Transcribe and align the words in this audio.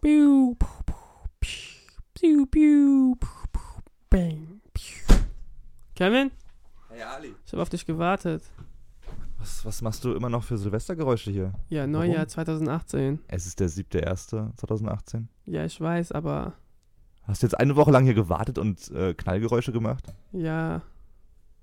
Piu, 0.00 0.54
piu, 2.14 2.46
piu, 2.46 3.16
bang, 4.08 4.60
piu. 4.72 5.16
Kevin, 5.96 6.30
Hey 6.88 7.02
Ali. 7.02 7.34
ich 7.44 7.52
habe 7.52 7.62
auf 7.62 7.68
dich 7.68 7.84
gewartet. 7.84 8.44
Was, 9.38 9.64
was 9.64 9.82
machst 9.82 10.04
du 10.04 10.14
immer 10.14 10.28
noch 10.28 10.42
für 10.44 10.56
Silvestergeräusche 10.58 11.30
hier? 11.30 11.52
Ja, 11.68 11.86
Neujahr 11.86 12.26
2018. 12.28 13.20
Es 13.28 13.46
ist 13.46 13.58
der 13.60 13.68
7.1.2018. 13.68 15.24
Ja, 15.46 15.64
ich 15.64 15.80
weiß, 15.80 16.12
aber 16.12 16.54
Hast 17.24 17.42
du 17.42 17.46
jetzt 17.46 17.54
eine 17.58 17.76
Woche 17.76 17.90
lang 17.90 18.04
hier 18.04 18.14
gewartet 18.14 18.58
und 18.58 18.90
äh, 18.92 19.14
Knallgeräusche 19.14 19.72
gemacht? 19.72 20.12
ja, 20.32 20.82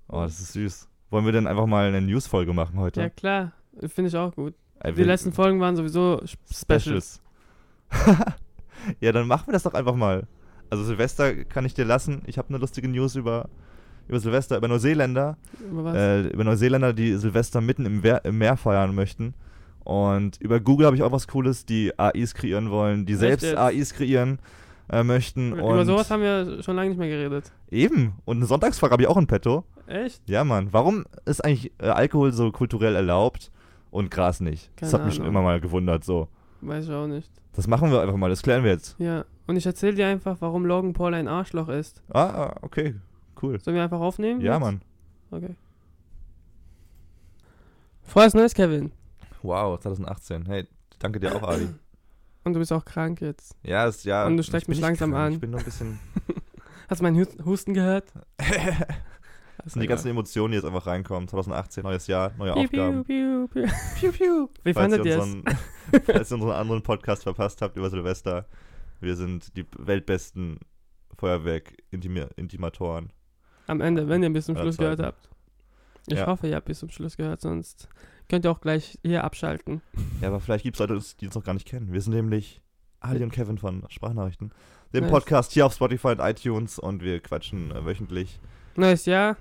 Oh, 0.08 0.20
das 0.20 0.38
ist 0.40 0.52
süß. 0.52 0.88
Wollen 1.10 1.24
wir 1.24 1.32
denn 1.32 1.46
einfach 1.48 1.66
mal 1.66 1.88
eine 1.88 2.00
News-Folge 2.00 2.52
machen 2.52 2.78
heute? 2.78 3.00
ja 3.00 3.08
klar, 3.10 3.52
finde 3.88 4.08
ich 4.08 4.16
auch 4.16 4.34
gut. 4.34 4.54
Die 4.84 5.02
letzten 5.02 5.32
Folgen 5.32 5.58
waren 5.58 5.74
sowieso 5.74 6.20
Specials. 6.52 7.20
ja, 9.00 9.12
dann 9.12 9.26
machen 9.26 9.48
wir 9.48 9.52
das 9.52 9.62
doch 9.64 9.74
einfach 9.74 9.94
mal. 9.94 10.26
Also 10.70 10.84
Silvester 10.84 11.44
kann 11.44 11.64
ich 11.64 11.74
dir 11.74 11.84
lassen. 11.84 12.22
Ich 12.26 12.38
habe 12.38 12.48
eine 12.48 12.58
lustige 12.58 12.88
News 12.88 13.14
über, 13.14 13.48
über 14.08 14.20
Silvester, 14.20 14.56
über 14.56 14.68
Neuseeländer. 14.68 15.36
Über 15.70 15.84
was? 15.84 15.96
Äh, 15.96 16.20
über 16.28 16.44
Neuseeländer, 16.44 16.92
die 16.92 17.14
Silvester 17.14 17.60
mitten 17.60 17.86
im, 17.86 18.02
Wer 18.02 18.24
im 18.24 18.38
Meer 18.38 18.56
feiern 18.56 18.94
möchten. 18.94 19.34
Und 19.84 20.40
über 20.40 20.58
Google 20.58 20.86
habe 20.86 20.96
ich 20.96 21.02
auch 21.02 21.12
was 21.12 21.28
Cooles, 21.28 21.64
die 21.64 21.96
AIs 21.96 22.34
kreieren 22.34 22.70
wollen, 22.70 23.06
die 23.06 23.12
Echt 23.12 23.20
selbst 23.20 23.42
jetzt? 23.44 23.56
AIs 23.56 23.94
kreieren 23.94 24.40
äh, 24.90 25.04
möchten. 25.04 25.52
Über 25.52 25.84
sowas 25.84 26.10
haben 26.10 26.22
wir 26.22 26.62
schon 26.62 26.74
lange 26.74 26.88
nicht 26.90 26.98
mehr 26.98 27.08
geredet. 27.08 27.52
Eben. 27.70 28.14
Und 28.24 28.38
eine 28.38 28.46
Sonntagsfrage 28.46 28.92
habe 28.92 29.02
ich 29.02 29.08
auch 29.08 29.16
in 29.16 29.28
petto. 29.28 29.64
Echt? 29.86 30.28
Ja, 30.28 30.42
Mann. 30.42 30.68
Warum 30.72 31.04
ist 31.24 31.44
eigentlich 31.44 31.72
äh, 31.78 31.86
Alkohol 31.86 32.32
so 32.32 32.50
kulturell 32.50 32.96
erlaubt 32.96 33.52
und 33.90 34.10
Gras 34.10 34.40
nicht? 34.40 34.70
das 34.76 34.90
Keine 34.90 35.02
hat 35.02 35.06
mich 35.06 35.16
schon 35.16 35.26
immer 35.26 35.42
mal 35.42 35.60
gewundert. 35.60 36.04
So. 36.04 36.28
Weiß 36.60 36.84
ich 36.86 36.90
auch 36.92 37.06
nicht. 37.06 37.30
Das 37.54 37.66
machen 37.66 37.90
wir 37.90 38.00
einfach 38.02 38.16
mal, 38.16 38.28
das 38.30 38.42
klären 38.42 38.64
wir 38.64 38.70
jetzt. 38.72 38.96
Ja, 38.98 39.24
und 39.46 39.56
ich 39.56 39.64
erzähle 39.66 39.94
dir 39.94 40.06
einfach, 40.08 40.36
warum 40.40 40.66
Logan 40.66 40.92
Paul 40.92 41.14
ein 41.14 41.28
Arschloch 41.28 41.68
ist. 41.68 42.02
Ah, 42.12 42.54
okay. 42.62 42.94
Cool. 43.40 43.60
Sollen 43.60 43.76
wir 43.76 43.82
einfach 43.84 44.00
aufnehmen? 44.00 44.40
Ja, 44.40 44.52
jetzt? 44.54 44.60
Mann. 44.60 44.80
Okay. 45.30 45.54
Frohes 48.02 48.34
Neues, 48.34 48.54
Kevin. 48.54 48.92
Wow, 49.42 49.78
2018. 49.80 50.46
Hey, 50.46 50.66
danke 50.98 51.20
dir 51.20 51.34
auch, 51.36 51.42
Ali. 51.42 51.68
Und 52.44 52.52
du 52.52 52.60
bist 52.60 52.72
auch 52.72 52.84
krank 52.84 53.20
jetzt. 53.20 53.56
Ja, 53.64 53.86
ist 53.86 54.04
ja. 54.04 54.24
Und 54.26 54.36
du 54.36 54.42
steckst 54.44 54.68
mich 54.68 54.80
langsam 54.80 55.10
krank, 55.10 55.26
an. 55.26 55.32
Ich 55.32 55.40
bin 55.40 55.50
nur 55.50 55.58
ein 55.58 55.64
bisschen. 55.64 55.98
Hast 56.88 57.00
du 57.00 57.02
meinen 57.02 57.16
Hus- 57.16 57.44
Husten 57.44 57.74
gehört? 57.74 58.04
Das 59.66 59.72
sind 59.72 59.82
die 59.82 59.88
ganzen 59.88 60.06
Emotionen, 60.06 60.52
die 60.52 60.56
jetzt 60.58 60.64
einfach 60.64 60.86
reinkommen. 60.86 61.26
2018, 61.28 61.82
neues 61.82 62.06
Jahr, 62.06 62.30
neue 62.38 62.52
Piu, 62.52 62.62
Aufgaben. 62.62 63.04
piu, 63.04 63.48
piu, 63.48 63.62
piu. 63.64 63.72
Piu, 64.00 64.12
piu. 64.12 64.48
Wie 64.62 64.72
Falls 64.72 64.92
fandet 64.94 65.04
ihr 65.04 65.18
es? 65.18 65.36
falls 66.06 66.30
ihr 66.30 66.34
unseren 66.36 66.52
anderen 66.52 66.82
Podcast 66.82 67.24
verpasst 67.24 67.60
habt 67.60 67.76
über 67.76 67.90
Silvester, 67.90 68.46
wir 69.00 69.16
sind 69.16 69.56
die 69.56 69.66
weltbesten 69.76 70.60
Feuerwerk-Intimatoren. 71.18 73.10
Am 73.66 73.80
Ende, 73.80 74.08
wenn 74.08 74.22
ihr 74.22 74.30
bis 74.32 74.46
zum 74.46 74.56
Schluss 74.56 74.76
gehört 74.76 75.00
habt. 75.00 75.28
Ich 76.06 76.18
Ja. 76.18 76.26
hoffe, 76.28 76.46
ihr 76.46 76.54
habt 76.54 76.66
bis 76.66 76.78
zum 76.78 76.90
Schluss 76.90 77.16
gehört, 77.16 77.40
sonst 77.40 77.88
könnt 78.28 78.44
ihr 78.44 78.50
auch 78.52 78.60
gleich 78.60 78.96
hier 79.02 79.24
abschalten. 79.24 79.82
Ja, 80.20 80.28
aber 80.28 80.38
vielleicht 80.38 80.62
gibt 80.62 80.76
es 80.76 80.80
Leute, 80.80 81.02
die 81.20 81.26
uns 81.26 81.34
noch 81.34 81.42
gar 81.42 81.54
nicht 81.54 81.66
kennen. 81.66 81.92
Wir 81.92 82.00
sind 82.00 82.14
nämlich 82.14 82.62
Ali 83.00 83.22
und 83.24 83.32
Kevin 83.32 83.58
von 83.58 83.82
Sprachnachrichten. 83.88 84.52
Dem 84.94 85.02
Nice. 85.02 85.10
Podcast 85.10 85.52
hier 85.52 85.66
auf 85.66 85.74
Spotify 85.74 86.08
und 86.08 86.20
iTunes 86.20 86.78
und 86.78 87.02
wir 87.02 87.18
quatschen 87.18 87.72
äh, 87.72 87.84
wöchentlich. 87.84 88.38
Neues 88.76 89.06
Jahr. 89.06 89.36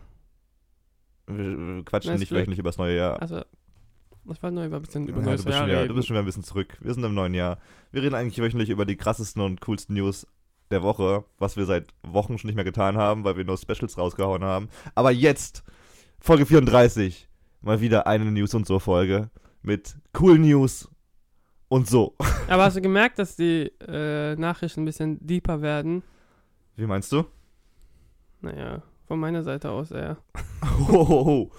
Wir, 1.28 1.84
quatschen 1.84 2.16
nicht 2.16 2.30
Glück. 2.30 2.42
wöchentlich 2.42 2.60
über 2.60 2.70
das 2.70 2.78
neue 2.78 2.96
Jahr. 2.96 3.22
Also, 3.22 3.42
ich 4.32 4.42
wollte 4.42 4.56
nur 4.56 4.66
über 4.66 4.78
ein 4.78 4.82
bisschen 4.82 5.08
über 5.08 5.20
Ja, 5.20 5.26
neues 5.26 5.42
du, 5.42 5.46
bist 5.46 5.58
Jahr 5.58 5.68
schon, 5.68 5.76
ja, 5.76 5.86
du 5.86 5.94
bist 5.94 6.08
schon 6.08 6.16
wieder 6.16 6.24
ein 6.24 6.26
bisschen 6.26 6.44
zurück. 6.44 6.78
Wir 6.82 6.94
sind 6.94 7.04
im 7.04 7.14
neuen 7.14 7.34
Jahr. 7.34 7.58
Wir 7.92 8.02
reden 8.02 8.16
eigentlich 8.16 8.40
wöchentlich 8.40 8.70
über 8.70 8.86
die 8.86 8.96
krassesten 8.96 9.42
und 9.42 9.62
coolsten 9.62 9.94
News 9.94 10.28
der 10.72 10.82
Woche, 10.82 11.24
was 11.38 11.58
wir 11.58 11.66
seit 11.66 11.94
Wochen 12.04 12.38
schon 12.38 12.48
nicht 12.48 12.56
mehr 12.56 12.66
getan 12.66 12.98
haben, 12.98 13.24
weil 13.24 13.38
wir 13.38 13.44
nur 13.44 13.58
Specials 13.58 13.98
rausgehauen 13.98 14.44
haben. 14.44 14.70
Aber 14.96 15.12
jetzt, 15.12 15.64
Folge 16.20 16.46
34, 16.46 17.28
mal 17.62 17.82
wieder 17.82 18.08
eine 18.08 18.26
News 18.32 18.54
und 18.54 18.66
so 18.66 18.80
Folge 18.80 19.30
mit 19.62 19.96
cool 20.20 20.40
News 20.40 20.90
und 21.68 21.88
so. 21.88 22.16
Aber 22.48 22.64
hast 22.66 22.78
du 22.78 22.82
gemerkt, 22.82 23.20
dass 23.20 23.36
die 23.36 23.72
äh, 23.88 24.36
Nachrichten 24.36 24.82
ein 24.82 24.86
bisschen 24.86 25.26
deeper 25.26 25.62
werden? 25.62 26.04
Wie 26.76 26.86
meinst 26.86 27.12
du? 27.12 27.26
Naja, 28.42 28.82
von 29.08 29.20
meiner 29.20 29.44
Seite 29.44 29.70
aus 29.72 29.92
eher. 29.92 30.18
Hohoho. 30.88 31.52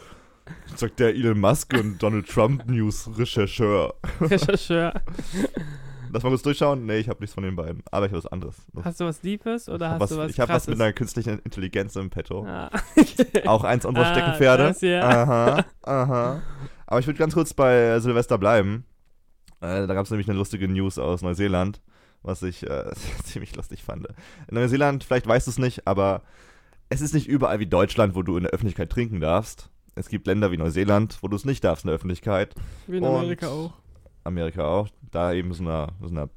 Sagt 0.76 1.00
der 1.00 1.14
Elon 1.14 1.40
Musk 1.40 1.72
und 1.74 2.00
Donald 2.02 2.28
Trump 2.28 2.66
News 2.66 3.08
Rechercheur. 3.18 3.94
Rechercheur. 4.20 4.92
Lass 6.12 6.22
mal 6.22 6.28
kurz 6.28 6.42
durchschauen. 6.42 6.86
Nee, 6.86 6.98
ich 6.98 7.08
habe 7.08 7.20
nichts 7.20 7.34
von 7.34 7.42
den 7.42 7.56
beiden. 7.56 7.82
Aber 7.90 8.06
ich 8.06 8.12
habe 8.12 8.22
was 8.22 8.30
anderes. 8.30 8.54
Hast 8.84 9.00
du 9.00 9.04
was 9.06 9.20
Deepes 9.20 9.68
oder 9.68 9.90
habe 9.90 9.94
hast 10.04 10.10
was, 10.12 10.16
du 10.16 10.22
was 10.22 10.30
ich 10.30 10.40
hab 10.40 10.48
was 10.48 10.68
mit 10.68 10.80
einer 10.80 10.92
künstlichen 10.92 11.40
Intelligenz 11.40 11.96
im 11.96 12.10
Petto. 12.10 12.44
Ah. 12.46 12.70
Auch 13.46 13.64
eins 13.64 13.84
unserer 13.84 14.06
Ah, 14.06 14.12
Steckenpferde. 14.12 14.62
das 14.64 14.80
hier. 14.80 15.04
Aha, 15.04 15.64
aha. 15.82 16.42
Aber 16.86 17.00
ich 17.00 17.06
würde 17.08 17.18
ganz 17.18 17.34
kurz 17.34 17.52
bei 17.54 17.98
Silvester 17.98 18.38
bleiben. 18.38 18.84
Äh, 19.60 19.86
da 19.86 19.94
gab 19.94 20.04
es 20.04 20.10
nämlich 20.10 20.28
eine 20.28 20.38
lustige 20.38 20.68
News 20.68 20.98
aus 20.98 21.22
Neuseeland, 21.22 21.80
was 22.22 22.42
ich 22.44 22.62
äh, 22.68 22.92
ziemlich 23.24 23.56
lustig 23.56 23.82
fand. 23.82 24.06
In 24.48 24.54
Neuseeland, 24.54 25.02
vielleicht 25.02 25.26
weißt 25.26 25.48
du 25.48 25.50
es 25.50 25.58
nicht, 25.58 25.88
aber 25.88 26.22
es 26.88 27.00
ist 27.00 27.14
nicht 27.14 27.26
überall 27.28 27.58
wie 27.58 27.66
Deutschland, 27.66 28.14
wo 28.14 28.22
du 28.22 28.36
in 28.36 28.44
der 28.44 28.52
Öffentlichkeit 28.52 28.90
trinken 28.90 29.20
darfst. 29.20 29.70
Es 29.94 30.08
gibt 30.08 30.26
Länder 30.26 30.52
wie 30.52 30.56
Neuseeland, 30.56 31.18
wo 31.22 31.28
du 31.28 31.36
es 31.36 31.44
nicht 31.44 31.64
darfst 31.64 31.84
in 31.84 31.88
der 31.88 31.94
Öffentlichkeit. 31.96 32.54
Wie 32.86 32.98
in 32.98 33.04
Und- 33.04 33.14
Amerika 33.16 33.48
auch. 33.48 33.72
Amerika 34.24 34.64
auch. 34.66 34.88
Da 35.10 35.32
eben 35.32 35.52
so 35.54 35.62
einer, 35.62 35.92
so 36.00 36.08
einer, 36.08 36.28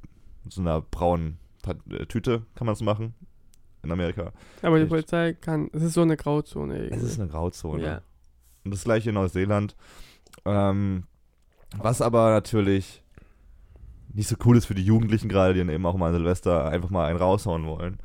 so 0.48 0.62
einer 0.62 0.82
braunen 0.82 1.40
äh, 1.68 2.06
Tüte 2.06 2.44
kann 2.56 2.66
man 2.66 2.74
es 2.74 2.82
machen. 2.82 3.14
In 3.82 3.92
Amerika. 3.92 4.32
Aber 4.62 4.76
die 4.78 4.84
Echt? 4.84 4.90
Polizei 4.90 5.34
kann, 5.34 5.70
es 5.74 5.82
ist 5.82 5.94
so 5.94 6.02
eine 6.02 6.18
Grauzone 6.18 6.78
irgendwie. 6.78 6.96
Es 6.98 7.04
ist 7.04 7.20
eine 7.20 7.30
Grauzone. 7.30 7.84
Ja. 7.84 8.02
Und 8.66 8.72
das 8.74 8.84
gleiche 8.84 9.10
in 9.10 9.16
Neuseeland. 9.16 9.76
Ähm, 10.46 11.04
was 11.78 12.02
aber 12.02 12.32
natürlich 12.32 13.04
nicht 14.14 14.28
so 14.28 14.36
cool 14.46 14.58
ist 14.58 14.66
für 14.66 14.76
die 14.76 14.84
Jugendlichen 14.84 15.30
gerade, 15.30 15.54
die 15.54 15.60
dann 15.60 15.70
eben 15.70 15.86
auch 15.86 15.96
mal 15.96 16.08
an 16.08 16.14
Silvester 16.16 16.66
einfach 16.70 16.90
mal 16.90 17.06
einen 17.06 17.20
raushauen 17.20 17.66
wollen. 17.66 18.00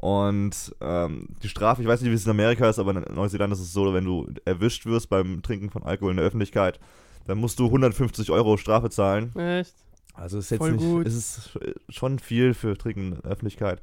Und 0.00 0.74
ähm, 0.80 1.26
die 1.42 1.48
Strafe, 1.50 1.82
ich 1.82 1.88
weiß 1.88 2.00
nicht, 2.00 2.10
wie 2.10 2.14
es 2.14 2.24
in 2.24 2.30
Amerika 2.30 2.68
ist, 2.70 2.78
aber 2.78 2.92
in 2.96 3.14
Neuseeland 3.14 3.52
ist 3.52 3.60
es 3.60 3.74
so, 3.74 3.92
wenn 3.92 4.04
du 4.06 4.26
erwischt 4.46 4.86
wirst 4.86 5.10
beim 5.10 5.42
Trinken 5.42 5.68
von 5.68 5.82
Alkohol 5.82 6.12
in 6.12 6.16
der 6.16 6.24
Öffentlichkeit, 6.26 6.80
dann 7.26 7.36
musst 7.36 7.58
du 7.58 7.66
150 7.66 8.30
Euro 8.30 8.56
Strafe 8.56 8.88
zahlen. 8.88 9.36
Echt? 9.36 9.74
Also 10.14 10.38
ist 10.38 10.50
jetzt 10.50 10.58
Voll 10.60 10.72
nicht, 10.72 10.82
gut. 10.84 11.06
ist 11.06 11.16
es 11.16 11.50
schon 11.94 12.18
viel 12.18 12.54
für 12.54 12.78
Trinken 12.78 13.12
in 13.12 13.20
der 13.22 13.30
Öffentlichkeit. 13.30 13.82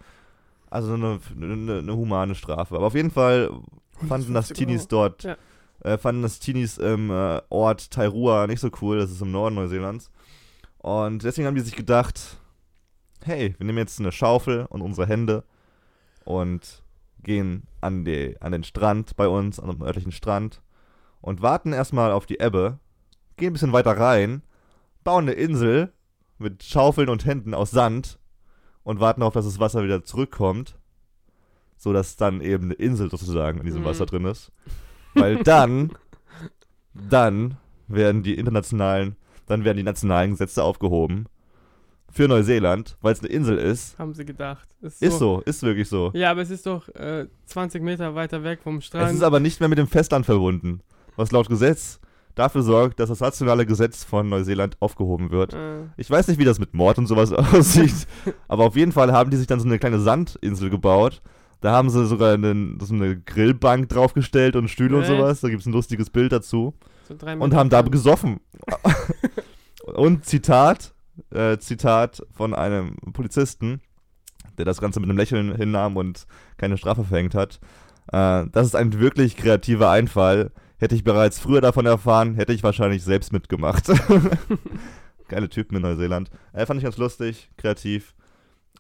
Also 0.72 0.94
eine, 0.96 1.20
eine, 1.40 1.78
eine 1.80 1.96
humane 1.96 2.34
Strafe. 2.34 2.76
Aber 2.76 2.88
auf 2.88 2.96
jeden 2.96 3.12
Fall 3.12 3.52
fanden 4.08 4.34
das 4.34 4.50
150 4.52 4.58
Teenies 4.58 4.82
Euro. 4.82 4.88
dort, 4.90 5.24
Ja. 5.24 5.38
äh, 5.84 5.98
fanden 6.00 6.24
das 6.24 6.40
Teenies 6.40 6.80
im 6.80 7.12
äh, 7.12 7.42
Ort 7.50 7.92
Tairua 7.92 8.48
nicht 8.48 8.60
so 8.60 8.72
cool. 8.82 8.98
Das 8.98 9.12
ist 9.12 9.22
im 9.22 9.32
Norden 9.32 9.56
Neuseelands. 9.56 10.10
Und 10.80 11.24
deswegen 11.24 11.46
haben 11.48 11.56
die 11.56 11.62
sich 11.62 11.76
gedacht, 11.76 12.38
hey, 13.24 13.54
wir 13.60 13.66
nehmen 13.68 13.78
jetzt 13.78 14.00
eine 14.00 14.12
Schaufel 14.12 14.66
und 14.70 14.82
unsere 14.82 15.06
Hände 15.08 15.44
und 16.28 16.84
gehen 17.24 17.64
an, 17.80 18.04
die, 18.04 18.36
an 18.42 18.52
den 18.52 18.66
Strand 18.66 19.16
bei 19.16 19.30
uns, 19.30 19.62
an 19.62 19.70
dem 19.70 19.82
örtlichen 19.82 20.12
Strand 20.12 20.62
und 21.22 21.42
warten 21.42 21.72
erstmal 21.72 22.12
auf 22.12 22.26
die 22.26 22.40
Ebbe, 22.40 22.80
gehen 23.38 23.52
ein 23.52 23.54
bisschen 23.54 23.72
weiter 23.72 23.98
rein, 23.98 24.44
bauen 25.06 25.24
eine 25.24 25.32
Insel 25.34 25.94
mit 26.38 26.64
Schaufeln 26.64 27.08
und 27.08 27.26
Händen 27.26 27.54
aus 27.54 27.72
Sand 27.72 28.20
und 28.84 29.00
warten 29.00 29.24
auf, 29.24 29.34
dass 29.34 29.46
das 29.46 29.60
Wasser 29.60 29.84
wieder 29.84 30.04
zurückkommt, 30.04 30.78
sodass 31.78 32.18
dann 32.18 32.42
eben 32.42 32.66
eine 32.66 32.74
Insel 32.74 33.10
sozusagen 33.10 33.60
in 33.60 33.66
diesem 33.66 33.82
Mhm. 33.82 33.86
Wasser 33.86 34.06
drin 34.06 34.26
ist. 34.26 34.52
Weil 35.14 35.44
dann, 35.44 35.94
dann 36.94 37.56
werden 37.88 38.22
die 38.22 38.36
internationalen, 38.38 39.16
dann 39.46 39.64
werden 39.64 39.78
die 39.78 39.84
nationalen 39.84 40.32
Gesetze 40.32 40.62
aufgehoben 40.62 41.28
für 42.12 42.28
Neuseeland, 42.28 42.98
weil 43.02 43.14
es 43.14 43.20
eine 43.20 43.30
Insel 43.30 43.58
ist. 43.58 43.98
Haben 44.00 44.14
sie 44.14 44.26
gedacht. 44.26 44.68
Ist, 44.82 45.02
Ist 45.02 45.20
so, 45.20 45.42
ist 45.46 45.62
wirklich 45.64 45.88
so. 45.90 46.12
Ja, 46.14 46.32
aber 46.32 46.42
es 46.42 46.50
ist 46.50 46.66
doch 46.66 46.88
äh, 46.96 47.28
20 47.46 47.84
Meter 47.84 48.16
weiter 48.16 48.44
weg 48.44 48.60
vom 48.64 48.82
Strand. 48.82 49.10
Es 49.10 49.16
ist 49.16 49.22
aber 49.24 49.40
nicht 49.40 49.60
mehr 49.60 49.70
mit 49.70 49.78
dem 49.78 49.88
Festland 49.88 50.26
verbunden, 50.26 50.82
was 51.16 51.32
laut 51.32 51.50
Gesetz 51.50 52.00
dafür 52.36 52.62
sorgt, 52.62 53.00
dass 53.00 53.10
das 53.10 53.20
nationale 53.20 53.66
Gesetz 53.66 54.04
von 54.04 54.30
Neuseeland 54.30 54.78
aufgehoben 54.80 55.32
wird. 55.32 55.54
äh, 55.54 55.80
Ich 55.98 56.10
weiß 56.10 56.28
nicht, 56.28 56.40
wie 56.40 56.46
das 56.46 56.60
mit 56.60 56.74
Mord 56.74 56.98
und 57.00 57.08
sowas 57.08 57.32
aussieht, 57.34 58.08
aber 58.48 58.66
auf 58.66 58.76
jeden 58.76 58.92
Fall 58.92 59.12
haben 59.12 59.30
die 59.32 59.38
sich 59.38 59.48
dann 59.48 59.60
so 59.60 59.66
eine 59.66 59.80
kleine 59.80 60.00
Sandinsel 60.00 60.70
gebaut. 60.70 61.22
Da 61.62 61.72
haben 61.72 61.90
sie 61.90 62.06
sogar 62.06 62.36
einen, 62.36 62.80
so 62.80 62.94
eine 62.94 63.20
Grillbank 63.20 63.90
draufgestellt 63.90 64.56
und 64.56 64.70
Stühle 64.70 64.96
und 64.98 65.04
Echt? 65.04 65.12
sowas. 65.12 65.42
Da 65.42 65.50
gibt 65.50 65.62
es 65.62 65.66
ein 65.66 65.74
lustiges 65.74 66.12
Bild 66.12 66.32
dazu. 66.32 66.76
so 67.08 67.16
Und 67.40 67.56
haben 67.56 67.72
da 67.72 67.82
gesoffen. 67.82 68.40
und 69.96 70.24
Zitat, 70.26 70.94
äh, 71.32 71.58
Zitat 71.58 72.24
von 72.32 72.54
einem 72.54 72.96
Polizisten, 73.14 73.82
der 74.58 74.66
das 74.66 74.82
Ganze 74.82 75.00
mit 75.00 75.10
einem 75.10 75.18
Lächeln 75.18 75.56
hinnahm 75.56 75.98
und 75.98 76.28
keine 76.58 76.78
Strafe 76.78 77.04
verhängt 77.04 77.36
hat. 77.36 77.60
Äh, 78.12 78.46
das 78.52 78.68
ist 78.68 78.76
ein 78.76 79.00
wirklich 79.00 79.38
kreativer 79.38 79.90
Einfall. 79.90 80.52
Hätte 80.78 80.96
ich 80.96 81.04
bereits 81.04 81.40
früher 81.40 81.62
davon 81.62 81.86
erfahren, 81.86 82.36
hätte 82.36 82.54
ich 82.54 82.64
wahrscheinlich 82.64 83.04
selbst 83.04 83.34
mitgemacht. 83.34 83.88
Geile 85.28 85.50
Typen 85.50 85.76
in 85.76 85.82
Neuseeland. 85.82 86.30
Äh, 86.54 86.66
fand 86.66 86.80
ich 86.80 86.84
ganz 86.84 86.98
lustig, 86.98 87.50
kreativ. 87.58 88.14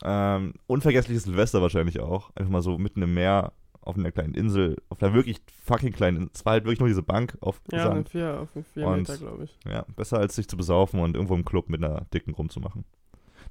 Ähm, 0.03 0.53
unvergessliches 0.67 1.23
Silvester 1.23 1.61
wahrscheinlich 1.61 1.99
auch. 1.99 2.29
Einfach 2.35 2.51
mal 2.51 2.61
so 2.61 2.77
mitten 2.77 3.01
im 3.01 3.13
Meer 3.13 3.51
auf 3.87 3.95
einer 3.97 4.11
kleinen 4.11 4.33
Insel, 4.33 4.77
auf 4.89 5.01
einer 5.01 5.13
wirklich 5.13 5.37
fucking 5.63 5.93
kleinen 5.93 6.17
Insel. 6.17 6.31
Es 6.33 6.45
war 6.45 6.53
halt 6.53 6.65
wirklich 6.65 6.79
nur 6.79 6.87
diese 6.89 7.03
Bank 7.03 7.37
auf 7.41 7.61
Ja, 7.71 7.83
Sand. 7.87 8.09
vier, 8.09 8.41
auf 8.41 8.49
vier 8.73 8.85
Und- 8.87 8.99
Meter, 8.99 9.17
glaube 9.17 9.43
ich. 9.45 9.57
Ja, 9.65 9.85
besser 9.95 10.19
als 10.19 10.35
sich 10.35 10.47
zu 10.47 10.57
besaufen 10.57 10.99
und 10.99 11.15
irgendwo 11.15 11.35
im 11.35 11.45
Club 11.45 11.69
mit 11.69 11.83
einer 11.83 12.05
Dicken 12.13 12.33
rumzumachen. 12.33 12.83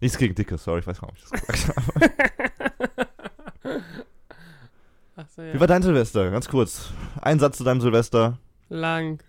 Nichts 0.01 0.19
gegen 0.19 0.35
Dicke, 0.35 0.59
sorry, 0.59 0.81
ich 0.81 0.87
weiß 0.87 1.01
gar 1.01 1.11
nicht, 1.11 1.25
ob 1.25 1.33
ich 1.35 1.41
das 1.41 1.47
gesagt 1.65 1.77
habe. 1.77 2.11
So, 5.35 5.41
ja. 5.43 5.55
Wie 5.55 5.61
war 5.61 5.67
dein 5.67 5.83
Silvester? 5.83 6.31
Ganz 6.31 6.49
kurz. 6.49 6.93
Ein 7.23 7.39
Satz 7.39 7.57
zu 7.57 7.65
deinem 7.65 7.81
Silvester. 7.81 8.39
Lang. 8.69 9.23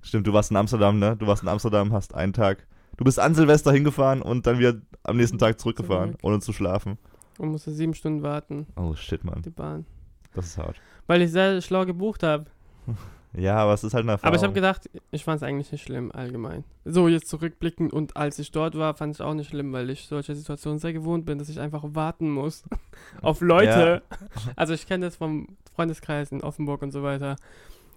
Stimmt, 0.00 0.26
du 0.26 0.32
warst 0.32 0.50
in 0.50 0.56
Amsterdam, 0.56 0.98
ne? 0.98 1.14
Du 1.16 1.26
warst 1.26 1.42
in 1.42 1.48
Amsterdam, 1.48 1.92
hast 1.92 2.14
einen 2.14 2.32
Tag. 2.32 2.66
Du 2.96 3.04
bist 3.04 3.20
an 3.20 3.34
Silvester 3.34 3.70
hingefahren 3.72 4.22
und 4.22 4.46
dann 4.46 4.58
wieder 4.58 4.74
am 5.04 5.16
nächsten 5.18 5.38
Tag 5.38 5.60
zurückgefahren, 5.60 6.12
Zurück. 6.12 6.24
ohne 6.24 6.40
zu 6.40 6.52
schlafen. 6.52 6.98
Und 7.38 7.50
musste 7.50 7.70
sieben 7.70 7.94
Stunden 7.94 8.22
warten, 8.22 8.66
Oh 8.76 8.94
shit, 8.96 9.22
Mann. 9.24 9.42
die 9.42 9.50
Bahn. 9.50 9.86
Das 10.34 10.46
ist 10.46 10.58
hart. 10.58 10.76
Weil 11.06 11.22
ich 11.22 11.32
sehr 11.32 11.60
schlau 11.62 11.84
gebucht 11.86 12.22
habe. 12.22 12.46
Ja, 13.34 13.56
aber 13.56 13.74
es 13.74 13.84
ist 13.84 13.92
halt 13.92 14.04
eine 14.04 14.12
Erfahrung. 14.12 14.28
Aber 14.28 14.36
ich 14.36 14.42
habe 14.42 14.54
gedacht, 14.54 14.88
ich 15.10 15.22
fand 15.22 15.36
es 15.36 15.42
eigentlich 15.42 15.70
nicht 15.70 15.84
schlimm, 15.84 16.10
allgemein. 16.12 16.64
So, 16.86 17.08
jetzt 17.08 17.28
zurückblickend 17.28 17.92
und 17.92 18.16
als 18.16 18.38
ich 18.38 18.50
dort 18.52 18.74
war, 18.76 18.94
fand 18.94 19.14
ich 19.14 19.20
auch 19.20 19.34
nicht 19.34 19.50
schlimm, 19.50 19.70
weil 19.74 19.90
ich 19.90 20.06
solche 20.08 20.34
Situationen 20.34 20.78
sehr 20.78 20.94
gewohnt 20.94 21.26
bin, 21.26 21.38
dass 21.38 21.50
ich 21.50 21.60
einfach 21.60 21.84
warten 21.88 22.30
muss 22.30 22.64
auf 23.22 23.42
Leute. 23.42 24.02
Also 24.56 24.72
ich 24.72 24.86
kenne 24.86 25.04
das 25.04 25.16
vom 25.16 25.58
Freundeskreis 25.74 26.32
in 26.32 26.40
Offenburg 26.42 26.80
und 26.80 26.90
so 26.90 27.02
weiter. 27.02 27.36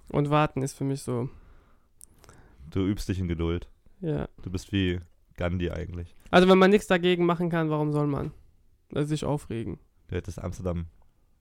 Und 0.10 0.30
warten 0.30 0.64
ist 0.64 0.74
für 0.74 0.84
mich 0.84 1.02
so, 1.02 1.30
Du 2.70 2.86
übst 2.86 3.08
dich 3.08 3.18
in 3.20 3.30
Geduld. 3.30 3.70
ja. 4.02 4.28
Du 4.44 4.52
bist 4.52 4.74
wie 4.74 5.00
Gandhi 5.38 5.72
eigentlich. 5.72 6.14
Also 6.30 6.50
wenn 6.50 6.58
man 6.58 6.72
nichts 6.72 6.88
dagegen 6.88 7.26
machen 7.26 7.50
kann, 7.50 7.70
warum 7.70 7.94
soll 7.94 8.08
man? 8.08 8.32
Also 8.94 9.08
sich 9.08 9.24
aufregen. 9.24 9.80
Du 10.10 10.16
hättest 10.16 10.40
Amsterdam. 10.44 10.88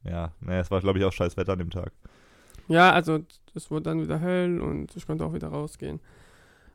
Ja, 0.05 0.33
naja, 0.41 0.61
es 0.61 0.71
war, 0.71 0.81
glaube 0.81 0.99
ich, 0.99 1.05
auch 1.05 1.13
scheiß 1.13 1.37
Wetter 1.37 1.53
an 1.53 1.59
dem 1.59 1.71
Tag. 1.71 1.93
Ja, 2.69 2.93
also 2.93 3.21
es 3.55 3.71
wurde 3.71 3.83
dann 3.85 4.01
wieder 4.01 4.19
hell 4.19 4.61
und 4.61 4.95
ich 4.97 5.07
konnte 5.07 5.25
auch 5.25 5.35
wieder 5.35 5.49
rausgehen. 5.49 6.01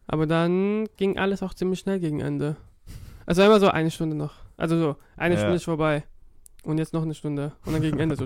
Aber 0.08 0.28
dann 0.28 0.88
ging 0.98 1.18
alles 1.18 1.42
auch 1.42 1.54
ziemlich 1.54 1.80
schnell 1.80 2.00
gegen 2.00 2.20
Ende. 2.20 2.58
Also 3.26 3.42
immer 3.44 3.60
so 3.60 3.70
eine 3.70 3.90
Stunde 3.90 4.16
noch. 4.16 4.34
Also 4.58 4.78
so, 4.78 4.96
eine 5.18 5.36
Ja. 5.36 5.40
Stunde 5.40 5.56
ist 5.56 5.64
vorbei. 5.66 6.04
Und 6.64 6.78
jetzt 6.78 6.94
noch 6.94 7.04
eine 7.04 7.14
Stunde. 7.16 7.54
Und 7.66 7.74
dann 7.74 7.82
gegen 7.82 8.00
Ende 8.00 8.16
so. 8.16 8.26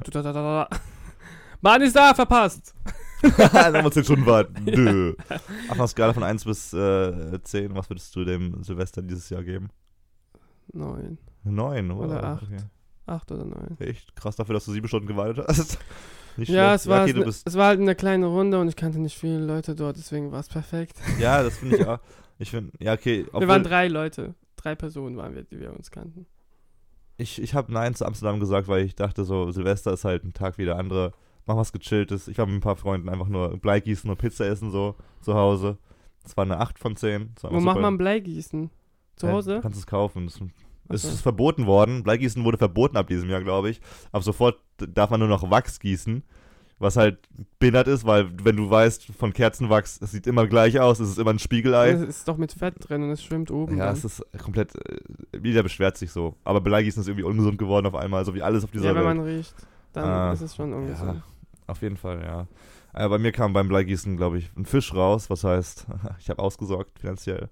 Bahn 1.61 1.81
ist 1.81 1.95
da, 1.95 2.13
verpasst. 2.13 2.73
dann 3.37 3.83
musst 3.83 3.97
du 3.97 4.03
schon 4.03 4.25
warten. 4.25 4.65
Dö. 4.65 5.13
Auf 5.67 5.77
einer 5.77 5.87
Skala 5.87 6.13
von 6.13 6.23
1 6.23 6.45
bis 6.45 6.73
äh, 6.73 7.39
10, 7.41 7.75
was 7.75 7.89
würdest 7.89 8.15
du 8.15 8.23
dem 8.23 8.63
Silvester 8.63 9.01
dieses 9.01 9.29
Jahr 9.29 9.43
geben? 9.43 9.69
Neun. 10.71 11.17
9, 11.43 11.91
oder? 11.91 12.05
Oder 12.05 12.23
acht. 12.23 12.43
Okay. 12.43 12.57
Acht 13.09 13.31
oder 13.31 13.45
neun. 13.45 13.75
Echt 13.79 14.15
krass 14.15 14.35
dafür, 14.35 14.53
dass 14.53 14.65
du 14.65 14.71
sieben 14.71 14.87
Stunden 14.87 15.07
gewartet 15.07 15.45
hast. 15.47 15.77
Nicht 16.37 16.49
Ja, 16.49 16.69
schlecht. 16.69 16.81
es 16.81 16.87
war, 16.87 17.03
okay, 17.03 17.19
es, 17.19 17.25
bist, 17.25 17.47
es 17.47 17.55
war 17.55 17.67
halt 17.67 17.79
eine 17.81 17.95
kleine 17.95 18.27
Runde 18.27 18.59
und 18.59 18.67
ich 18.69 18.75
kannte 18.75 18.99
nicht 18.99 19.17
viele 19.17 19.39
Leute 19.39 19.75
dort, 19.75 19.97
deswegen 19.97 20.31
war 20.31 20.39
es 20.39 20.47
perfekt. 20.47 20.95
ja, 21.19 21.43
das 21.43 21.57
finde 21.57 21.77
ich 21.77 21.85
auch. 21.87 21.99
Ich 22.37 22.51
finde, 22.51 22.71
ja, 22.79 22.93
okay. 22.93 23.25
wir 23.37 23.47
waren 23.47 23.63
drei 23.63 23.87
Leute. 23.89 24.35
Drei 24.55 24.75
Personen 24.75 25.17
waren 25.17 25.35
wir, 25.35 25.43
die 25.43 25.59
wir 25.59 25.73
uns 25.73 25.91
kannten. 25.91 26.25
ich 27.17 27.41
ich 27.41 27.53
habe 27.53 27.73
Nein 27.73 27.95
zu 27.95 28.05
Amsterdam 28.05 28.39
gesagt, 28.39 28.67
weil 28.69 28.85
ich 28.85 28.95
dachte 28.95 29.25
so, 29.25 29.51
Silvester 29.51 29.91
ist 29.91 30.05
halt 30.05 30.23
ein 30.23 30.33
Tag 30.33 30.57
wie 30.57 30.65
der 30.65 30.77
andere. 30.77 31.13
Mach 31.45 31.55
was 31.57 31.73
Gechilltes. 31.73 32.27
Ich 32.27 32.37
war 32.37 32.45
mit 32.45 32.55
ein 32.55 32.61
paar 32.61 32.75
Freunden 32.75 33.09
einfach 33.09 33.27
nur 33.27 33.57
Bleigießen 33.57 34.09
und 34.09 34.17
Pizza 34.17 34.45
essen 34.45 34.71
so 34.71 34.95
zu 35.21 35.33
Hause. 35.33 35.77
Das 36.23 36.37
war 36.37 36.43
eine 36.45 36.59
8 36.59 36.77
von 36.77 36.95
10. 36.95 37.31
Das 37.35 37.43
war 37.45 37.51
Wo 37.51 37.59
macht 37.59 37.81
man 37.81 37.97
Bleigießen? 37.97 38.69
Zu 39.15 39.25
Ja, 39.27 39.33
Hause? 39.33 39.55
Du 39.55 39.61
kannst 39.61 39.79
es 39.79 39.87
kaufen. 39.87 40.25
Das, 40.27 40.35
es 40.35 40.41
Ach 40.41 40.68
so. 40.89 41.09
ist 41.09 41.21
verboten 41.21 41.65
worden. 41.65 42.03
Bleigießen 42.03 42.43
wurde 42.43 42.57
verboten 42.57 42.97
ab 42.97 43.07
diesem 43.07 43.29
Jahr, 43.29 43.41
glaube 43.43 43.69
ich. 43.69 43.81
Ab 44.11 44.23
sofort 44.23 44.57
darf 44.77 45.09
man 45.09 45.19
nur 45.19 45.29
noch 45.29 45.49
Wachs 45.49 45.79
gießen. 45.79 46.23
Was 46.81 46.95
halt 46.95 47.19
behindert 47.59 47.89
ist, 47.89 48.05
weil 48.05 48.31
wenn 48.41 48.55
du 48.55 48.69
weißt, 48.69 49.07
von 49.07 49.33
Kerzenwachs, 49.33 49.99
es 50.01 50.11
sieht 50.11 50.25
immer 50.27 50.47
gleich 50.47 50.79
aus, 50.79 51.01
es 51.01 51.09
ist 51.09 51.19
immer 51.19 51.31
ein 51.31 51.39
Spiegelei. 51.39 51.89
Es 51.89 51.99
ist 52.01 52.27
doch 52.29 52.37
mit 52.37 52.53
Fett 52.53 52.75
drin 52.79 53.03
und 53.03 53.09
es 53.09 53.21
schwimmt 53.21 53.51
oben. 53.51 53.77
Ja, 53.77 53.87
dann. 53.87 53.95
es 53.95 54.05
ist 54.05 54.23
komplett, 54.41 54.75
äh, 54.89 55.01
jeder 55.43 55.61
beschwert 55.61 55.97
sich 55.97 56.09
so. 56.11 56.37
Aber 56.45 56.61
Bleigießen 56.61 57.01
ist 57.01 57.09
irgendwie 57.09 57.25
ungesund 57.25 57.57
geworden 57.57 57.85
auf 57.85 57.95
einmal, 57.95 58.23
so 58.23 58.33
wie 58.33 58.41
alles 58.41 58.63
auf 58.63 58.71
dieser 58.71 58.85
ja, 58.85 58.95
wenn 58.95 59.03
Welt. 59.05 59.17
man 59.17 59.25
riecht, 59.25 59.53
dann 59.91 60.05
Ah, 60.05 60.31
ist 60.31 60.39
es 60.41 60.55
schon 60.55 60.71
ungesund. 60.71 61.21
Auf 61.67 61.81
jeden 61.81 61.97
Fall, 61.97 62.21
ja. 62.23 62.47
Aber 62.93 63.09
bei 63.09 63.17
mir 63.19 63.33
kam 63.33 63.51
beim 63.51 63.67
Bleigießen, 63.67 64.15
glaube 64.15 64.37
ich, 64.37 64.49
ein 64.55 64.65
Fisch 64.65 64.93
raus, 64.93 65.29
was 65.29 65.43
heißt, 65.43 65.85
ich 66.19 66.29
habe 66.29 66.41
ausgesorgt 66.41 66.97
finanziell. 66.97 67.49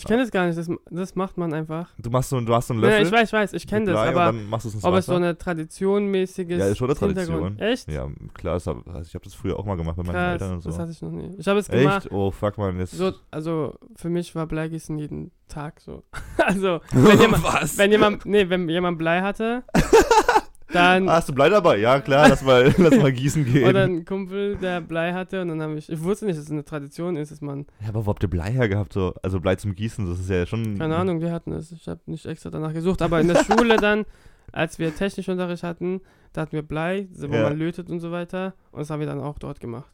Ich 0.00 0.06
kenne 0.06 0.22
das 0.22 0.30
gar 0.30 0.46
nicht, 0.46 0.58
das, 0.58 0.68
das 0.90 1.14
macht 1.14 1.36
man 1.36 1.52
einfach. 1.52 1.90
Du 1.98 2.08
machst 2.08 2.30
so, 2.30 2.40
du 2.40 2.54
hast 2.54 2.68
so 2.68 2.74
einen 2.74 2.80
Nein, 2.80 2.90
Löffel. 2.90 3.06
ich 3.06 3.12
weiß, 3.12 3.28
ich 3.28 3.32
weiß, 3.34 3.52
ich 3.52 3.66
kenne 3.66 3.84
das, 3.86 3.94
Blei 3.94 4.08
aber 4.08 4.24
dann 4.32 4.48
machst 4.48 4.64
es 4.64 4.82
ob 4.82 4.94
es 4.94 5.04
so 5.04 5.14
eine 5.14 5.36
traditionmäßiges 5.36 6.58
Ja, 6.58 6.66
ist 6.68 6.78
schon 6.78 6.88
eine 6.88 6.98
Tradition. 6.98 7.58
Echt? 7.58 7.90
Ja, 7.92 8.08
klar, 8.32 8.56
ist, 8.56 8.66
also 8.66 8.80
ich 9.02 9.14
habe 9.14 9.24
das 9.24 9.34
früher 9.34 9.58
auch 9.58 9.66
mal 9.66 9.76
gemacht 9.76 9.96
bei 9.96 10.02
meinen 10.02 10.12
Krass, 10.12 10.32
Eltern 10.32 10.52
und 10.54 10.62
so. 10.62 10.70
das 10.70 10.78
hatte 10.78 10.92
ich 10.92 11.02
noch 11.02 11.10
nie. 11.10 11.34
Ich 11.36 11.46
habe 11.46 11.58
es 11.58 11.68
gemacht, 11.68 12.06
Echt? 12.06 12.12
Oh, 12.12 12.30
fuck, 12.30 12.56
man. 12.56 12.78
Jetzt. 12.78 12.92
so, 12.92 13.12
also 13.30 13.74
für 13.96 14.08
mich 14.08 14.34
war 14.34 14.46
Bleigießen 14.46 14.96
jeden 14.96 15.32
Tag 15.48 15.80
so. 15.80 16.02
also, 16.38 16.80
wenn 16.92 17.20
jemand, 17.20 17.44
Was? 17.44 17.76
wenn 17.76 17.90
jemand, 17.90 18.24
nee, 18.24 18.48
wenn 18.48 18.68
jemand 18.70 18.96
Blei 18.96 19.20
hatte, 19.20 19.64
dann, 20.72 21.08
Ah, 21.08 21.14
hast 21.14 21.28
du 21.28 21.32
Blei 21.34 21.48
dabei? 21.48 21.78
Ja, 21.78 22.00
klar, 22.00 22.28
lass 22.28 22.42
mal, 22.42 22.72
lass 22.78 22.96
mal 22.96 23.12
gießen 23.12 23.44
gehen. 23.44 23.68
oder 23.68 23.84
ein 23.84 24.04
Kumpel, 24.04 24.56
der 24.56 24.80
Blei 24.80 25.12
hatte 25.12 25.42
und 25.42 25.48
dann 25.48 25.60
habe 25.62 25.76
ich, 25.76 25.88
ich 25.90 26.02
wusste 26.02 26.26
nicht, 26.26 26.36
dass 26.38 26.44
es 26.46 26.50
eine 26.50 26.64
Tradition 26.64 27.16
ist, 27.16 27.30
dass 27.32 27.40
man, 27.40 27.66
ja, 27.82 27.88
aber 27.88 28.06
wo 28.06 28.10
habt 28.10 28.22
ihr 28.22 28.30
Blei 28.30 28.52
hergehabt? 28.52 28.92
So? 28.92 29.14
Also 29.22 29.40
Blei 29.40 29.56
zum 29.56 29.74
Gießen, 29.74 30.06
das 30.08 30.20
ist 30.20 30.30
ja 30.30 30.46
schon. 30.46 30.78
keine 30.78 30.96
Ahnung, 30.96 31.20
wir 31.20 31.32
hatten 31.32 31.52
es, 31.52 31.72
ich 31.72 31.88
habe 31.88 32.00
nicht 32.06 32.26
extra 32.26 32.50
danach 32.50 32.72
gesucht, 32.72 33.02
aber 33.02 33.20
in 33.20 33.28
der 33.28 33.44
Schule 33.44 33.76
dann, 33.80 34.04
als 34.52 34.78
wir 34.78 34.94
Technikunterricht 34.94 35.62
hatten, 35.62 36.00
da 36.32 36.42
hatten 36.42 36.52
wir 36.52 36.62
Blei, 36.62 37.08
wo 37.12 37.34
Ja. 37.34 37.42
man 37.44 37.58
lötet 37.58 37.88
und 37.90 38.00
so 38.00 38.10
weiter 38.12 38.54
und 38.72 38.80
das 38.80 38.90
haben 38.90 39.00
wir 39.00 39.06
dann 39.06 39.20
auch 39.20 39.38
dort 39.38 39.60
gemacht. 39.60 39.90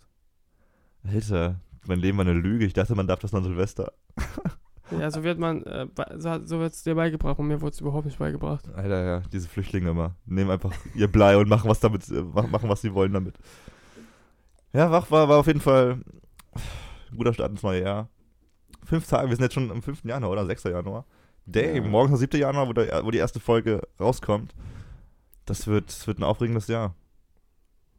Alter, 1.05 1.61
mein 1.87 2.01
Leben 2.01 2.19
war 2.19 2.27
eine 2.27 2.35
Lüge. 2.39 2.65
Ich 2.65 2.73
dachte, 2.73 2.95
man 2.97 3.07
darf 3.07 3.21
das 3.21 3.33
nach 3.33 3.43
Silvester. 3.45 3.93
Ja, 4.91 5.11
so 5.11 5.23
wird 5.25 5.39
man, 5.39 5.65
äh, 5.65 5.87
so, 6.17 6.59
wird 6.61 6.73
es 6.73 6.83
dir 6.85 6.95
beigebracht 6.95 7.39
und 7.39 7.49
mir 7.49 7.61
wurde 7.61 7.73
es 7.73 7.81
überhaupt 7.81 8.05
nicht 8.07 8.19
beigebracht. 8.19 8.69
Alter, 8.75 9.05
ja, 9.05 9.21
diese 9.33 9.49
Flüchtlinge 9.49 9.91
immer. 9.91 10.15
Nehmen 10.27 10.51
einfach 10.51 10.73
ihr 10.95 11.09
Blei 11.09 11.37
und 11.37 11.49
machen 11.49 11.69
was 11.69 11.81
damit, 11.81 12.09
äh, 12.09 12.23
mach- 12.23 12.49
machen, 12.49 12.69
was 12.69 12.83
sie 12.83 12.95
wollen 12.95 13.13
damit. 13.13 13.35
Ja, 14.73 14.91
wach 14.91 15.11
war, 15.11 15.29
war 15.29 15.39
auf 15.39 15.47
jeden 15.49 15.61
Fall 15.61 16.01
ein 17.11 17.17
guter 17.17 17.33
Start 17.33 17.51
ins 17.51 17.63
neue 17.63 17.83
Jahr. 17.83 18.09
Fünf 18.85 19.07
Tage, 19.09 19.29
wir 19.29 19.35
sind 19.37 19.43
jetzt 19.43 19.55
schon 19.55 19.71
am 19.73 19.83
5. 19.83 20.05
Januar 20.05 20.31
oder 20.31 20.47
6. 20.47 20.65
Januar. 20.65 21.05
Damn, 21.47 21.77
Ja. 21.77 21.83
morgen 21.91 22.13
ist 22.13 22.21
der 22.21 22.29
7. 22.31 22.41
Januar, 22.41 22.69
wo, 22.69 22.73
der, 22.73 23.05
wo 23.05 23.11
die 23.11 23.19
erste 23.19 23.41
Folge 23.41 23.83
rauskommt. 23.99 24.55
Das 25.47 25.67
wird, 25.67 25.89
das 25.89 26.07
wird 26.07 26.19
ein 26.19 26.25
aufregendes 26.25 26.69
Jahr. 26.69 26.95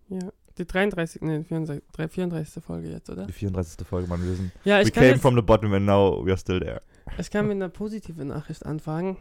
Ja. 0.10 0.20
Die 0.58 0.66
33, 0.66 1.22
nee, 1.22 1.44
34, 1.44 1.84
34. 2.10 2.64
Folge 2.64 2.90
jetzt, 2.90 3.10
oder? 3.10 3.26
Die 3.26 3.34
34. 3.34 3.86
Folge, 3.86 4.08
Mann. 4.08 4.24
Wir 4.24 4.34
sind. 4.34 4.52
Ja, 4.64 4.78
We 4.78 4.84
ich 4.84 4.94
kann, 4.94 5.02
came 5.04 5.14
jetzt, 5.14 5.22
from 5.22 5.36
the 5.36 5.42
bottom 5.42 5.74
and 5.74 5.86
now 5.86 6.26
we 6.26 6.32
are 6.32 6.38
still 6.38 6.60
there. 6.60 6.82
ich 7.18 7.30
kann 7.30 7.48
mit 7.48 7.56
einer 7.56 7.70
positiven 7.70 8.30
Nachricht 8.30 8.66
anfangen. 8.66 9.18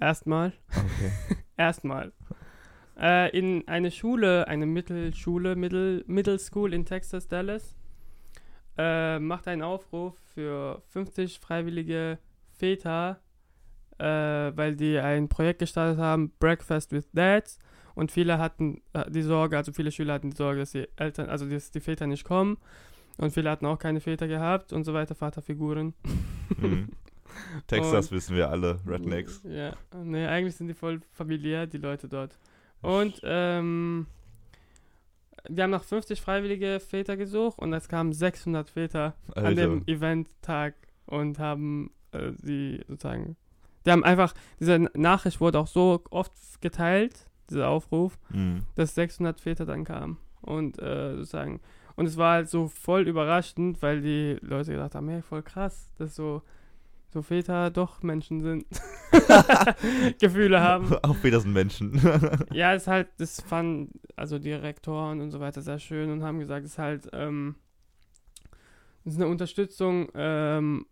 Erstmal. 0.00 0.52
Okay. 0.68 1.12
Erstmal. 1.56 2.12
Äh, 2.98 3.36
in 3.36 3.66
eine 3.66 3.90
Schule, 3.90 4.46
eine 4.48 4.66
Mittelschule, 4.66 5.56
Middle, 5.56 6.04
Middle 6.06 6.38
School 6.38 6.72
in 6.72 6.84
Texas, 6.84 7.28
Dallas, 7.28 7.76
äh, 8.76 9.18
macht 9.18 9.48
einen 9.48 9.62
Aufruf 9.62 10.16
für 10.34 10.82
50 10.88 11.40
freiwillige 11.40 12.18
Väter, 12.52 13.20
äh, 13.98 14.04
weil 14.04 14.76
die 14.76 14.98
ein 14.98 15.28
Projekt 15.28 15.60
gestartet 15.60 15.98
haben, 15.98 16.32
Breakfast 16.38 16.92
with 16.92 17.10
Dads. 17.12 17.58
Und 17.98 18.12
viele 18.12 18.38
hatten 18.38 18.80
äh, 18.92 19.10
die 19.10 19.22
Sorge, 19.22 19.56
also 19.56 19.72
viele 19.72 19.90
Schüler 19.90 20.14
hatten 20.14 20.30
die 20.30 20.36
Sorge, 20.36 20.60
dass 20.60 20.70
die 20.72 20.86
Eltern, 20.96 21.28
also 21.28 21.46
dass 21.48 21.70
die 21.72 21.80
Väter 21.80 22.06
nicht 22.06 22.24
kommen. 22.24 22.56
Und 23.16 23.32
viele 23.32 23.50
hatten 23.50 23.66
auch 23.66 23.78
keine 23.78 24.00
Väter 24.00 24.28
gehabt 24.28 24.72
und 24.72 24.84
so 24.84 24.94
weiter, 24.94 25.16
Vaterfiguren. 25.16 25.94
Mhm. 26.56 26.90
Texas 27.66 28.06
Und- 28.06 28.12
wissen 28.16 28.36
wir 28.36 28.50
alle, 28.50 28.78
Rednecks. 28.86 29.42
Ja, 29.44 29.72
nee, 30.02 30.26
eigentlich 30.26 30.54
sind 30.56 30.68
die 30.68 30.74
voll 30.74 31.00
familiär, 31.12 31.66
die 31.66 31.78
Leute 31.78 32.08
dort. 32.08 32.38
Und 32.82 33.20
ähm, 33.24 34.06
wir 35.48 35.64
haben 35.64 35.70
nach 35.70 35.82
50 35.84 36.20
freiwillige 36.20 36.78
Väter 36.80 37.16
gesucht 37.16 37.58
und 37.58 37.72
es 37.72 37.88
kamen 37.88 38.12
600 38.12 38.68
Väter 38.70 39.14
an 39.34 39.46
Alter. 39.46 39.60
dem 39.62 39.82
Eventtag 39.86 40.74
und 41.06 41.38
haben 41.40 41.90
äh, 42.12 42.30
sie 42.36 42.80
sozusagen, 42.86 43.36
die 43.86 43.90
haben 43.90 44.04
einfach, 44.04 44.34
diese 44.60 44.88
Nachricht 44.94 45.40
wurde 45.40 45.58
auch 45.58 45.66
so 45.66 46.04
oft 46.10 46.32
geteilt, 46.60 47.27
dieser 47.50 47.68
Aufruf, 47.68 48.18
Mhm. 48.30 48.64
dass 48.74 48.94
600 48.94 49.40
Väter 49.40 49.66
dann 49.66 49.84
kamen. 49.84 50.18
Und 50.40 50.78
äh, 50.80 51.16
sozusagen, 51.16 51.60
und 51.96 52.06
es 52.06 52.16
war 52.16 52.34
halt 52.34 52.48
so 52.48 52.68
voll 52.68 53.08
überraschend, 53.08 53.82
weil 53.82 54.00
die 54.00 54.38
Leute 54.40 54.72
gedacht 54.72 54.94
haben, 54.94 55.08
hey, 55.08 55.22
voll 55.22 55.42
krass, 55.42 55.90
dass 55.98 56.14
so, 56.14 56.42
so 57.10 57.22
Väter 57.22 57.70
doch 57.70 58.02
Menschen 58.02 58.40
sind. 58.40 58.64
Gefühle 60.20 60.60
haben. 60.60 60.94
Auch 61.02 61.22
wieder 61.22 61.40
sind 61.40 61.52
Menschen. 61.52 62.00
Ja, 62.52 62.74
es 62.74 62.82
ist 62.82 62.88
halt, 62.88 63.08
das 63.18 63.40
fanden 63.40 63.90
also 64.16 64.38
die 64.38 64.52
Rektoren 64.52 65.20
und 65.20 65.30
so 65.30 65.40
weiter 65.40 65.60
sehr 65.62 65.78
schön 65.78 66.10
und 66.10 66.22
haben 66.22 66.38
gesagt, 66.38 66.64
es 66.64 66.72
ist 66.72 66.78
halt, 66.78 67.08
ähm, 67.12 67.56
es 69.04 69.14
ist 69.14 69.20
eine 69.20 69.28
Unterstützung, 69.30 70.08
ähm, 70.14 70.86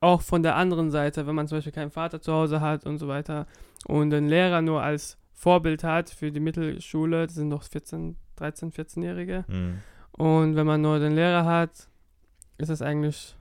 auch 0.00 0.22
von 0.22 0.42
der 0.42 0.54
anderen 0.56 0.90
Seite, 0.90 1.26
wenn 1.26 1.34
man 1.34 1.48
zum 1.48 1.58
Beispiel 1.58 1.72
keinen 1.72 1.90
Vater 1.90 2.20
zu 2.20 2.32
Hause 2.32 2.60
hat 2.60 2.86
und 2.86 2.98
so 2.98 3.08
weiter 3.08 3.46
und 3.86 4.10
den 4.10 4.28
Lehrer 4.28 4.62
nur 4.62 4.80
als 4.82 5.18
Vorbild 5.38 5.84
hat 5.84 6.10
für 6.10 6.32
die 6.32 6.40
Mittelschule, 6.40 7.28
das 7.28 7.36
sind 7.36 7.48
noch 7.48 7.62
14, 7.62 8.16
13, 8.34 8.72
14-Jährige. 8.72 9.44
Mhm. 9.46 9.78
Und 10.10 10.56
wenn 10.56 10.66
man 10.66 10.80
nur 10.80 10.98
den 10.98 11.14
Lehrer 11.14 11.44
hat, 11.44 11.88
ist 12.58 12.70
es 12.70 12.82
eigentlich 12.82 13.36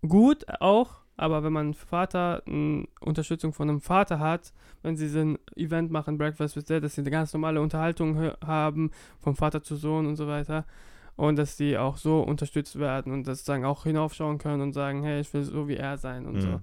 gut 0.00 0.46
auch. 0.60 1.02
Aber 1.18 1.44
wenn 1.44 1.52
man 1.52 1.74
Vater, 1.74 2.42
eine 2.46 2.86
Unterstützung 3.00 3.52
von 3.52 3.68
einem 3.68 3.82
Vater 3.82 4.18
hat, 4.18 4.54
wenn 4.80 4.96
sie 4.96 5.08
so 5.08 5.18
ein 5.18 5.38
Event 5.54 5.90
machen, 5.90 6.16
Breakfast 6.16 6.56
with 6.56 6.64
Dad, 6.64 6.82
dass 6.82 6.94
sie 6.94 7.02
eine 7.02 7.10
ganz 7.10 7.34
normale 7.34 7.60
Unterhaltung 7.60 8.32
haben, 8.42 8.90
vom 9.20 9.36
Vater 9.36 9.62
zu 9.62 9.76
Sohn 9.76 10.06
und 10.06 10.16
so 10.16 10.26
weiter. 10.26 10.64
Und 11.16 11.36
dass 11.36 11.58
die 11.58 11.76
auch 11.76 11.98
so 11.98 12.22
unterstützt 12.22 12.78
werden 12.78 13.12
und 13.12 13.26
das 13.26 13.44
sagen 13.44 13.66
auch 13.66 13.82
hinaufschauen 13.82 14.38
können 14.38 14.62
und 14.62 14.72
sagen, 14.72 15.02
hey, 15.02 15.20
ich 15.20 15.34
will 15.34 15.42
so 15.42 15.68
wie 15.68 15.76
er 15.76 15.98
sein 15.98 16.24
und 16.24 16.40
so. 16.40 16.60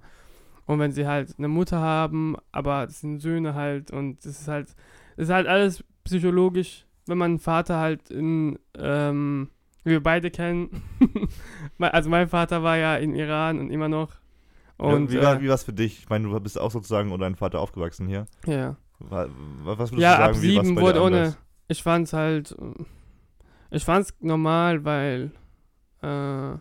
Und 0.70 0.78
wenn 0.78 0.92
sie 0.92 1.08
halt 1.08 1.34
eine 1.40 1.48
Mutter 1.48 1.80
haben, 1.80 2.36
aber 2.52 2.84
es 2.84 3.02
sind 3.02 3.20
Söhne 3.22 3.56
halt 3.56 3.90
und 3.90 4.20
es 4.20 4.42
ist 4.42 4.48
halt, 4.48 4.70
es 5.18 5.24
ist 5.24 5.34
halt 5.34 5.48
alles 5.48 5.84
psychologisch, 6.04 6.86
wenn 7.08 7.18
man 7.18 7.32
einen 7.32 7.40
Vater 7.40 7.78
halt 7.80 8.12
in, 8.12 8.60
ähm, 8.78 9.50
wie 9.84 9.90
wir 9.92 10.04
beide 10.04 10.30
kennen. 10.30 10.84
also 11.80 12.12
mein 12.12 12.28
Vater 12.28 12.62
war 12.62 12.78
ja 12.78 12.98
in 12.98 13.16
Iran 13.16 13.58
und 13.60 13.72
immer 13.72 13.90
noch. 13.90 14.12
Und 14.78 15.12
ja, 15.12 15.20
wie, 15.20 15.26
war, 15.26 15.36
äh, 15.38 15.42
wie 15.42 15.48
es 15.48 15.64
für 15.64 15.74
dich? 15.74 16.00
Ich 16.04 16.10
meine, 16.10 16.28
du 16.30 16.40
bist 16.40 16.60
auch 16.62 16.70
sozusagen 16.70 17.10
ohne 17.12 17.24
deinen 17.24 17.36
Vater 17.36 17.60
aufgewachsen 17.62 18.06
hier. 18.08 18.26
ja. 18.46 18.76
Wa- 19.00 19.28
wa- 19.64 19.78
Was 19.80 19.92
würdest 19.92 20.02
ja, 20.04 20.18
du 20.18 20.22
sagen, 20.22 20.36
ab 20.36 20.42
wie 20.44 20.48
sieben 20.52 20.76
bei 20.76 20.82
wurde 20.82 21.02
ohne. 21.02 21.36
Ich 21.68 21.82
fand's 21.82 22.14
halt. 22.14 22.52
äh, 22.60 22.84
Ich 23.72 23.86
fand's 23.86 24.14
normal, 24.20 24.86
weil. 24.86 25.32
Äh, 26.04 26.58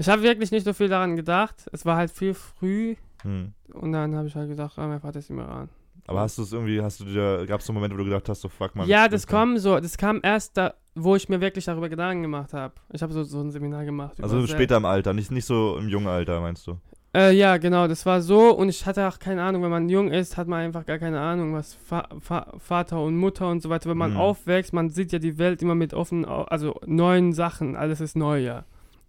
ich 0.00 0.08
habe 0.08 0.22
wirklich 0.22 0.50
nicht 0.50 0.64
so 0.64 0.72
viel 0.72 0.88
daran 0.88 1.16
gedacht. 1.16 1.68
Es 1.72 1.84
war 1.86 1.96
halt 1.96 2.10
viel 2.10 2.34
früh 2.34 2.96
Hm. 3.22 3.52
und 3.74 3.92
dann 3.92 4.14
habe 4.16 4.28
ich 4.28 4.34
halt 4.34 4.48
gedacht, 4.48 4.78
ah, 4.78 4.86
mein 4.86 5.00
Vater 5.00 5.18
ist 5.18 5.28
im 5.30 5.38
Iran. 5.38 5.68
Aber 6.06 6.20
hast 6.20 6.38
du 6.38 6.42
es 6.42 6.52
irgendwie, 6.52 6.80
hast 6.82 6.98
du 7.00 7.04
dir, 7.04 7.44
gab 7.46 7.60
es 7.60 7.66
so 7.66 7.72
Momente, 7.72 7.94
wo 7.94 7.98
du 7.98 8.04
gedacht 8.06 8.28
hast, 8.28 8.40
so 8.40 8.48
fuck 8.48 8.74
man. 8.74 8.88
ja, 8.88 9.06
das 9.08 9.26
kam 9.26 9.58
so, 9.58 9.78
das 9.78 9.96
kam 9.98 10.20
erst 10.22 10.56
da, 10.56 10.74
wo 10.94 11.14
ich 11.14 11.28
mir 11.28 11.40
wirklich 11.40 11.66
darüber 11.66 11.88
Gedanken 11.88 12.22
gemacht 12.22 12.52
habe. 12.54 12.74
Ich 12.92 13.02
habe 13.02 13.12
so, 13.12 13.22
so 13.22 13.40
ein 13.40 13.50
Seminar 13.52 13.84
gemacht. 13.84 14.16
Also 14.22 14.44
später 14.46 14.76
im 14.78 14.86
Alter, 14.86 15.12
nicht, 15.12 15.30
nicht 15.30 15.44
so 15.44 15.76
im 15.78 15.88
jungen 15.88 16.08
Alter, 16.08 16.40
meinst 16.40 16.66
du? 16.66 16.78
Äh, 17.14 17.32
ja, 17.36 17.56
genau, 17.58 17.86
das 17.88 18.06
war 18.06 18.22
so 18.22 18.56
und 18.56 18.68
ich 18.68 18.86
hatte 18.86 19.06
auch 19.06 19.18
keine 19.18 19.42
Ahnung, 19.42 19.62
wenn 19.64 19.70
man 19.70 19.88
jung 19.88 20.10
ist, 20.12 20.36
hat 20.36 20.46
man 20.48 20.60
einfach 20.60 20.86
gar 20.86 20.98
keine 20.98 21.20
Ahnung, 21.20 21.52
was 21.54 21.74
Fa 21.74 22.08
Fa 22.20 22.54
Vater 22.58 23.02
und 23.02 23.16
Mutter 23.16 23.48
und 23.50 23.60
so 23.62 23.68
weiter, 23.68 23.90
wenn 23.90 23.98
man 23.98 24.12
Mhm. 24.12 24.16
aufwächst, 24.16 24.72
man 24.72 24.88
sieht 24.90 25.10
ja 25.12 25.18
die 25.18 25.36
Welt 25.36 25.60
immer 25.60 25.74
mit 25.74 25.92
offenen, 25.92 26.24
also 26.24 26.80
neuen 26.86 27.32
Sachen, 27.32 27.74
alles 27.76 28.00
ist 28.00 28.16
neu, 28.16 28.38
ja. 28.40 28.64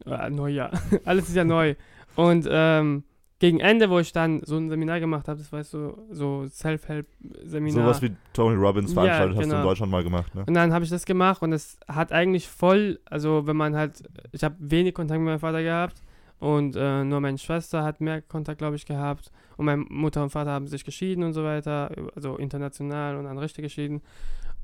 Äh, 0.05 0.29
Neujahr, 0.29 0.71
alles 1.05 1.29
ist 1.29 1.35
ja 1.35 1.43
neu. 1.43 1.75
Und 2.15 2.47
ähm, 2.49 3.03
gegen 3.41 3.59
Ende, 3.59 3.89
wo 3.89 3.97
ich 3.97 4.11
dann 4.11 4.41
so 4.43 4.55
ein 4.57 4.69
Seminar 4.69 4.99
gemacht 4.99 5.27
habe, 5.27 5.39
das 5.39 5.51
war 5.51 5.63
so, 5.63 5.97
so 6.11 6.45
Self-Help-Seminar. 6.47 7.83
Sowas 7.83 8.01
wie 8.03 8.11
Tony 8.33 8.55
Robbins 8.55 8.93
Ja, 8.93 9.01
veranstaltet 9.01 9.35
hast 9.35 9.37
du 9.37 9.43
in 9.43 9.49
genau. 9.49 9.63
Deutschland 9.63 9.91
mal 9.91 10.03
gemacht, 10.03 10.35
ne? 10.35 10.43
Und 10.45 10.53
dann 10.53 10.71
habe 10.71 10.85
ich 10.85 10.91
das 10.91 11.05
gemacht 11.05 11.41
und 11.41 11.51
es 11.51 11.79
hat 11.87 12.11
eigentlich 12.11 12.47
voll, 12.47 12.99
also 13.05 13.47
wenn 13.47 13.57
man 13.57 13.75
halt, 13.75 14.03
ich 14.31 14.43
habe 14.43 14.55
wenig 14.59 14.93
Kontakt 14.93 15.19
mit 15.19 15.25
meinem 15.25 15.39
Vater 15.39 15.63
gehabt 15.63 16.03
und 16.37 16.75
äh, 16.75 17.03
nur 17.03 17.19
meine 17.19 17.39
Schwester 17.39 17.83
hat 17.83 17.99
mehr 17.99 18.21
Kontakt, 18.21 18.59
glaube 18.59 18.75
ich, 18.75 18.85
gehabt 18.85 19.31
und 19.57 19.65
meine 19.65 19.85
Mutter 19.89 20.21
und 20.21 20.29
Vater 20.29 20.51
haben 20.51 20.67
sich 20.67 20.85
geschieden 20.85 21.23
und 21.23 21.33
so 21.33 21.43
weiter, 21.43 21.89
also 22.15 22.37
international 22.37 23.15
und 23.15 23.23
dann 23.23 23.39
richtig 23.39 23.63
geschieden. 23.63 24.01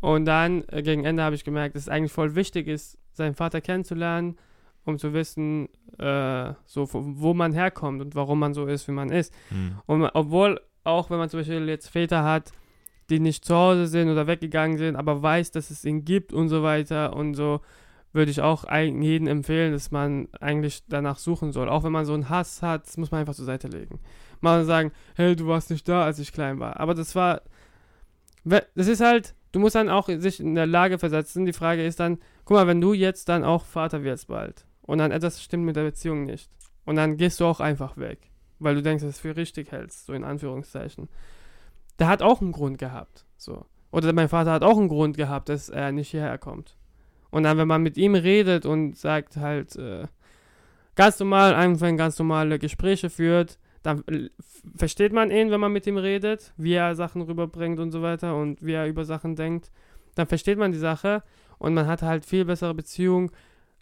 Und 0.01 0.25
dann 0.25 0.63
äh, 0.67 0.84
gegen 0.84 1.03
Ende 1.03 1.24
habe 1.24 1.34
ich 1.34 1.44
gemerkt, 1.44 1.75
dass 1.75 1.84
es 1.84 1.89
eigentlich 1.89 2.12
voll 2.12 2.36
wichtig 2.36 2.67
ist, 2.67 3.00
seinen 3.13 3.34
Vater 3.34 3.60
kennenzulernen, 3.62 4.38
um 4.88 4.98
zu 4.98 5.13
wissen, 5.13 5.70
äh, 6.00 6.53
so 6.65 6.88
wo 6.91 7.34
man 7.34 7.53
herkommt 7.53 8.01
und 8.01 8.15
warum 8.15 8.39
man 8.39 8.53
so 8.53 8.65
ist, 8.65 8.88
wie 8.88 8.94
man 8.94 9.10
ist. 9.10 9.34
Hm. 9.50 9.77
Und 9.86 10.03
obwohl, 10.13 10.62
auch 10.84 11.10
wenn 11.10 11.17
man 11.17 11.29
zum 11.29 11.41
Beispiel 11.41 11.67
jetzt 11.67 11.89
Väter 11.89 12.24
hat, 12.24 12.51
die 13.10 13.20
nicht 13.20 13.46
zu 13.46 13.56
Hause 13.56 13.88
sind 13.88 14.10
oder 14.10 14.27
weggegangen 14.27 14.77
sind, 14.77 14.96
aber 14.96 15.22
weiß, 15.22 15.51
dass 15.51 15.70
es 15.70 15.86
ihn 15.86 16.06
gibt 16.06 16.34
und 16.34 16.50
so 16.50 16.63
weiter 16.63 17.15
und 17.15 17.36
so, 17.36 17.62
würde 18.13 18.32
ich 18.32 18.41
auch 18.41 18.65
jedem 18.72 19.27
empfehlen, 19.27 19.74
dass 19.74 19.91
man 19.91 20.27
eigentlich 20.39 20.84
danach 20.88 21.17
suchen 21.20 21.51
soll. 21.51 21.70
Auch 21.70 21.84
wenn 21.84 21.91
man 21.91 22.06
so 22.06 22.13
einen 22.13 22.29
Hass 22.29 22.62
hat, 22.62 22.88
das 22.88 22.98
muss 22.98 23.12
man 23.12 23.22
einfach 23.22 23.36
zur 23.36 23.46
Seite 23.46 23.67
legen. 23.67 24.00
Mal 24.41 24.65
sagen, 24.65 24.91
hey, 25.15 25.36
du 25.36 25.48
warst 25.48 25.70
nicht 25.70 25.88
da, 25.88 26.03
als 26.03 26.20
ich 26.20 26.34
klein 26.34 26.60
war. 26.60 26.79
Aber 26.79 26.94
das 26.94 27.15
war, 27.15 27.41
das 28.44 28.88
ist 28.88 29.01
halt, 29.01 29.36
du 29.51 29.60
musst 29.60 29.75
dann 29.75 29.89
auch 29.89 30.10
sich 30.10 30.39
in 30.39 30.56
der 30.56 30.67
Lage 30.67 31.00
versetzen. 31.00 31.46
Die 31.46 31.53
Frage 31.53 31.86
ist 31.86 32.00
dann, 32.00 32.20
guck 32.46 32.56
mal, 32.56 32.67
wenn 32.67 32.82
du 32.82 32.94
jetzt 32.94 33.29
dann 33.29 33.44
auch 33.44 33.65
Vater 33.65 34.03
wirst 34.03 34.27
bald 34.27 34.66
und 34.88 34.98
dann 34.98 35.12
etwas 35.12 35.44
stimmt 35.44 35.65
mit 35.65 35.75
der 35.75 35.84
Beziehung 35.84 36.25
nicht 36.25 36.50
und 36.86 36.96
dann 36.96 37.17
gehst 37.17 37.39
du 37.39 37.46
auch 37.46 37.60
einfach 37.60 37.98
weg 37.98 38.32
weil 38.60 38.75
du 38.75 38.82
denkst, 38.82 39.03
dass 39.03 39.15
es 39.15 39.20
für 39.20 39.36
richtig 39.36 39.72
hältst, 39.72 40.06
so 40.06 40.13
in 40.13 40.24
Anführungszeichen. 40.24 41.10
Der 42.00 42.08
hat 42.08 42.22
auch 42.22 42.41
einen 42.41 42.51
Grund 42.51 42.77
gehabt, 42.77 43.25
so. 43.38 43.65
Oder 43.91 44.12
mein 44.13 44.29
Vater 44.29 44.51
hat 44.51 44.63
auch 44.63 44.77
einen 44.77 44.89
Grund 44.89 45.17
gehabt, 45.17 45.50
dass 45.50 45.70
er 45.70 45.91
nicht 45.91 46.10
hierher 46.10 46.38
kommt. 46.38 46.75
Und 47.29 47.44
dann, 47.44 47.58
wenn 47.58 47.67
man 47.67 47.82
mit 47.82 47.98
ihm 47.98 48.15
redet 48.15 48.65
und 48.65 48.98
sagt 48.98 49.38
halt, 49.38 49.75
äh, 49.75 50.08
ganz 50.96 51.20
normal, 51.20 51.56
einfach 51.56 51.96
ganz 51.96 52.20
normale 52.20 52.60
Gespräche 52.60 53.10
führt, 53.10 53.58
dann 53.84 54.03
äh, 54.08 54.29
versteht 54.75 55.13
man 55.13 55.32
ihn, 55.32 55.51
wenn 55.51 55.60
man 55.60 55.72
mit 55.72 55.88
ihm 55.88 55.98
redet, 55.98 56.53
wie 56.58 56.74
er 56.74 56.96
Sachen 56.96 57.22
rüberbringt 57.22 57.79
und 57.79 57.91
so 57.91 58.01
weiter 58.01 58.36
und 58.36 58.63
wie 58.63 58.74
er 58.74 58.88
über 58.88 59.06
Sachen 59.06 59.36
denkt. 59.36 59.72
Dann 60.15 60.27
versteht 60.27 60.58
man 60.58 60.72
die 60.72 60.77
Sache 60.77 61.24
und 61.58 61.74
man 61.74 61.88
hat 61.88 62.01
halt 62.01 62.25
viel 62.25 62.46
bessere 62.46 62.74
Beziehung 62.74 63.32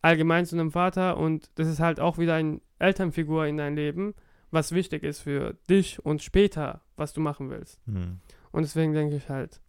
allgemein 0.05 0.45
zu 0.45 0.55
einem 0.55 0.71
Vater 0.71 1.17
und 1.17 1.49
das 1.55 1.67
ist 1.67 1.79
halt 1.79 1.99
auch 1.99 2.17
wieder 2.17 2.35
eine 2.35 2.61
Elternfigur 2.79 3.45
in 3.47 3.57
dein 3.57 3.75
Leben, 3.75 4.13
was 4.51 4.71
wichtig 4.71 5.03
ist 5.03 5.21
für 5.21 5.55
dich 5.69 6.03
und 6.05 6.21
später, 6.21 6.81
was 6.95 7.13
du 7.13 7.21
machen 7.21 7.49
willst. 7.49 7.79
Hm. 7.87 8.19
Und 8.51 8.61
deswegen 8.63 8.93
denke 8.93 9.15
ich 9.15 9.29
halt, 9.29 9.59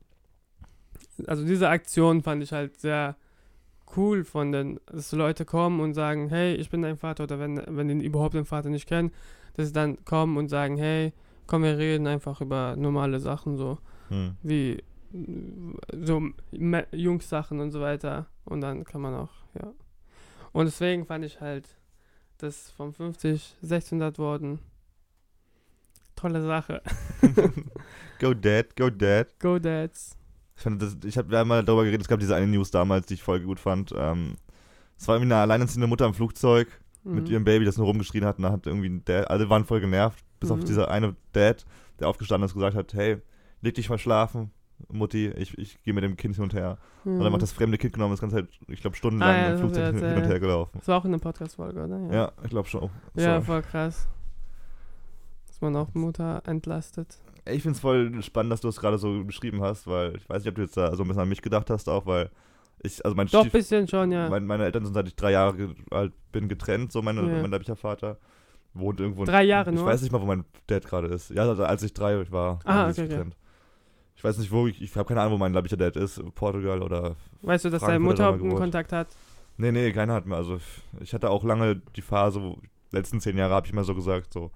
also 1.26 1.44
diese 1.44 1.68
Aktion 1.68 2.22
fand 2.22 2.42
ich 2.42 2.52
halt 2.52 2.78
sehr 2.78 3.16
cool 3.96 4.24
von 4.24 4.52
den, 4.52 4.78
dass 4.86 5.12
Leute 5.12 5.44
kommen 5.44 5.80
und 5.80 5.94
sagen, 5.94 6.28
hey, 6.28 6.54
ich 6.54 6.68
bin 6.70 6.82
dein 6.82 6.96
Vater 6.98 7.24
oder 7.24 7.38
wenn, 7.38 7.62
wenn 7.68 7.88
die 7.88 8.04
überhaupt 8.04 8.34
den 8.34 8.44
Vater 8.44 8.68
nicht 8.68 8.86
kennen, 8.88 9.12
dass 9.54 9.68
sie 9.68 9.72
dann 9.72 10.04
kommen 10.04 10.36
und 10.36 10.48
sagen, 10.48 10.76
hey, 10.76 11.12
komm, 11.46 11.62
wir 11.62 11.78
reden 11.78 12.06
einfach 12.06 12.40
über 12.40 12.76
normale 12.76 13.20
Sachen, 13.20 13.56
so 13.56 13.78
Hm. 14.08 14.36
wie 14.42 14.82
so 16.04 16.20
Me- 16.52 16.86
Jungs-Sachen 16.92 17.58
und 17.60 17.70
so 17.70 17.80
weiter. 17.80 18.26
Und 18.44 18.60
dann 18.60 18.84
kann 18.84 19.00
man 19.00 19.14
auch, 19.14 19.32
ja. 19.54 19.72
Und 20.56 20.66
deswegen 20.66 21.04
fand 21.06 21.24
ich 21.24 21.40
halt 21.40 21.68
das 22.38 22.70
von 22.70 22.92
50 22.92 23.56
1600 23.62 24.18
worden. 24.18 24.58
Tolle 26.14 26.42
Sache. 26.42 26.82
go 28.20 28.32
Dad, 28.32 28.74
go 28.76 28.88
Dad. 28.90 29.38
Go 29.38 29.58
Dads. 29.58 30.16
Ich, 30.56 30.62
fand 30.62 30.80
das, 30.80 30.96
ich 31.04 31.18
habe 31.18 31.30
wir 31.30 31.38
haben 31.38 31.48
mal 31.48 31.62
darüber 31.64 31.84
geredet, 31.84 32.02
es 32.02 32.08
gab 32.08 32.20
diese 32.20 32.34
eine 32.34 32.46
News 32.46 32.70
damals, 32.70 33.06
die 33.06 33.14
ich 33.14 33.22
voll 33.22 33.40
gut 33.40 33.60
fand. 33.60 33.92
Ähm, 33.96 34.36
es 34.96 35.06
war 35.06 35.16
irgendwie 35.16 35.32
eine 35.34 35.42
alleinerziehende 35.42 35.86
Mutter 35.86 36.06
im 36.06 36.14
Flugzeug 36.14 36.68
mit 37.04 37.26
Mhm. 37.26 37.30
ihrem 37.32 37.44
Baby, 37.44 37.64
das 37.66 37.76
nur 37.76 37.86
rumgeschrien 37.86 38.24
hat 38.24 38.38
und 38.38 38.44
da 38.44 38.50
hat 38.52 38.66
irgendwie 38.66 38.88
ein 38.88 39.04
Dad, 39.04 39.28
alle 39.30 39.48
waren 39.50 39.64
voll 39.66 39.80
genervt, 39.80 40.24
bis 40.40 40.50
auf 40.50 40.58
Mhm. 40.60 40.64
dieser 40.64 40.90
eine 40.90 41.14
Dad, 41.32 41.66
der 42.00 42.08
aufgestanden 42.08 42.46
ist 42.46 42.54
und 42.54 42.60
gesagt 42.60 42.76
hat, 42.76 42.94
hey, 42.94 43.18
leg 43.60 43.74
dich 43.74 43.90
mal 43.90 43.98
schlafen, 43.98 44.50
Mutti, 44.88 45.28
ich, 45.28 45.56
ich 45.58 45.82
gehe 45.82 45.94
mit 45.94 46.04
dem 46.04 46.16
Kind 46.16 46.34
hin 46.34 46.44
und 46.44 46.54
her. 46.54 46.78
Und 47.04 47.18
dann 47.18 47.28
Mhm. 47.28 47.34
hat 47.34 47.42
das 47.42 47.52
fremde 47.52 47.78
Kind 47.78 47.92
genommen, 47.94 48.12
das 48.12 48.20
ganze 48.20 48.36
Zeit, 48.36 48.48
ich 48.68 48.80
glaube, 48.80 48.96
stundenlang 48.96 49.28
Ah, 49.34 49.38
ja, 49.38 49.52
im 49.52 49.58
Flugzeug 49.58 49.84
hast 49.94 50.02
du 50.02 50.08
hin 50.08 50.18
und 50.22 50.28
her 50.28 50.40
gelaufen. 50.40 50.70
Das 50.78 50.88
war 50.88 50.98
auch 50.98 51.04
in 51.04 51.12
der 51.12 51.18
Podcast-Folge, 51.18 51.84
oder? 51.84 51.98
Ja, 52.14 52.32
ich 52.42 52.50
glaube 52.50 52.68
schon. 52.68 52.90
Ja, 53.14 53.40
So. 53.40 53.46
voll 53.46 53.62
krass. 53.62 54.08
Dass 55.48 55.60
man 55.60 55.76
auch 55.76 55.94
Mutter 55.94 56.42
entlastet. 56.46 57.18
Ich 57.46 57.62
finde 57.62 57.76
es 57.76 57.80
voll 57.80 58.22
spannend, 58.22 58.52
dass 58.52 58.60
du 58.60 58.68
es 58.68 58.78
gerade 58.80 58.98
so 58.98 59.24
beschrieben 59.24 59.62
hast, 59.62 59.86
weil 59.86 60.16
ich 60.16 60.28
weiß 60.28 60.42
nicht, 60.42 60.48
ob 60.50 60.56
du 60.56 60.62
jetzt 60.62 60.76
da 60.76 60.94
so 60.96 61.02
ein 61.04 61.08
bisschen 61.08 61.22
an 61.22 61.28
mich 61.28 61.42
gedacht 61.42 61.70
hast, 61.70 61.88
auch 61.88 62.04
weil 62.06 62.30
ich, 62.82 63.02
also 63.04 63.16
mein 63.16 63.28
Doch, 63.28 63.40
Stief- 63.42 63.52
bisschen 63.52 63.88
schon, 63.88 64.12
ja. 64.12 64.28
mein, 64.28 64.44
meine 64.44 64.64
Eltern 64.64 64.84
sind 64.84 64.94
seit 64.94 65.06
ich 65.08 65.16
drei 65.16 65.32
Jahre 65.32 65.74
alt 65.90 66.12
bin 66.32 66.48
getrennt, 66.48 66.92
so 66.92 67.00
meine, 67.02 67.20
Ja. 67.22 67.40
mein 67.42 67.50
leiblicher 67.50 67.76
Vater 67.76 68.18
wohnt 68.74 69.00
irgendwo. 69.00 69.22
in- 69.22 69.26
Drei 69.28 69.44
Jahre 69.44 69.70
Ich 69.70 69.76
nur? 69.76 69.86
weiß 69.86 70.02
nicht 70.02 70.12
mal, 70.12 70.20
wo 70.20 70.26
mein 70.26 70.44
Dad 70.66 70.84
gerade 70.84 71.06
ist. 71.08 71.30
Ja, 71.30 71.48
also 71.48 71.64
als 71.64 71.82
ich 71.82 71.94
drei 71.94 72.30
war, 72.30 72.58
Ah, 72.64 72.82
okay, 72.90 72.90
okay. 72.90 73.08
getrennt. 73.08 73.36
Ich 74.16 74.24
weiß 74.24 74.38
nicht, 74.38 74.50
wo 74.50 74.66
ich, 74.66 74.80
ich 74.80 74.94
habe 74.96 75.06
keine 75.06 75.20
Ahnung, 75.20 75.34
wo 75.34 75.38
mein 75.38 75.52
leiblicher 75.52 75.76
Dad 75.76 75.94
ist, 75.96 76.22
Portugal 76.34 76.82
oder. 76.82 77.16
Weißt 77.42 77.64
du, 77.66 77.70
dass 77.70 77.82
Frankfurt 77.82 77.88
deine 77.88 77.98
Mutter 78.04 78.24
er 78.24 78.32
einen. 78.32 78.56
Kontakt 78.56 78.92
hat? 78.92 79.08
Nee, 79.58 79.72
nee, 79.72 79.92
keiner 79.92 80.14
hat 80.14 80.26
mehr. 80.26 80.38
Also 80.38 80.58
ich 81.00 81.12
hatte 81.14 81.30
auch 81.30 81.44
lange 81.44 81.76
die 81.96 82.02
Phase, 82.02 82.42
wo 82.42 82.58
letzten 82.92 83.20
zehn 83.20 83.36
Jahre 83.36 83.54
habe 83.54 83.66
ich 83.66 83.72
mal 83.72 83.84
so 83.84 83.94
gesagt, 83.94 84.32
so, 84.32 84.50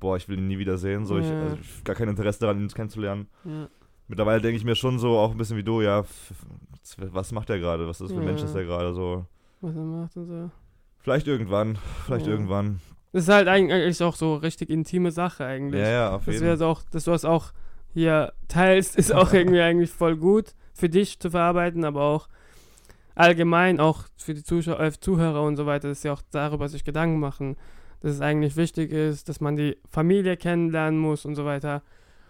boah, 0.00 0.16
ich 0.16 0.28
will 0.28 0.38
ihn 0.38 0.48
nie 0.48 0.58
wieder 0.58 0.78
sehen, 0.78 1.04
so, 1.04 1.18
ich, 1.18 1.26
Ja. 1.26 1.42
also, 1.42 1.56
ich 1.60 1.84
gar 1.84 1.94
kein 1.96 2.08
Interesse 2.08 2.40
daran, 2.40 2.60
ihn 2.60 2.68
kennenzulernen. 2.68 3.28
Ja. 3.44 3.68
Mittlerweile 4.08 4.40
denke 4.40 4.56
ich 4.56 4.64
mir 4.64 4.76
schon 4.76 4.98
so, 4.98 5.18
auch 5.18 5.32
ein 5.32 5.36
bisschen 5.38 5.56
wie 5.56 5.64
du, 5.64 5.82
ja, 5.82 6.04
was 6.98 7.32
macht 7.32 7.50
er 7.50 7.58
gerade? 7.58 7.88
Was 7.88 8.00
ist 8.00 8.12
für 8.12 8.18
ein 8.18 8.24
Mensch 8.24 8.40
Ja. 8.40 8.46
ist 8.46 8.54
er 8.54 8.64
gerade 8.64 8.94
so? 8.94 9.26
Was 9.60 9.74
er 9.74 9.82
macht 9.82 10.16
und 10.16 10.26
so. 10.26 10.50
Vielleicht 11.00 11.26
irgendwann, 11.26 11.78
vielleicht 12.04 12.26
irgendwann. 12.26 12.80
Das 13.12 13.24
ist 13.24 13.28
halt 13.28 13.48
eigentlich 13.48 14.02
auch 14.02 14.14
so 14.14 14.36
richtig 14.36 14.70
intime 14.70 15.10
Sache 15.10 15.44
eigentlich. 15.44 15.80
Ja, 15.80 15.88
ja, 15.88 16.16
auf 16.16 16.26
jeden 16.26 16.40
wir 16.42 16.50
das 16.50 16.60
auch, 16.60 16.82
dass 16.90 17.04
du 17.04 17.10
das 17.10 17.24
auch 17.24 17.52
hier 17.96 18.34
teilst, 18.48 18.96
ist 18.96 19.12
auch 19.12 19.32
irgendwie 19.32 19.60
eigentlich 19.62 19.90
voll 19.90 20.16
gut 20.16 20.54
für 20.74 20.90
dich 20.90 21.18
zu 21.18 21.30
verarbeiten, 21.30 21.84
aber 21.84 22.02
auch 22.02 22.28
allgemein 23.14 23.80
auch 23.80 24.04
für 24.18 24.34
die 24.34 24.44
Zuschauer, 24.44 24.78
äh, 24.80 24.92
Zuhörer 24.92 25.42
und 25.42 25.56
so 25.56 25.64
weiter, 25.64 25.88
dass 25.88 26.02
sie 26.02 26.10
auch 26.10 26.20
darüber 26.30 26.68
sich 26.68 26.84
Gedanken 26.84 27.18
machen, 27.18 27.56
dass 28.02 28.12
es 28.12 28.20
eigentlich 28.20 28.56
wichtig 28.56 28.92
ist, 28.92 29.30
dass 29.30 29.40
man 29.40 29.56
die 29.56 29.78
Familie 29.90 30.36
kennenlernen 30.36 31.00
muss 31.00 31.24
und 31.24 31.34
so 31.34 31.46
weiter. 31.46 31.82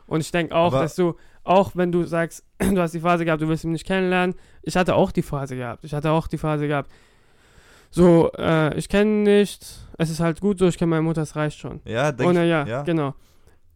Und 0.07 0.21
ich 0.21 0.31
denke 0.31 0.55
auch, 0.55 0.73
Aber- 0.73 0.83
dass 0.83 0.95
du, 0.95 1.17
auch 1.43 1.73
wenn 1.75 1.91
du 1.91 2.05
sagst, 2.05 2.45
du 2.61 2.81
hast 2.81 2.95
die 2.95 3.01
Phase 3.01 3.25
gehabt, 3.25 3.43
du 3.43 3.49
willst 3.49 3.65
ihn 3.65 3.73
nicht 3.73 3.87
kennenlernen, 3.87 4.37
ich 4.63 4.77
hatte 4.77 4.95
auch 4.95 5.11
die 5.11 5.23
Phase 5.23 5.57
gehabt. 5.57 5.83
Ich 5.85 5.93
hatte 5.93 6.13
auch 6.13 6.29
die 6.29 6.39
Phase 6.39 6.69
gehabt. 6.69 6.91
So, 7.91 8.31
äh, 8.39 8.77
ich 8.79 8.89
kenne 8.89 9.11
nicht, 9.25 9.67
es 9.99 10.11
ist 10.11 10.21
halt 10.21 10.41
gut 10.41 10.61
so, 10.61 10.69
ich 10.69 10.79
kenne 10.79 10.91
meine 10.91 11.03
Mutter, 11.03 11.23
es 11.23 11.35
reicht 11.35 11.59
schon. 11.59 11.81
Ja, 11.85 12.13
denk 12.13 12.31
Und 12.31 12.37
ich, 12.37 12.49
ja, 12.49 12.65
ja. 12.65 12.83
genau. 12.83 13.15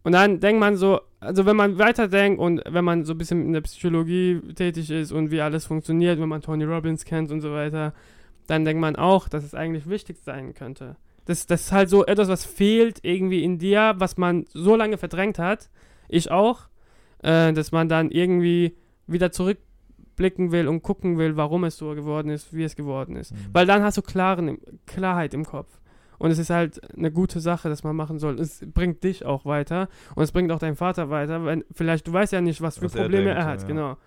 Und 0.03 0.13
dann 0.13 0.39
denkt 0.39 0.59
man 0.59 0.77
so, 0.77 1.01
also 1.21 1.45
wenn 1.45 1.55
man 1.55 1.77
weiterdenkt 1.77 2.39
und 2.39 2.61
wenn 2.67 2.83
man 2.83 3.05
so 3.05 3.13
ein 3.13 3.17
bisschen 3.17 3.45
in 3.45 3.53
der 3.53 3.61
Psychologie 3.61 4.41
tätig 4.55 4.89
ist 4.89 5.11
und 5.11 5.29
wie 5.29 5.39
alles 5.39 5.65
funktioniert, 5.65 6.19
wenn 6.19 6.27
man 6.27 6.41
Tony 6.41 6.63
Robbins 6.63 7.05
kennt 7.05 7.31
und 7.31 7.41
so 7.41 7.53
weiter, 7.53 7.93
dann 8.47 8.65
denkt 8.65 8.81
man 8.81 8.95
auch, 8.95 9.29
dass 9.29 9.43
es 9.43 9.53
eigentlich 9.53 9.87
wichtig 9.87 10.17
sein 10.23 10.55
könnte. 10.55 10.95
Das, 11.25 11.45
das 11.45 11.61
ist 11.61 11.71
halt 11.71 11.89
so 11.89 12.05
etwas, 12.05 12.27
was 12.27 12.43
fehlt 12.43 12.99
irgendwie 13.03 13.43
in 13.43 13.59
dir, 13.59 13.93
was 13.97 14.17
man 14.17 14.45
so 14.51 14.75
lange 14.75 14.97
verdrängt 14.97 15.37
hat, 15.37 15.69
ich 16.09 16.31
auch, 16.31 16.63
äh, 17.21 17.53
dass 17.53 17.71
man 17.71 17.87
dann 17.87 18.09
irgendwie 18.09 18.75
wieder 19.05 19.31
zurückblicken 19.31 20.51
will 20.51 20.67
und 20.67 20.81
gucken 20.81 21.19
will, 21.19 21.37
warum 21.37 21.65
es 21.65 21.77
so 21.77 21.93
geworden 21.93 22.31
ist, 22.31 22.51
wie 22.51 22.63
es 22.63 22.75
geworden 22.75 23.15
ist. 23.15 23.31
Mhm. 23.31 23.37
Weil 23.53 23.67
dann 23.67 23.83
hast 23.83 23.97
du 23.97 24.01
klaren, 24.01 24.57
Klarheit 24.87 25.35
im 25.35 25.45
Kopf. 25.45 25.80
Und 26.21 26.29
es 26.29 26.37
ist 26.37 26.51
halt 26.51 26.79
eine 26.95 27.11
gute 27.11 27.39
Sache, 27.39 27.67
dass 27.67 27.83
man 27.83 27.95
machen 27.95 28.19
soll. 28.19 28.39
Es 28.39 28.63
bringt 28.63 29.03
dich 29.03 29.25
auch 29.25 29.43
weiter 29.43 29.89
und 30.13 30.23
es 30.23 30.31
bringt 30.31 30.51
auch 30.51 30.59
deinen 30.59 30.75
Vater 30.75 31.09
weiter. 31.09 31.43
Wenn, 31.45 31.63
vielleicht, 31.73 32.05
du 32.07 32.13
weißt 32.13 32.31
ja 32.31 32.41
nicht, 32.41 32.61
was 32.61 32.77
für 32.77 32.85
Was 32.85 32.95
er 32.95 33.01
Probleme 33.03 33.29
er, 33.29 33.35
denkt, 33.35 33.49
hat, 33.49 33.61
ja. 33.61 33.67
genau. 33.67 33.97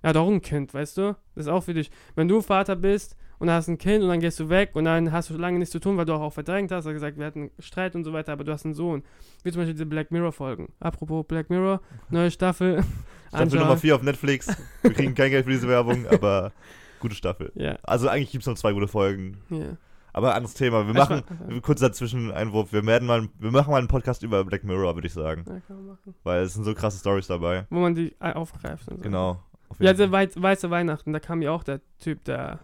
Er 0.00 0.08
hat 0.10 0.16
auch 0.16 0.28
ein 0.28 0.40
Kind, 0.40 0.72
weißt 0.72 0.96
du? 0.96 1.16
Das 1.34 1.44
ist 1.44 1.48
auch 1.48 1.62
für 1.62 1.74
dich. 1.74 1.90
Wenn 2.14 2.28
du 2.28 2.40
Vater 2.40 2.76
bist 2.76 3.14
und 3.38 3.50
hast 3.50 3.68
ein 3.68 3.76
Kind 3.76 4.02
und 4.02 4.08
dann 4.08 4.20
gehst 4.20 4.40
du 4.40 4.48
weg 4.48 4.70
und 4.72 4.86
dann 4.86 5.12
hast 5.12 5.28
du 5.28 5.36
lange 5.36 5.58
nichts 5.58 5.72
zu 5.72 5.80
tun, 5.80 5.98
weil 5.98 6.06
du 6.06 6.14
auch, 6.14 6.22
auch 6.22 6.32
verdrängt 6.32 6.72
hast, 6.72 6.86
hast 6.86 6.94
gesagt, 6.94 7.18
wir 7.18 7.26
hatten 7.26 7.50
Streit 7.58 7.94
und 7.94 8.04
so 8.04 8.14
weiter, 8.14 8.32
aber 8.32 8.44
du 8.44 8.52
hast 8.52 8.64
einen 8.64 8.72
Sohn. 8.72 9.02
Wie 9.42 9.52
zum 9.52 9.60
Beispiel 9.60 9.74
diese 9.74 9.84
Black 9.84 10.10
Mirror-Folgen. 10.10 10.72
Apropos 10.80 11.26
Black 11.26 11.50
Mirror, 11.50 11.82
neue 12.08 12.30
Staffel. 12.30 12.82
Staffel. 13.28 13.58
Nummer 13.58 13.76
4 13.76 13.96
auf 13.96 14.02
Netflix. 14.02 14.48
Wir 14.80 14.94
kriegen 14.94 15.14
kein 15.14 15.30
Geld 15.30 15.44
für 15.44 15.52
diese 15.52 15.68
Werbung, 15.68 16.06
aber 16.06 16.52
gute 17.00 17.14
Staffel. 17.14 17.52
Ja, 17.54 17.76
Also 17.82 18.08
eigentlich 18.08 18.32
gibt 18.32 18.42
es 18.42 18.46
noch 18.48 18.56
zwei 18.56 18.72
gute 18.72 18.88
Folgen. 18.88 19.36
ja. 19.50 19.76
Aber 20.12 20.34
anderes 20.34 20.54
Thema. 20.54 20.86
Wir 20.86 20.94
machen, 20.94 21.22
war- 21.48 21.60
kurz 21.60 21.80
dazwischen 21.80 22.30
Einwurf, 22.32 22.72
wir 22.72 22.84
werden 22.86 23.06
mal, 23.06 23.28
wir 23.38 23.50
machen 23.50 23.70
mal 23.70 23.78
einen 23.78 23.88
Podcast 23.88 24.22
über 24.22 24.44
Black 24.44 24.64
Mirror, 24.64 24.94
würde 24.94 25.06
ich 25.06 25.12
sagen. 25.14 25.44
Ja, 25.46 25.60
kann 25.60 25.76
man 25.76 25.86
machen. 25.86 26.14
Weil 26.24 26.42
es 26.42 26.54
sind 26.54 26.64
so 26.64 26.74
krasse 26.74 26.98
Stories 26.98 27.26
dabei. 27.28 27.66
Wo 27.70 27.80
man 27.80 27.94
die 27.94 28.14
äh, 28.20 28.32
aufgreift 28.32 28.88
und 28.88 28.96
so. 28.98 29.02
Genau. 29.02 29.42
Ja, 29.78 29.92
der 29.92 30.10
Wei 30.10 30.28
weiße 30.34 30.68
Weihnachten, 30.70 31.12
da 31.12 31.20
kam 31.20 31.42
ja 31.42 31.52
auch 31.52 31.62
der 31.62 31.80
Typ, 31.98 32.24
der. 32.24 32.58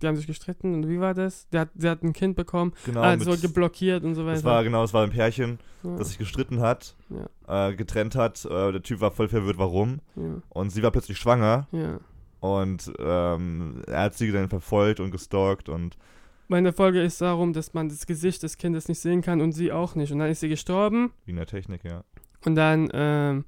Die 0.00 0.06
haben 0.06 0.14
sich 0.14 0.28
gestritten 0.28 0.74
und 0.74 0.88
wie 0.88 1.00
war 1.00 1.12
das? 1.12 1.48
Der 1.48 1.62
hat, 1.62 1.70
der 1.74 1.90
hat 1.90 2.04
ein 2.04 2.12
Kind 2.12 2.36
bekommen, 2.36 2.72
genau, 2.84 3.00
ah, 3.02 3.16
mit- 3.16 3.42
geblockiert 3.42 4.04
und 4.04 4.14
so 4.14 4.22
weiter. 4.24 4.34
das 4.34 4.44
war 4.44 4.62
genau, 4.62 4.82
das 4.82 4.94
war 4.94 5.02
ein 5.02 5.10
Pärchen, 5.10 5.58
ja, 5.82 5.96
das 5.96 6.10
sich 6.10 6.18
gestritten 6.18 6.60
hat, 6.60 6.94
ja, 7.46 7.68
äh, 7.70 7.74
getrennt 7.74 8.14
hat. 8.14 8.44
Äh, 8.44 8.70
der 8.70 8.82
Typ 8.84 9.00
war 9.00 9.10
voll 9.10 9.26
verwirrt, 9.26 9.58
warum. 9.58 9.98
ja, 10.14 10.40
Und 10.50 10.70
sie 10.70 10.84
war 10.84 10.92
plötzlich 10.92 11.18
schwanger 11.18 11.66
ja. 11.72 11.98
und 12.38 12.92
ähm, 13.00 13.82
er 13.88 14.02
hat 14.02 14.14
sie 14.14 14.30
dann 14.30 14.48
verfolgt 14.48 15.00
und 15.00 15.10
gestalkt 15.10 15.68
und 15.68 15.96
Meine 16.48 16.72
Folge 16.72 17.02
ist 17.02 17.20
darum, 17.20 17.52
dass 17.52 17.74
man 17.74 17.88
das 17.88 18.06
Gesicht 18.06 18.42
des 18.42 18.56
Kindes 18.56 18.88
nicht 18.88 19.00
sehen 19.00 19.20
kann 19.20 19.40
und 19.40 19.52
sie 19.52 19.70
auch 19.70 19.94
nicht. 19.94 20.12
Und 20.12 20.18
dann 20.18 20.30
ist 20.30 20.40
sie 20.40 20.48
gestorben 20.48 21.12
wie 21.26 21.30
in 21.30 21.36
der 21.36 21.46
Technik, 21.46 21.84
ja. 21.84 22.04
und 22.44 22.54
dann 22.54 22.88
ähm, 22.92 23.44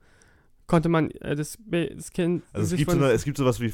konnte 0.67 0.89
man 0.89 1.11
äh, 1.13 1.35
das, 1.35 1.59
das 1.67 2.13
Kind. 2.13 2.45
Also 2.53 2.75
es 2.75 2.79
gibt, 2.79 2.91
so 2.91 2.97
eine, 2.97 3.11
es 3.11 3.25
gibt 3.25 3.37
sowas 3.39 3.61
wie, 3.61 3.73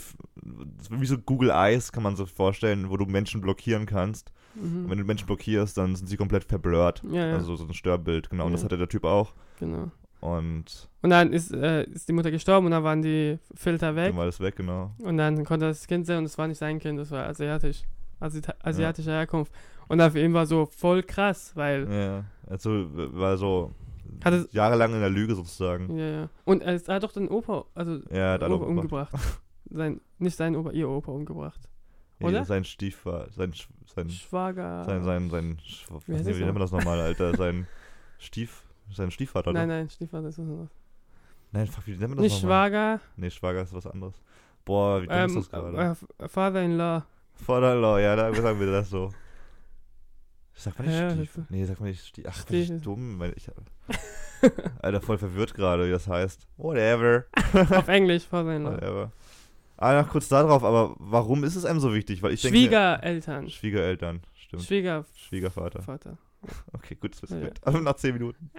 wie 0.91 1.07
so 1.07 1.19
Google 1.19 1.51
Eyes, 1.51 1.93
kann 1.93 2.03
man 2.03 2.17
so 2.17 2.25
vorstellen, 2.25 2.89
wo 2.89 2.97
du 2.97 3.05
Menschen 3.05 3.41
blockieren 3.41 3.85
kannst. 3.85 4.33
Und 4.55 4.85
mhm. 4.85 4.91
wenn 4.91 4.99
du 4.99 5.05
Menschen 5.05 5.27
blockierst, 5.27 5.77
dann 5.77 5.95
sind 5.95 6.07
sie 6.07 6.17
komplett 6.17 6.45
verblurrt. 6.45 7.03
Ja, 7.11 7.27
ja, 7.27 7.35
Also 7.35 7.57
so 7.57 7.67
ein 7.67 7.75
Störbild, 7.75 8.31
genau. 8.31 8.47
Und 8.47 8.53
das 8.53 8.65
hatte 8.65 8.79
der 8.79 8.89
Typ 8.89 9.05
auch. 9.05 9.35
genau. 9.61 9.91
Und 10.21 10.89
Und 11.03 11.11
dann 11.11 11.33
ist, 11.33 11.53
äh, 11.53 11.85
ist 11.85 12.09
die 12.09 12.13
Mutter 12.15 12.31
gestorben 12.31 12.67
und 12.67 12.73
dann 12.73 12.83
waren 12.83 13.03
die 13.03 13.39
Filter 13.55 13.95
weg. 13.95 14.09
dann 14.09 14.17
war 14.17 14.25
das 14.25 14.41
weg, 14.41 14.57
genau. 14.57 14.93
Und 14.99 15.19
dann 15.19 15.45
konnte 15.45 15.67
das 15.67 15.87
Kind 15.87 16.07
sehen 16.07 16.19
und 16.19 16.25
es 16.25 16.39
war 16.39 16.49
nicht 16.49 16.59
sein 16.59 16.79
Kind, 16.79 16.99
das 16.99 17.11
war 17.11 17.27
asiatisch. 17.27 17.83
Asita 18.21 18.55
asiatischer 18.63 19.13
Herkunft. 19.13 19.53
Und 19.89 20.01
für 20.11 20.21
ihn 20.21 20.35
war 20.35 20.47
so 20.47 20.67
voll 20.67 21.03
krass, 21.03 21.53
weil. 21.55 21.91
Ja, 21.93 22.25
also 22.49 22.87
war 23.15 23.37
so 23.37 23.73
Hat 24.25 24.33
es- 24.35 24.53
jahrelang 24.53 24.93
in 24.95 25.01
der 25.01 25.11
Lüge 25.11 25.35
sozusagen. 25.35 25.97
Ja, 25.97 26.07
ja. 26.07 26.29
Und 26.45 26.63
er, 26.63 26.79
hat 26.79 27.03
doch 27.03 27.13
den 27.13 27.29
Opa, 27.29 27.65
also 27.75 28.01
Ja, 28.11 28.33
hat 28.33 28.43
alle 28.43 28.55
Opa 28.57 28.65
umgebracht. 28.67 29.13
sein, 29.71 30.01
nicht 30.19 30.37
sein 30.37 30.57
Opa, 30.57 30.71
ihr 30.73 30.89
Opa 30.89 31.13
umgebracht. 31.13 31.61
Ja, 32.19 32.29
oder? 32.29 32.45
Sein 32.47 32.65
Stiefvater, 32.65 33.31
sein, 33.33 33.53
sein, 33.95 34.09
Schwager. 34.09 34.85
sein, 34.85 35.05
sein, 35.05 35.29
sein, 35.31 35.59
was 35.91 36.09
Wie 36.09 36.13
nee, 36.13 36.19
das 36.19 36.27
wie 36.29 36.41
nennt 36.41 36.55
man 36.55 36.61
das 36.63 36.73
nochmal, 36.73 36.99
Alter? 37.01 37.37
Sein 37.37 37.67
Stief, 38.19 38.63
sein 38.91 39.11
Stiefvater, 39.11 39.53
Nein, 39.53 39.69
nein, 39.69 39.91
Stiefvater 39.91 40.29
ist 40.29 40.39
was 40.39 40.47
anderes. 40.47 40.71
Nein, 41.53 41.67
fuck, 41.67 41.87
wie 41.87 41.91
nennt 41.91 42.01
man 42.01 42.11
das 42.17 42.23
Nicht 42.23 42.43
nochmal? 42.43 42.71
Schwager, 42.71 43.01
Nee, 43.17 43.31
Schwager 43.31 43.63
ist 43.63 43.75
was 43.75 43.87
anderes. 43.87 44.15
Boah, 44.65 45.03
wie 45.03 45.07
dumm 45.07 45.17
ähm, 45.17 45.27
ist 45.27 45.37
das 45.37 45.51
gerade? 45.51 45.97
äh, 46.19 46.29
äh, 47.41 47.45
Father-in-law. 47.45 47.97
Vaterlaw, 47.97 48.03
ja, 48.03 48.17
da 48.17 48.35
sagen 48.43 48.61
wir 48.61 48.67
das 48.71 48.91
so. 48.91 49.11
Sag 50.55 50.79
mal 50.79 50.87
nicht 50.87 50.99
Ja, 50.99 51.11
Stief. 51.11 51.33
das- 51.37 51.45
Nee, 51.51 51.65
sag 51.65 51.81
mal 51.81 51.87
nicht 51.89 52.07
Stief. 52.07 52.25
Ach, 52.29 52.45
bin 52.47 52.61
ich 52.77 52.83
dumm. 52.83 53.19
Weil 53.19 53.35
ich, 53.37 53.49
Alter, 54.83 55.01
voll 55.01 55.19
verwirrt 55.19 55.55
gerade, 55.55 55.87
wie 55.87 55.91
das 55.91 56.09
heißt. 56.09 56.47
Whatever. 56.57 57.25
Auf 57.77 57.89
Englisch, 57.89 58.25
Father-in-law. 58.25 58.73
Whatever. 58.73 59.13
Ah, 59.79 60.01
noch 60.01 60.09
kurz 60.09 60.29
darauf, 60.29 60.65
aber 60.65 60.95
warum 60.99 61.45
ist 61.45 61.55
es 61.57 61.67
einem 61.67 61.81
so 61.81 61.93
wichtig? 61.93 62.23
Weil 62.23 62.33
ich 62.33 62.41
denke. 62.41 62.57
Schwiegereltern. 62.57 63.51
Schwiegereltern, 63.51 64.21
stimmt. 64.35 64.63
Schwiegervater. 64.63 65.83
Schwiegervater. 65.83 66.19
Okay, 66.73 66.97
gut, 67.01 67.21
das 67.21 67.31
Ja, 67.31 67.39
ja. 67.39 67.49
Aber 67.63 67.81
nach 67.81 67.95
10 67.97 68.13
Minuten. 68.15 68.51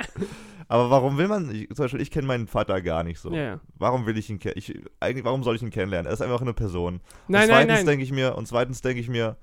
aber 0.68 0.90
warum 0.90 1.18
will 1.18 1.28
man, 1.28 1.50
ich, 1.54 1.68
zum 1.70 1.84
Beispiel, 1.84 2.02
ich 2.02 2.12
kenne 2.12 2.28
meinen 2.28 2.48
Vater 2.48 2.82
gar 2.82 3.04
nicht 3.04 3.20
so. 3.20 3.32
Ja. 3.34 3.60
Warum 3.78 4.06
will 4.06 4.18
ich 4.18 4.30
ihn 4.30 4.40
kennen? 4.40 4.56
Eigentlich, 5.00 5.26
warum 5.26 5.44
soll 5.44 5.56
ich 5.56 5.62
ihn 5.62 5.70
kennenlernen? 5.70 6.08
Er 6.08 6.14
ist 6.14 6.22
einfach 6.22 6.42
eine 6.42 6.54
Person. 6.54 6.96
Nein, 6.96 7.02
und 7.28 7.32
nein, 7.32 7.48
zweitens 7.50 7.76
nein. 7.78 7.86
denke 7.86 8.04
ich 8.04 8.12
mir, 8.12 8.36
und 8.36 8.48
zweitens 8.48 8.82
denke 8.82 9.00
ich 9.02 9.10
mir, 9.10 9.38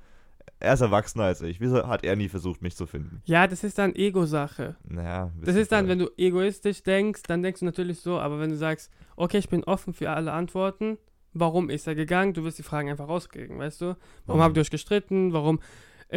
er 0.60 0.74
ist 0.74 0.80
erwachsener 0.82 1.24
als 1.24 1.40
ich. 1.40 1.60
Wieso 1.60 1.86
hat 1.86 2.04
er 2.04 2.16
nie 2.16 2.28
versucht, 2.28 2.60
mich 2.62 2.76
zu 2.76 2.86
finden? 2.86 3.22
Ja, 3.24 3.46
das 3.46 3.64
ist 3.64 3.78
dann 3.78 3.94
Ego-Sache. 3.94 4.76
Naja, 4.86 5.30
Das 5.42 5.56
ist 5.56 5.72
dann, 5.72 5.88
wenn 5.88 5.98
du 5.98 6.10
egoistisch 6.16 6.82
denkst, 6.82 7.22
dann 7.26 7.42
denkst 7.42 7.60
du 7.60 7.66
natürlich 7.66 8.00
so, 8.00 8.18
aber 8.18 8.38
wenn 8.40 8.50
du 8.50 8.56
sagst, 8.56 8.90
okay, 9.16 9.38
ich 9.38 9.48
bin 9.48 9.64
offen 9.64 9.94
für 9.94 10.10
alle 10.10 10.32
Antworten, 10.32 10.98
warum 11.32 11.70
ist 11.70 11.86
er 11.86 11.94
gegangen? 11.94 12.32
Du 12.34 12.44
wirst 12.44 12.58
die 12.58 12.62
Fragen 12.62 12.88
einfach 12.90 13.08
rauskriegen, 13.08 13.58
weißt 13.58 13.80
du? 13.80 13.96
Warum 14.26 14.40
Mhm. 14.40 14.44
habt 14.44 14.56
ihr 14.56 14.60
euch 14.60 14.70
gestritten? 14.70 15.32
Warum 15.32 15.60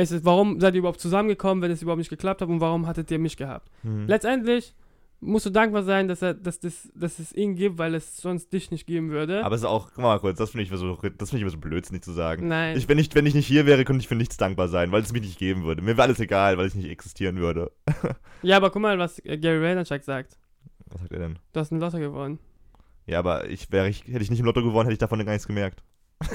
ist 0.04 0.12
es, 0.12 0.26
warum 0.26 0.60
seid 0.60 0.74
ihr 0.74 0.80
überhaupt 0.80 1.00
zusammengekommen, 1.00 1.62
wenn 1.62 1.72
es 1.72 1.82
überhaupt 1.82 2.00
nicht 2.00 2.10
geklappt 2.10 2.42
hat 2.42 2.50
und 2.50 2.62
warum 2.62 2.88
hattet 2.88 3.10
ihr 3.12 3.20
mich 3.20 3.38
gehabt? 3.38 3.70
Mhm. 3.84 4.06
Letztendlich 4.08 4.76
musst 5.20 5.46
du 5.46 5.50
dankbar 5.50 5.84
sein, 5.84 6.08
dass 6.08 6.22
er, 6.22 6.34
dass 6.34 6.60
das, 6.60 6.90
dass 6.94 7.20
es 7.20 7.34
ihn 7.34 7.56
gibt, 7.56 7.78
weil 7.78 7.96
es 7.96 8.18
sonst 8.18 8.54
dich 8.54 8.70
nicht 8.70 8.86
geben 8.86 9.10
würde. 9.10 9.44
Aber 9.44 9.56
es 9.56 9.62
ist 9.62 9.68
auch, 9.68 9.90
guck 9.94 10.04
mal 10.04 10.20
kurz, 10.20 10.38
das 10.38 10.52
finde 10.52 10.64
ich, 10.64 10.70
immer 10.70 10.78
so, 10.78 10.96
das 10.96 11.30
finde 11.30 11.38
ich 11.38 11.42
immer 11.42 11.50
so 11.50 11.58
blödsinnig 11.58 12.04
zu 12.04 12.12
sagen. 12.12 12.48
Nein. 12.48 12.78
Ich, 12.78 12.88
wenn, 12.88 13.00
ich, 13.00 13.14
wenn 13.16 13.26
ich 13.26 13.34
nicht 13.34 13.48
hier 13.48 13.66
wäre, 13.66 13.84
könnte 13.84 14.02
ich 14.02 14.08
für 14.08 14.16
nichts 14.16 14.38
dankbar 14.38 14.68
sein, 14.68 14.92
weil 14.92 15.02
es 15.02 15.12
mich 15.12 15.24
nicht 15.24 15.40
geben 15.40 15.64
würde. 15.64 15.82
Mir 15.82 15.98
wäre 15.98 16.04
alles 16.04 16.20
egal, 16.20 16.58
weil 16.58 16.68
ich 16.68 16.76
nicht 16.76 16.90
existieren 16.90 17.38
würde. 17.38 17.72
ja, 18.44 18.58
aber 18.58 18.70
guck 18.70 18.82
mal, 18.82 19.00
was 19.00 19.20
äh, 19.26 19.38
Gary 19.38 19.62
Vaynerchuk 19.62 20.04
sagt. 20.04 20.38
Was 20.90 21.02
sagt 21.02 21.12
er 21.12 21.20
denn? 21.20 21.40
Du 21.54 21.60
hast 21.60 21.72
ein 21.72 21.80
Lotto 21.80 21.98
gewonnen. 21.98 22.40
Ja, 23.08 23.20
aber 23.20 23.50
ich 23.50 23.72
wäre 23.72 23.90
ich, 23.90 24.06
hätte 24.06 24.22
ich 24.22 24.30
nicht 24.30 24.40
im 24.40 24.46
Lotto 24.46 24.62
gewonnen, 24.62 24.86
hätte 24.86 24.94
ich 24.94 25.00
davon 25.00 25.24
gar 25.26 25.32
nichts 25.32 25.48
gemerkt. 25.48 25.84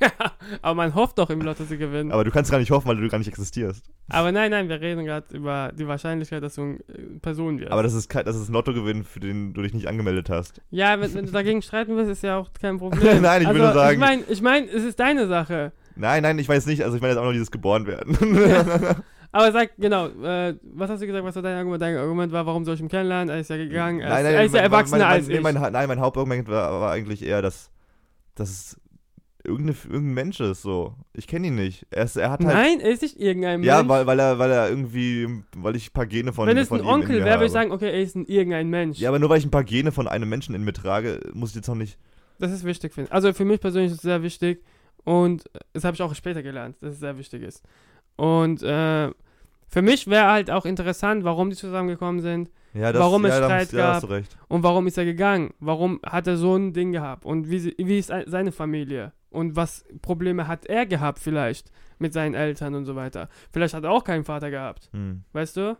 aber 0.62 0.74
man 0.74 0.94
hofft 0.94 1.18
doch 1.18 1.30
im 1.30 1.40
Lotto 1.40 1.64
zu 1.64 1.76
gewinnen. 1.76 2.12
Aber 2.12 2.24
du 2.24 2.30
kannst 2.30 2.50
gar 2.50 2.58
nicht 2.58 2.70
hoffen, 2.70 2.88
weil 2.88 2.96
du 2.96 3.08
gar 3.08 3.18
nicht 3.18 3.28
existierst. 3.28 3.84
Aber 4.08 4.32
nein, 4.32 4.50
nein, 4.50 4.68
wir 4.68 4.80
reden 4.80 5.04
gerade 5.04 5.36
über 5.36 5.72
die 5.76 5.86
Wahrscheinlichkeit, 5.88 6.42
dass 6.42 6.54
du 6.54 6.62
eine 6.62 6.74
äh, 6.88 7.18
Person 7.20 7.58
wirst. 7.60 7.72
Aber 7.72 7.82
das 7.82 7.94
ist, 7.94 8.08
kein, 8.08 8.24
das 8.24 8.36
ist 8.36 8.48
ein 8.48 8.52
Lottogewinn, 8.52 9.04
für 9.04 9.20
den 9.20 9.54
du 9.54 9.62
dich 9.62 9.74
nicht 9.74 9.88
angemeldet 9.88 10.30
hast. 10.30 10.60
ja, 10.70 11.00
wenn, 11.00 11.12
wenn 11.14 11.26
du 11.26 11.32
dagegen 11.32 11.62
streiten 11.62 11.96
willst, 11.96 12.10
ist 12.10 12.22
ja 12.22 12.38
auch 12.38 12.50
kein 12.60 12.78
Problem. 12.78 13.22
Nein, 13.22 13.42
ich 13.42 13.48
also, 13.48 13.60
nur 13.62 13.72
sagen- 13.72 13.94
Ich 13.94 13.98
meine, 14.00 14.22
ich 14.28 14.42
mein, 14.42 14.68
es 14.68 14.84
ist 14.84 14.98
deine 15.00 15.26
Sache. 15.26 15.72
Nein, 15.96 16.22
nein, 16.22 16.38
ich 16.38 16.48
weiß 16.48 16.66
nicht. 16.66 16.84
Also 16.84 16.96
ich 16.96 17.02
meine 17.02 17.14
jetzt 17.14 17.20
auch 17.20 17.24
noch 17.24 17.32
dieses 17.32 17.50
geboren 17.50 17.86
werden. 17.86 18.16
Aber 19.30 19.52
sag, 19.52 19.72
genau, 19.76 20.06
äh, 20.22 20.54
was 20.62 20.88
hast 20.88 21.02
du 21.02 21.06
gesagt, 21.06 21.22
was 21.22 21.34
war 21.34 21.42
dein 21.42 21.58
Argument? 21.58 21.82
Dein 21.82 21.96
Argument 21.98 22.32
war, 22.32 22.46
warum 22.46 22.64
soll 22.64 22.76
ich 22.76 22.80
ihn 22.80 22.88
kennenlernen? 22.88 23.28
Er 23.28 23.40
ist 23.40 23.50
ja 23.50 23.58
gegangen, 23.58 24.00
er, 24.00 24.08
nein, 24.08 24.18
ist, 24.20 24.24
nein, 24.24 24.34
er 24.34 24.44
ist 24.44 24.54
ja 24.54 24.60
mein- 24.62 24.70
erwachsener 24.72 24.98
mein, 25.00 25.06
mein, 25.08 25.16
als 25.18 25.28
nee, 25.28 25.34
ich. 25.34 25.42
mein, 25.42 25.54
nein, 25.72 25.88
mein 25.88 26.00
Hauptargument 26.00 26.48
war, 26.48 26.80
war 26.80 26.92
eigentlich 26.92 27.22
eher, 27.22 27.42
dass, 27.42 27.70
dass 28.36 28.48
es 28.48 28.80
irgendeine, 29.48 29.76
irgendein 29.84 30.14
Mensch 30.14 30.40
ist. 30.40 30.62
So, 30.62 30.94
ich 31.12 31.26
kenne 31.26 31.48
ihn 31.48 31.54
nicht. 31.56 31.86
Er, 31.90 32.04
ist, 32.04 32.16
er 32.16 32.30
hat 32.30 32.44
halt. 32.44 32.54
nein, 32.54 32.80
er 32.80 32.90
ist 32.90 33.02
nicht 33.02 33.18
irgendein 33.20 33.62
ja, 33.64 33.78
Mensch. 33.78 33.88
weil, 33.88 34.06
weil 34.06 34.18
er, 34.20 34.38
weil 34.38 34.50
er 34.50 34.68
irgendwie, 34.68 35.42
weil 35.56 35.74
ich 35.76 35.88
ein 35.88 35.92
paar 35.92 36.06
Gene 36.06 36.32
von 36.32 36.46
Wenn 36.46 36.56
es 36.56 36.68
von 36.68 36.80
ein 36.80 36.86
Onkel 36.86 37.24
wäre, 37.24 37.36
würde 37.38 37.46
ich 37.46 37.52
sagen, 37.52 37.72
okay, 37.72 37.86
er 37.90 38.00
ist 38.00 38.14
ein 38.14 38.24
irgendein 38.26 38.68
Mensch. 38.70 38.98
Ja, 38.98 39.08
aber 39.08 39.18
nur 39.18 39.28
weil 39.30 39.38
ich 39.38 39.44
ein 39.46 39.50
paar 39.50 39.64
Gene 39.64 39.90
von 39.92 40.06
einem 40.06 40.28
Menschen 40.28 40.54
in 40.54 40.64
mir 40.64 40.72
trage, 40.72 41.20
muss 41.34 41.50
ich 41.50 41.56
jetzt 41.56 41.68
noch 41.68 41.74
nicht. 41.74 41.98
Das 42.38 42.52
ist 42.52 42.64
wichtig, 42.64 42.94
finde 42.94 43.08
ich. 43.08 43.12
Also 43.14 43.32
für 43.32 43.44
mich 43.44 43.60
persönlich 43.60 43.90
ist 43.90 43.96
es 43.98 44.02
sehr 44.02 44.22
wichtig 44.22 44.62
und 45.04 45.44
das 45.72 45.84
habe 45.84 45.94
ich 45.94 46.02
auch 46.02 46.14
später 46.14 46.42
gelernt, 46.42 46.76
dass 46.80 46.92
es 46.94 47.00
sehr 47.00 47.18
wichtig 47.18 47.42
ist. 47.42 47.64
Und 48.16 48.62
äh, 48.62 49.10
für 49.70 49.82
mich 49.82 50.06
wäre 50.06 50.26
halt 50.30 50.50
auch 50.50 50.64
interessant, 50.64 51.24
warum 51.24 51.50
die 51.50 51.56
zusammengekommen 51.56 52.20
sind 52.22 52.50
Ja, 52.74 52.92
das, 52.92 53.00
Warum 53.00 53.24
es 53.24 53.32
ja, 53.32 53.44
Streit 53.44 53.72
ja, 53.72 53.92
gab. 53.92 54.00
du 54.02 54.06
recht. 54.08 54.36
und 54.48 54.62
warum 54.62 54.86
ist 54.86 54.96
er 54.98 55.04
gegangen? 55.04 55.52
Warum 55.60 56.00
hat 56.06 56.26
er 56.26 56.36
so 56.36 56.56
ein 56.56 56.72
Ding 56.72 56.92
gehabt? 56.92 57.24
Und 57.24 57.50
wie, 57.50 57.74
wie 57.78 57.98
ist 57.98 58.10
ein- 58.10 58.24
seine 58.26 58.52
Familie? 58.52 59.12
Und 59.30 59.56
was 59.56 59.84
Probleme 60.02 60.46
hat 60.48 60.66
er 60.66 60.86
gehabt 60.86 61.18
vielleicht 61.18 61.70
mit 61.98 62.12
seinen 62.12 62.34
Eltern 62.34 62.74
und 62.74 62.84
so 62.86 62.96
weiter. 62.96 63.28
Vielleicht 63.52 63.74
hat 63.74 63.84
er 63.84 63.90
auch 63.90 64.04
keinen 64.04 64.24
Vater 64.24 64.50
gehabt, 64.50 64.88
Hm. 64.92 65.24
weißt 65.32 65.56
du? 65.56 65.76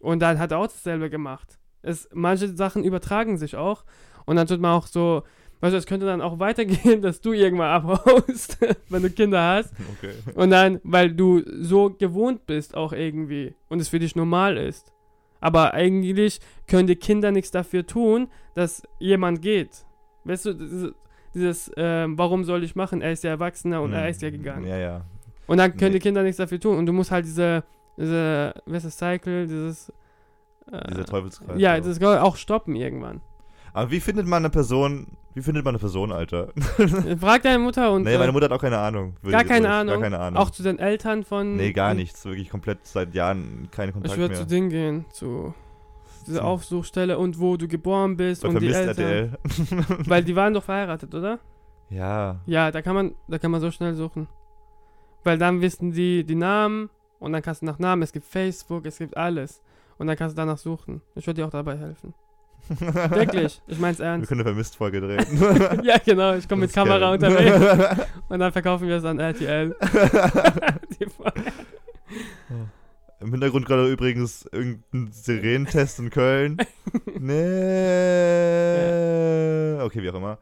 Und 0.00 0.20
dann 0.20 0.38
hat 0.38 0.52
er 0.52 0.58
auch 0.58 0.66
dasselbe 0.68 1.10
gemacht. 1.10 1.58
Es, 1.82 2.08
manche 2.12 2.48
Sachen 2.48 2.84
übertragen 2.84 3.36
sich 3.36 3.56
auch. 3.56 3.84
Und 4.26 4.36
dann 4.36 4.46
tut 4.46 4.60
man 4.60 4.72
auch 4.72 4.86
so, 4.86 5.22
weißt 5.60 5.74
du, 5.74 5.78
es 5.78 5.86
könnte 5.86 6.06
dann 6.06 6.22
auch 6.22 6.38
weitergehen, 6.38 7.02
dass 7.02 7.20
du 7.20 7.32
irgendwann 7.32 7.70
abhaust, 7.70 8.58
wenn 8.88 9.02
du 9.02 9.10
Kinder 9.10 9.42
hast. 9.42 9.72
Okay. 9.98 10.12
Und 10.34 10.50
dann, 10.50 10.80
weil 10.84 11.12
du 11.12 11.42
so 11.62 11.90
gewohnt 11.90 12.46
bist 12.46 12.76
auch 12.76 12.92
irgendwie 12.92 13.54
und 13.68 13.80
es 13.80 13.88
für 13.88 13.98
dich 13.98 14.14
normal 14.16 14.56
ist. 14.56 14.92
Aber 15.40 15.74
eigentlich 15.74 16.40
können 16.68 16.86
die 16.88 16.96
Kinder 16.96 17.30
nichts 17.32 17.50
dafür 17.50 17.86
tun, 17.86 18.28
dass 18.54 18.82
jemand 18.98 19.42
geht. 19.42 19.84
Weißt 20.24 20.46
du, 20.46 20.94
dieses, 21.38 21.70
ähm, 21.76 22.18
warum 22.18 22.44
soll 22.44 22.62
ich 22.64 22.74
machen? 22.76 23.00
Er 23.02 23.12
ist 23.12 23.24
ja 23.24 23.30
Erwachsener 23.30 23.80
und 23.82 23.90
Hm. 23.92 23.98
er 23.98 24.08
ist 24.08 24.22
ja 24.22 24.30
gegangen. 24.30 24.66
Ja, 24.66 24.76
ja. 24.76 25.00
Und 25.46 25.58
dann 25.58 25.70
können 25.76 25.92
Nee. 25.92 25.98
die 25.98 26.02
Kinder 26.02 26.22
nichts 26.22 26.36
dafür 26.36 26.60
tun. 26.60 26.76
Und 26.76 26.86
du 26.86 26.92
musst 26.92 27.10
halt 27.10 27.24
diese, 27.24 27.64
diese, 27.96 28.52
was 28.66 28.84
ist 28.84 29.00
das, 29.00 29.08
Cycle, 29.10 29.46
dieses, 29.46 29.90
äh, 30.70 30.86
Dieser 30.90 31.04
Teufelskreis. 31.06 31.58
ja, 31.58 31.80
so. 31.82 31.88
das 31.88 31.98
kann 32.00 32.18
auch 32.18 32.36
stoppen 32.36 32.76
irgendwann. 32.76 33.20
Aber 33.72 33.90
wie 33.90 34.00
findet 34.00 34.26
man 34.26 34.42
eine 34.42 34.50
Person, 34.50 35.06
wie 35.34 35.42
findet 35.42 35.64
man 35.64 35.72
eine 35.72 35.78
Person, 35.78 36.10
Alter? 36.12 36.48
Frag 37.20 37.42
deine 37.42 37.58
Mutter 37.60 37.92
und 37.92 38.02
nee, 38.02 38.14
äh, 38.14 38.18
meine 38.18 38.32
Mutter 38.32 38.46
hat 38.46 38.52
auch 38.52 38.60
keine 38.60 38.78
Ahnung. 38.78 39.14
Gar 39.22 39.44
keine 39.44 39.50
wirklich, 39.64 39.66
Ahnung. 39.70 39.94
Gar 39.94 40.02
keine 40.10 40.18
Ahnung. 40.18 40.42
auch 40.42 40.50
zu 40.50 40.62
den 40.62 40.78
Eltern 40.78 41.24
von. 41.24 41.56
nee, 41.56 41.72
gar 41.72 41.94
nichts. 41.94 42.24
Wirklich 42.24 42.50
komplett 42.50 42.78
seit 42.86 43.14
Jahren 43.14 43.68
keine 43.70 43.92
Kontakt 43.92 44.12
Ich 44.14 44.18
würde 44.20 44.34
mehr. 44.34 44.40
zu 44.42 44.46
Ding 44.46 44.68
gehen, 44.68 45.04
zu 45.12 45.54
dieser 46.28 46.40
Zu- 46.40 46.44
Aufsuchstelle 46.46 47.18
und 47.18 47.40
wo 47.40 47.56
du 47.56 47.66
geboren 47.68 48.16
bist 48.16 48.42
Bei 48.42 48.48
und 48.48 48.60
die 48.60 48.72
Eltern. 48.72 49.36
Weil 50.06 50.22
die 50.24 50.36
waren 50.36 50.54
doch 50.54 50.62
verheiratet, 50.64 51.14
oder? 51.14 51.38
ja. 51.90 52.40
Ja, 52.46 52.70
da 52.70 52.82
kann 52.82 52.94
man, 52.94 53.14
da 53.28 53.38
kann 53.38 53.50
man 53.50 53.60
so 53.60 53.70
schnell 53.70 53.94
suchen. 53.94 54.28
Weil 55.24 55.38
dann 55.38 55.60
wissen 55.60 55.92
die 55.92 56.24
die 56.24 56.34
Namen 56.36 56.90
und 57.18 57.32
dann 57.32 57.42
kannst 57.42 57.62
du 57.62 57.66
nach 57.66 57.78
Namen, 57.78 58.02
es 58.02 58.12
gibt 58.12 58.26
Facebook, 58.26 58.86
es 58.86 58.98
gibt 58.98 59.16
alles. 59.16 59.62
Und 59.98 60.06
dann 60.06 60.16
kannst 60.16 60.36
du 60.36 60.40
danach 60.40 60.58
suchen. 60.58 61.02
Ich 61.16 61.26
würde 61.26 61.40
dir 61.42 61.46
auch 61.46 61.50
dabei 61.50 61.76
helfen. 61.76 62.14
Wirklich, 62.68 63.60
ich 63.66 63.78
mein's 63.80 63.98
Wir 63.98 64.06
ernst. 64.06 64.28
können 64.28 64.40
eine 64.42 64.50
Vermisst-Folge 64.50 65.00
drehen. 65.00 65.82
ja, 65.84 65.96
genau, 65.98 66.34
ich 66.34 66.48
komme 66.48 66.62
mit 66.62 66.72
Kamera 66.72 67.16
geil. 67.16 67.30
unterwegs 67.52 68.06
und 68.28 68.38
dann 68.38 68.52
verkaufen 68.52 68.86
wir 68.88 68.96
es 68.96 69.04
an 69.04 69.18
RTL. 69.18 69.74
Die 71.00 71.06
Folge. 71.06 71.42
Im 73.20 73.32
Hintergrund 73.32 73.66
gerade 73.66 73.90
übrigens 73.90 74.48
irgendein 74.52 75.10
Sirenentest 75.12 75.98
in 75.98 76.10
Köln. 76.10 76.56
Nee. 77.20 77.34
Okay, 79.82 80.02
wie 80.02 80.10
auch 80.10 80.14
immer. 80.14 80.38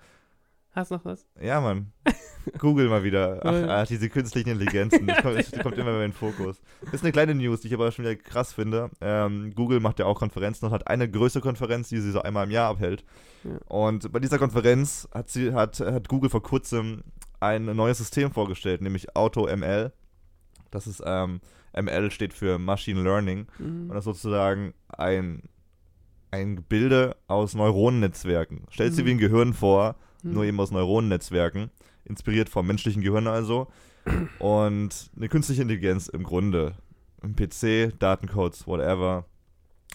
Hast 0.73 0.91
noch 0.91 1.05
was? 1.05 1.27
Ja, 1.41 1.61
Mann. 1.61 1.93
Google 2.59 2.89
mal 2.89 3.03
wieder. 3.03 3.41
Ach, 3.43 3.69
ach 3.69 3.87
diese 3.87 4.11
künstlichen 4.11 4.51
Intelligenzen. 4.51 5.07
Die 5.07 5.15
kommt, 5.15 5.57
die 5.57 5.59
kommt 5.61 5.79
immer 5.79 5.93
mehr 5.93 6.05
in 6.05 6.11
den 6.11 6.17
Fokus. 6.17 6.61
Das 6.83 6.95
ist 6.95 7.03
eine 7.03 7.13
kleine 7.13 7.35
News, 7.35 7.63
die 7.63 7.69
ich 7.69 7.75
aber 7.75 7.91
schon 7.91 8.05
wieder 8.05 8.15
krass 8.15 8.53
finde. 8.53 8.91
Ähm, 9.01 9.55
Google 9.55 9.81
macht 9.81 9.99
ja 9.99 10.05
auch 10.05 10.19
Konferenzen 10.19 10.67
und 10.67 10.73
hat 10.73 10.87
eine 10.87 11.11
größere 11.11 11.43
Konferenz, 11.43 11.89
die 11.89 11.99
sie 11.99 12.11
so 12.13 12.21
einmal 12.21 12.45
im 12.45 12.51
Jahr 12.51 12.69
abhält. 12.69 13.05
Ja. 13.43 13.59
Und 13.69 14.13
bei 14.13 14.21
dieser 14.21 14.39
Konferenz 14.39 15.09
hat, 15.13 15.31
sie, 15.31 15.55
hat, 15.55 15.81
hat 15.81 16.09
Google 16.09 16.29
vor 16.31 16.43
kurzem 16.43 17.03
ein 17.41 17.65
neues 17.65 17.99
System 17.99 18.31
vorgestellt, 18.31 18.83
nämlich 18.83 19.17
AutoML. 19.17 19.93
Das 20.71 20.87
ist, 20.87 21.03
ähm, 21.07 21.41
ML 21.77 22.11
steht 22.11 22.33
für 22.35 22.59
Machine 22.59 23.03
Learning. 23.03 23.47
Mhm. 23.59 23.83
Und 23.83 23.91
das 23.91 23.99
ist 24.07 24.23
sozusagen 24.23 24.75
ein, 24.89 25.43
ein 26.31 26.57
Gebilde 26.57 27.17
aus 27.29 27.55
Neuronennetzwerken. 27.55 28.63
Stellst 28.73 28.99
dir 28.99 29.03
Mhm. 29.03 29.07
wie 29.07 29.11
ein 29.13 29.19
Gehirn 29.19 29.53
vor, 29.55 29.97
Mhm. 30.23 30.33
nur 30.33 30.45
eben 30.45 30.61
aus 30.61 30.71
Neuronennetzwerken, 30.71 31.71
inspiriert 32.05 32.49
vom 32.49 32.67
menschlichen 32.67 33.03
Gehirn 33.03 33.27
also. 33.27 33.69
Und 34.39 35.11
eine 35.17 35.29
künstliche 35.29 35.63
Intelligenz 35.63 36.09
im 36.09 36.23
Grunde, 36.23 36.75
im 37.23 37.35
PC, 37.35 37.93
Datencodes, 37.99 38.67
whatever, 38.67 39.25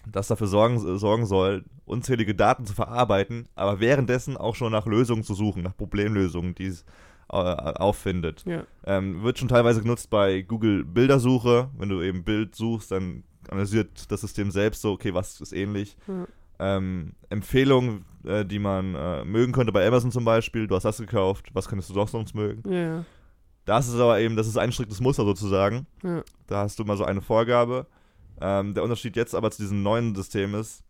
das 0.05 0.27
dafür 0.27 0.47
sorgen, 0.47 0.79
sorgen 0.97 1.25
soll, 1.25 1.63
unzählige 1.85 2.33
Daten 2.35 2.65
zu 2.65 2.73
verarbeiten, 2.73 3.47
aber 3.55 3.79
währenddessen 3.79 4.35
auch 4.37 4.55
schon 4.55 4.71
nach 4.71 4.85
Lösungen 4.85 5.23
zu 5.23 5.33
suchen, 5.33 5.61
nach 5.63 5.77
Problemlösungen, 5.77 6.55
die 6.55 6.65
es 6.67 6.85
äh, 7.31 7.35
auffindet. 7.35 8.43
Ja. 8.45 8.63
Ähm, 8.85 9.23
wird 9.23 9.39
schon 9.39 9.47
teilweise 9.47 9.81
genutzt 9.81 10.09
bei 10.09 10.41
Google 10.41 10.83
Bildersuche. 10.83 11.69
Wenn 11.77 11.89
du 11.89 12.01
eben 12.01 12.23
Bild 12.23 12.55
suchst, 12.55 12.91
dann 12.91 13.23
analysiert 13.49 14.11
das 14.11 14.21
System 14.21 14.51
selbst 14.51 14.81
so, 14.81 14.91
okay, 14.91 15.13
was 15.13 15.41
ist 15.41 15.53
ähnlich. 15.53 15.97
Ja. 16.07 16.27
Ähm, 16.59 17.13
Empfehlungen, 17.29 18.05
äh, 18.23 18.45
die 18.45 18.59
man 18.59 18.95
äh, 18.95 19.25
mögen 19.25 19.51
könnte 19.51 19.71
bei 19.71 19.87
Amazon 19.87 20.11
zum 20.11 20.25
Beispiel. 20.25 20.67
Du 20.67 20.75
hast 20.75 20.83
das 20.83 20.97
gekauft, 20.97 21.49
was 21.53 21.67
könntest 21.67 21.89
du 21.89 21.93
doch 21.93 22.07
sonst 22.07 22.35
mögen? 22.35 22.71
Ja. 22.71 23.05
Das 23.65 23.87
ist 23.87 23.95
aber 23.95 24.19
eben, 24.19 24.35
das 24.35 24.47
ist 24.47 24.57
ein 24.57 24.71
striktes 24.71 24.99
Muster 24.99 25.23
sozusagen. 25.23 25.87
Ja. 26.03 26.23
Da 26.47 26.63
hast 26.63 26.79
du 26.79 26.83
mal 26.83 26.97
so 26.97 27.05
eine 27.05 27.21
Vorgabe. 27.21 27.87
Ähm, 28.39 28.73
der 28.73 28.83
Unterschied 28.83 29.15
jetzt 29.15 29.35
aber 29.35 29.51
zu 29.51 29.61
diesem 29.61 29.83
neuen 29.83 30.15
System 30.15 30.55
ist, 30.55 30.83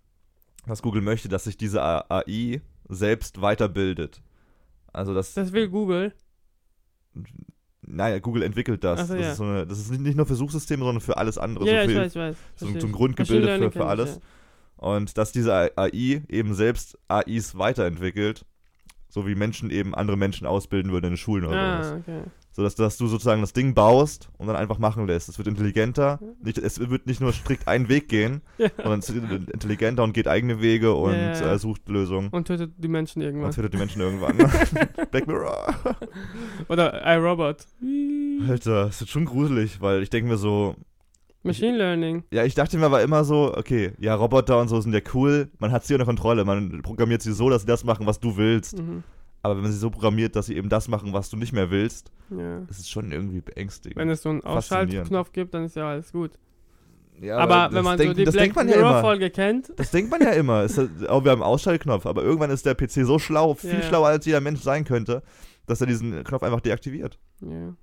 dass 0.66 0.82
Google 0.82 1.02
möchte, 1.02 1.30
dass 1.30 1.44
sich 1.46 1.58
diese 1.58 1.82
AI 1.84 2.62
selbst 2.88 3.42
weiterbildet. 3.42 4.22
Also 4.94 5.14
das, 5.14 5.34
Das 5.34 5.52
will 5.54 5.70
Google. 5.70 6.14
Naja, 7.84 8.20
Google 8.20 8.44
entwickelt 8.44 8.84
das. 8.84 9.08
So, 9.08 9.14
das, 9.16 9.24
ja. 9.24 9.32
ist 9.32 9.38
so 9.38 9.44
eine, 9.44 9.68
das 9.68 9.80
ist 9.80 9.92
nicht- 9.92 10.16
nur 10.16 10.26
für 10.26 10.36
Suchsysteme, 10.36 10.84
sondern 10.84 11.02
für 11.02 11.18
alles 11.18 11.38
andere. 11.38 11.66
Ja, 11.66 11.74
ja, 11.74 11.84
so 11.84 11.90
ich 11.90 11.94
für, 11.96 12.00
weiß, 12.02 12.12
ich 12.12 12.16
weiß. 12.18 12.36
so, 12.56 12.66
so 12.68 12.72
ein 12.72 12.78
ich. 12.78 12.92
Grundgebilde 12.92 13.48
für, 13.48 13.64
für 13.64 13.70
kenn 13.72 13.82
ich, 13.82 13.88
alles. 13.88 14.20
Und 14.78 15.18
dass 15.18 15.32
diese 15.32 15.54
AI 15.54 16.24
eben 16.30 16.54
selbst 16.54 16.98
AIs 17.08 17.58
weiterentwickelt, 17.58 18.46
so 19.10 19.28
wie 19.28 19.36
Menschen 19.36 19.70
eben 19.70 19.94
andere 19.94 20.18
Menschen 20.18 20.48
ausbilden 20.48 20.92
würden 20.92 21.06
in 21.06 21.12
den 21.12 21.18
Schulen 21.18 21.46
oder 21.46 21.56
Ja. 21.56 21.84
sowas. 21.84 21.92
Ah, 21.94 21.98
okay. 21.98 22.22
So 22.54 22.64
dass, 22.64 22.76
dass 22.76 22.98
du 22.98 23.08
sozusagen 23.08 23.40
das 23.40 23.54
Ding 23.54 23.74
baust 23.74 24.30
und 24.38 24.48
dann 24.48 24.58
einfach 24.58 24.78
machen 24.78 25.08
lässt. 25.08 25.30
Es 25.30 25.38
wird 25.38 25.48
intelligenter, 25.48 26.20
nicht, 26.44 26.58
es 26.58 26.80
wird 26.90 27.08
nicht 27.08 27.22
nur 27.22 27.32
strikt 27.32 27.68
einen 27.68 27.88
Weg 27.88 28.10
gehen, 28.10 28.42
Ja. 28.58 28.68
sondern 28.76 29.00
es 29.00 29.14
wird 29.14 29.50
intelligenter 29.52 30.04
und 30.04 30.12
geht 30.14 30.28
eigene 30.28 30.62
Wege 30.62 30.94
und 30.94 31.14
Ja, 31.14 31.34
ja. 31.34 31.54
Äh, 31.54 31.58
sucht 31.60 31.88
Lösungen. 31.88 32.28
Und 32.30 32.48
tötet 32.48 32.74
die 32.78 32.90
Menschen 32.90 33.22
Und 33.22 33.26
irgendwann. 33.28 33.52
tötet 33.52 33.74
die 33.74 33.78
Menschen 33.78 34.02
irgendwann. 34.02 34.36
Black 35.12 35.28
Mirror. 35.28 35.76
Oder 36.68 37.02
iRobot. 37.06 37.66
Alter, 38.50 38.86
das 38.86 39.02
ist 39.02 39.10
schon 39.10 39.26
gruselig, 39.26 39.80
weil 39.82 40.04
ich 40.04 40.10
denke 40.10 40.30
mir 40.30 40.38
so, 40.38 40.76
Machine 41.44 41.76
Learning. 41.78 42.24
ja, 42.32 42.44
ich 42.44 42.54
dachte 42.54 42.78
mir 42.78 42.86
aber 42.86 43.02
immer 43.02 43.24
so, 43.24 43.56
okay, 43.58 43.94
ja, 43.98 44.14
Roboter 44.14 44.60
und 44.60 44.68
so 44.68 44.80
sind 44.80 44.94
ja 44.94 45.00
cool, 45.16 45.50
man 45.58 45.72
hat 45.72 45.84
sie 45.86 45.94
unter 45.96 46.06
Kontrolle, 46.06 46.46
man 46.46 46.82
programmiert 46.84 47.22
sie 47.24 47.34
so, 47.34 47.50
dass 47.50 47.62
sie 47.64 47.68
das 47.68 47.84
machen, 47.84 48.06
was 48.06 48.20
du 48.20 48.38
willst. 48.38 48.78
Mhm. 48.78 49.04
Aber 49.44 49.56
wenn 49.56 49.64
man 49.64 49.72
sie 49.72 49.78
so 49.80 49.90
programmiert, 49.90 50.36
dass 50.36 50.46
sie 50.46 50.56
eben 50.56 50.70
das 50.70 50.88
machen, 50.88 51.14
was 51.14 51.30
du 51.30 51.38
nicht 51.38 51.52
mehr 51.54 51.72
willst, 51.72 52.12
Ja. 52.30 52.60
ist 52.70 52.80
es 52.80 52.90
schon 52.90 53.12
irgendwie 53.12 53.42
beängstigend. 53.42 53.98
Wenn 53.98 54.10
es 54.10 54.22
so 54.22 54.30
einen. 54.30 54.44
Ausschaltknopf 54.44 55.32
gibt, 55.34 55.54
dann 55.54 55.66
ist 55.66 55.76
ja 55.76 55.90
alles 55.90 56.12
gut. 56.12 56.32
ja, 57.20 57.38
aber 57.38 57.74
wenn 57.76 57.84
man 57.84 57.98
denkt, 57.98 58.16
so 58.16 58.18
die 58.20 58.24
das 58.26 58.34
Black 58.34 58.44
denkt 58.44 58.56
man 58.56 58.68
ja 58.70 58.76
immer. 58.76 58.90
Mirror-Folge 58.90 59.30
kennt, 59.32 59.72
Das 59.78 59.90
denkt 59.92 60.12
man 60.12 60.22
ja 60.22 60.32
immer. 60.32 60.64
Ist, 60.64 60.78
oh, 60.78 60.86
wir 60.88 61.10
haben 61.10 61.28
einen 61.28 61.42
Ausschaltknopf, 61.44 62.06
aber 62.06 62.24
irgendwann 62.24 62.52
ist 62.52 62.66
der 62.66 62.76
PC 62.76 63.06
so 63.06 63.18
schlau, 63.20 63.54
viel 63.56 63.74
ja. 63.74 63.82
schlauer 63.82 64.08
als 64.10 64.26
jeder 64.26 64.42
Mensch 64.42 64.62
sein 64.62 64.84
könnte, 64.86 65.24
dass 65.66 65.82
er 65.82 65.88
diesen 65.88 66.24
Knopf 66.24 66.44
einfach 66.44 66.62
deaktiviert. 66.62 67.18
ja. 67.42 67.76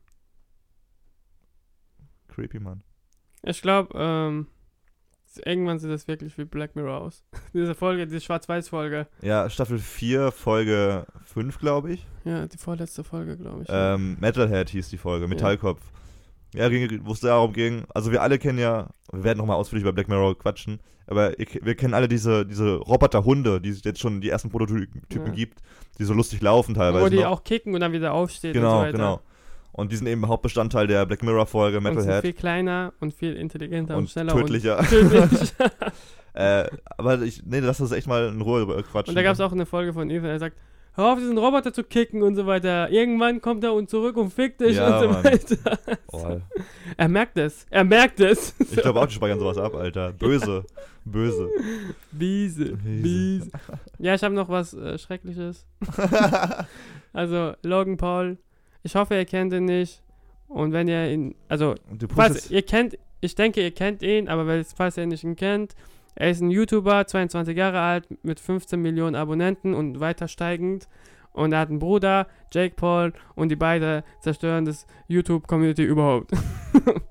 Creepy, 2.29 2.61
Mann. 2.61 2.83
Ich 3.43 3.63
glaube, 3.63 3.91
ähm, 3.97 4.47
irgendwann 5.45 5.79
sieht 5.79 5.91
das 5.91 6.09
wirklich 6.09 6.37
wie 6.39 6.45
Black 6.45 6.75
Mirror 6.77 7.01
aus. 7.03 7.23
diese 7.55 7.75
Folge, 7.75 8.07
diese 8.07 8.21
Schwarz-Weiß-Folge. 8.21 9.07
Ja, 9.23 9.49
Staffel 9.51 9.79
4, 9.79 10.33
Folge 10.33 11.07
5, 11.27 11.59
glaube 11.59 11.93
ich. 11.93 12.07
Ja, 12.25 12.47
die 12.47 12.57
vorletzte 12.59 13.05
Folge, 13.05 13.37
glaube 13.37 13.63
ich. 13.63 13.69
Ähm, 13.71 14.17
Metalhead 14.21 14.71
hieß 14.71 14.89
die 14.89 14.99
Folge, 14.99 15.29
Metallkopf. 15.29 15.81
Ja, 16.55 16.69
ging- 16.71 17.03
wo 17.05 17.13
es 17.13 17.21
darum 17.21 17.53
ging, 17.53 17.85
also 17.95 18.11
wir 18.11 18.23
alle 18.23 18.39
kennen 18.39 18.59
ja, 18.59 18.89
wir 19.13 19.23
werden 19.25 19.37
nochmal 19.39 19.57
ausführlich 19.57 19.83
über 19.83 19.93
Black 19.93 20.09
Mirror 20.09 20.39
quatschen, 20.39 20.81
aber 21.07 21.39
ihr, 21.39 21.47
wir 21.63 21.75
kennen 21.75 21.93
alle 21.93 22.09
diese, 22.09 22.47
diese 22.47 22.77
Roboterhunde, 22.77 23.61
die 23.61 23.69
es 23.69 23.85
jetzt 23.85 24.01
schon 24.01 24.23
die 24.23 24.31
ersten 24.31 24.49
Prototypen 24.49 25.03
Ja. 25.13 25.29
gibt, 25.33 25.61
die 25.99 26.05
so 26.05 26.15
lustig 26.15 26.41
laufen 26.41 26.75
teilweise. 26.75 27.05
Wo 27.05 27.09
die 27.11 27.17
noch. 27.19 27.27
auch 27.27 27.45
kicken 27.45 27.75
und 27.75 27.81
dann 27.81 27.93
wieder 27.93 28.15
aufsteht 28.15 28.57
und 28.57 28.63
so 28.63 28.67
genau, 28.67 28.81
weiter. 28.81 28.93
genau. 28.93 29.21
Und 29.79 29.93
die 29.93 29.97
sind 29.97 30.09
eben 30.09 30.27
Hauptbestandteil 30.27 30.89
der 30.89 31.07
Black 31.07 31.23
Mirror 31.23 31.47
Folge 31.47 31.79
Und 31.79 31.85
sind 31.85 31.95
Metalhead 31.95 32.23
viel 32.23 32.33
kleiner 32.33 32.93
und 32.99 33.15
viel 33.15 33.37
intelligenter 33.37 33.95
und, 33.95 34.03
und 34.05 34.11
schneller 34.11 34.33
tödlicher. 34.35 34.81
und 34.81 34.89
tödlich. 34.89 35.53
äh, 36.35 36.65
aber 36.97 37.23
ich, 37.23 37.45
nee, 37.47 37.61
lass 37.61 37.81
uns 37.81 37.93
echt 37.93 38.09
mal 38.09 38.27
in 38.27 38.41
Ruhe 38.41 38.67
quatschen. 38.83 39.13
und 39.13 39.15
da 39.15 39.23
gab 39.23 39.35
es 39.35 39.41
auch 39.41 39.53
eine 39.53 39.67
Folge 39.67 39.93
von 39.93 40.11
Ethan, 40.11 40.31
er 40.31 40.41
sagt, 40.41 40.57
hör 40.95 41.13
auf, 41.13 41.19
diesen 41.21 41.39
Roboter 41.39 41.73
zu 41.73 41.85
kicken 41.85 42.25
und 42.25 42.35
so 42.35 42.45
weiter. 42.45 42.91
Irgendwann 42.91 43.41
kommt 43.41 43.63
er 43.63 43.73
und 43.73 43.89
zurück 43.89 44.17
und 44.17 44.33
fickt 44.33 44.61
dich 44.63 44.75
Ja, 44.79 44.99
und 44.99 45.03
so 45.05 45.09
Mann. 45.13 45.25
weiter. 45.25 45.79
Oh, 46.11 46.41
Er 46.97 47.09
merkt 47.09 47.39
es. 47.39 47.65
Er 47.71 47.85
merkt 47.85 48.19
es. 48.19 48.55
ich 48.59 48.79
glaube 48.79 49.01
auch, 49.01 49.07
die 49.07 49.15
speichern 49.15 49.39
sowas 49.39 49.59
ab, 49.59 49.77
Alter. 49.77 50.13
Böse. 50.13 50.65
Böse. 51.05 51.49
Biese. 52.11 52.77
Biese. 52.77 53.03
Biese. 53.03 53.51
Ja, 54.01 54.15
ich 54.15 54.25
habe 54.25 54.35
noch 54.35 54.49
was 54.49 54.75
äh, 54.75 54.99
Schreckliches. 54.99 55.67
Also, 57.13 57.53
Logan 57.63 57.97
Paul. 57.97 58.39
Ich 58.83 58.95
hoffe, 58.95 59.15
ihr 59.15 59.25
kennt 59.25 59.53
ihn 59.53 59.65
nicht. 59.65 60.03
Und 60.49 60.73
wenn 60.73 60.89
ihr 60.89 61.11
ihn, 61.11 61.35
also, 61.49 61.75
falls 62.15 62.51
ihr 62.51 62.63
kennt, 62.63 62.99
ich 63.21 63.35
denke, 63.35 63.63
ihr 63.63 63.73
kennt 63.73 64.03
ihn, 64.03 64.29
aber 64.29 64.65
falls 64.65 64.97
ihr 64.97 65.07
nicht 65.07 65.25
ihn 65.25 65.37
kennt, 65.37 65.75
er 66.15 66.31
ist 66.31 66.41
ein 66.41 66.51
YouTuber, 66.51 67.07
22 67.07 67.57
Jahre 67.57 67.81
alt, 67.81 68.25
mit 68.25 68.41
15 68.41 68.81
Millionen 68.81 69.15
Abonnenten 69.15 69.75
und 69.75 70.01
weiter 70.01 70.27
steigend. 70.27 70.89
Und 71.33 71.53
er 71.53 71.61
hat 71.61 71.69
einen 71.69 71.79
Bruder, 71.79 72.27
Jake 72.51 72.75
Paul, 72.75 73.13
und 73.37 73.51
die 73.51 73.57
beiden 73.57 74.03
zerstören 74.21 74.65
das 74.65 74.87
YouTube-Community 75.07 75.85
überhaupt. 75.85 76.33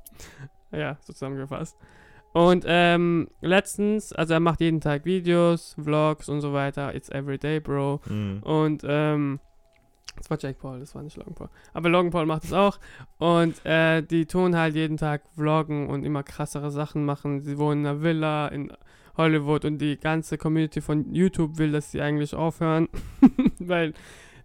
ja, 0.72 0.98
so 1.02 1.14
zusammengefasst. 1.14 1.78
Und 2.34 2.66
ähm, 2.68 3.30
letztens, 3.42 4.12
also 4.12 4.34
er 4.34 4.40
macht 4.40 4.60
jeden 4.60 4.82
Tag 4.82 5.06
Videos, 5.06 5.76
Vlogs 5.82 6.28
und 6.28 6.42
so 6.42 6.52
weiter. 6.52 6.94
It's 6.94 7.10
everyday, 7.10 7.60
bro. 7.60 8.02
Mhm. 8.06 8.44
Und 8.44 8.84
ähm, 8.86 9.40
das 10.18 10.30
war 10.30 10.38
Jake 10.40 10.60
Paul, 10.60 10.80
das 10.80 10.96
war 10.96 11.04
nicht 11.04 11.18
Logan 11.18 11.34
Paul. 11.34 11.50
Aber 11.74 11.90
Logan 11.90 12.12
Paul 12.12 12.26
macht 12.26 12.44
es 12.44 12.54
auch. 12.54 12.80
Und 13.18 13.64
äh, 13.66 14.02
die 14.02 14.26
tun 14.26 14.56
halt 14.56 14.76
jeden 14.76 14.98
Tag 14.98 15.24
vloggen 15.36 15.88
und 15.88 16.04
immer 16.04 16.24
krassere 16.24 16.72
Sachen 16.72 17.06
machen. 17.06 17.42
Sie 17.42 17.58
wohnen 17.58 17.82
in 17.82 17.88
einer 17.88 18.02
Villa 18.02 18.48
in 18.48 18.74
Hollywood 19.16 19.66
und 19.66 19.80
die 19.80 19.98
ganze 19.98 20.38
Community 20.38 20.82
von 20.82 21.14
YouTube 21.14 21.58
will, 21.58 21.72
dass 21.72 21.92
sie 21.92 22.02
eigentlich 22.02 22.36
aufhören. 22.36 22.88
Weil 23.60 23.94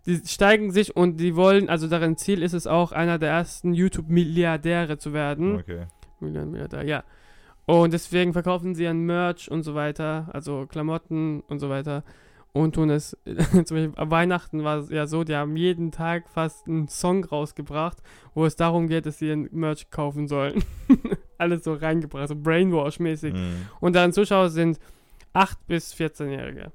die 0.06 0.20
steigen 0.26 0.72
sich 0.72 0.96
und 0.96 1.18
die 1.18 1.36
wollen, 1.36 1.68
also 1.68 1.88
deren 1.88 2.16
Ziel 2.16 2.42
ist 2.42 2.54
es 2.54 2.66
auch, 2.66 2.92
einer 2.92 3.18
der 3.18 3.30
ersten 3.30 3.72
YouTube-Milliardäre 3.72 4.98
zu 4.98 5.12
werden. 5.12 5.56
Okay. 5.56 5.86
Milliardär, 6.20 6.84
ja. 6.84 7.04
Und 7.66 7.92
deswegen 7.92 8.32
verkaufen 8.32 8.74
sie 8.74 8.88
ein 8.88 9.00
Merch 9.00 9.50
und 9.50 9.62
so 9.62 9.74
weiter, 9.74 10.28
also 10.32 10.66
Klamotten 10.66 11.40
und 11.48 11.60
so 11.60 11.68
weiter. 11.68 12.02
Und 12.52 12.74
tun 12.74 12.90
es, 12.90 13.16
zum 13.24 13.76
Beispiel 13.76 13.92
Weihnachten 13.96 14.62
war 14.62 14.78
es 14.78 14.90
ja 14.90 15.06
so, 15.06 15.24
die 15.24 15.34
haben 15.34 15.56
jeden 15.56 15.90
Tag 15.90 16.28
fast 16.28 16.68
einen 16.68 16.86
Song 16.88 17.24
rausgebracht, 17.24 17.98
wo 18.34 18.44
es 18.44 18.56
darum 18.56 18.88
geht, 18.88 19.06
dass 19.06 19.18
sie 19.18 19.30
ein 19.30 19.48
Merch 19.52 19.90
kaufen 19.90 20.28
sollen. 20.28 20.62
Alles 21.38 21.64
so 21.64 21.72
reingebracht, 21.72 22.28
so 22.28 22.34
Brainwash-mäßig. 22.34 23.32
Mhm. 23.32 23.66
Und 23.80 23.94
deren 23.94 24.12
Zuschauer 24.12 24.50
sind 24.50 24.78
8 25.32 25.66
bis 25.66 25.94
14-Jährige. 25.94 26.72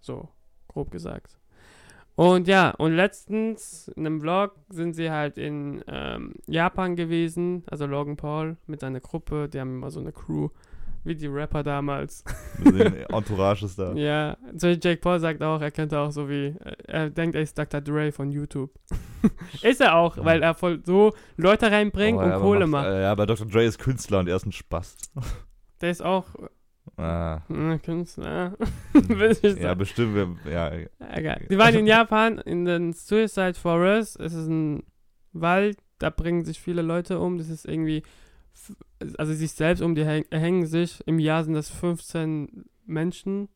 So, 0.00 0.28
grob 0.68 0.90
gesagt. 0.92 1.36
Und 2.14 2.48
ja, 2.48 2.70
und 2.70 2.94
letztens 2.94 3.88
in 3.94 4.06
einem 4.06 4.20
Vlog 4.20 4.56
sind 4.70 4.94
sie 4.94 5.10
halt 5.10 5.38
in 5.38 5.84
ähm, 5.86 6.34
Japan 6.46 6.96
gewesen, 6.96 7.62
also 7.68 7.86
Logan 7.86 8.16
Paul 8.16 8.56
mit 8.66 8.80
seiner 8.80 8.98
Gruppe, 8.98 9.48
die 9.48 9.60
haben 9.60 9.76
immer 9.76 9.92
so 9.92 10.00
eine 10.00 10.10
Crew, 10.10 10.48
wie 11.08 11.16
die 11.16 11.26
Rapper 11.26 11.62
damals. 11.64 12.22
Entourage 13.08 13.64
ist 13.64 13.78
da. 13.78 13.92
Ja, 13.94 14.36
so 14.54 14.68
Jake 14.68 14.98
Paul 14.98 15.18
sagt 15.18 15.42
auch, 15.42 15.60
er 15.60 15.70
könnte 15.72 15.98
auch 15.98 16.12
so 16.12 16.28
wie, 16.28 16.54
er 16.86 17.10
denkt, 17.10 17.34
er 17.34 17.42
ist 17.42 17.58
Dr. 17.58 17.80
Dre 17.80 18.12
von 18.12 18.30
YouTube. 18.30 18.70
ist 19.62 19.80
er 19.80 19.96
auch, 19.96 20.16
Ja. 20.16 20.24
weil 20.24 20.42
er 20.42 20.54
voll 20.54 20.80
so 20.84 21.12
Leute 21.36 21.70
reinbringt 21.72 22.20
Aber 22.20 22.36
und 22.36 22.42
Kohle 22.42 22.66
macht- 22.66 22.84
macht. 22.84 22.92
äh, 22.94 23.02
Ja, 23.02 23.10
aber 23.12 23.26
Dr. 23.26 23.46
Dre 23.46 23.64
ist 23.64 23.78
Künstler 23.78 24.20
und 24.20 24.28
er 24.28 24.36
ist 24.36 24.46
ein 24.46 24.52
Spast. 24.52 25.10
Der 25.80 25.90
ist 25.90 26.02
auch 26.04 26.26
Ah. 26.96 27.42
äh, 27.50 27.78
Künstler. 27.78 28.56
Ich 28.94 29.42
ja, 29.60 29.74
bestimmt. 29.74 30.14
wir- 30.14 30.36
Ja, 30.50 30.72
Egal. 31.14 31.46
Die 31.50 31.58
waren 31.58 31.74
in 31.74 31.86
Japan 31.86 32.38
in 32.38 32.64
den 32.64 32.92
Suicide 32.92 33.54
Forest. 33.54 34.18
Es 34.20 34.32
ist 34.32 34.48
ein 34.48 34.82
Wald, 35.32 35.78
da 35.98 36.10
bringen 36.10 36.44
sich 36.44 36.58
viele 36.60 36.82
Leute 36.82 37.20
um. 37.20 37.38
Das 37.38 37.48
ist 37.50 37.66
irgendwie, 37.66 38.02
also 39.16 39.32
sich 39.32 39.52
selbst 39.52 39.80
um, 39.80 39.94
die 39.94 40.04
häng, 40.04 40.24
hängen 40.30 40.66
sich. 40.66 41.00
Im 41.06 41.18
Jahr 41.18 41.44
sind 41.44 41.54
das 41.54 41.70
15 41.70 42.64
Menschen 42.86 43.48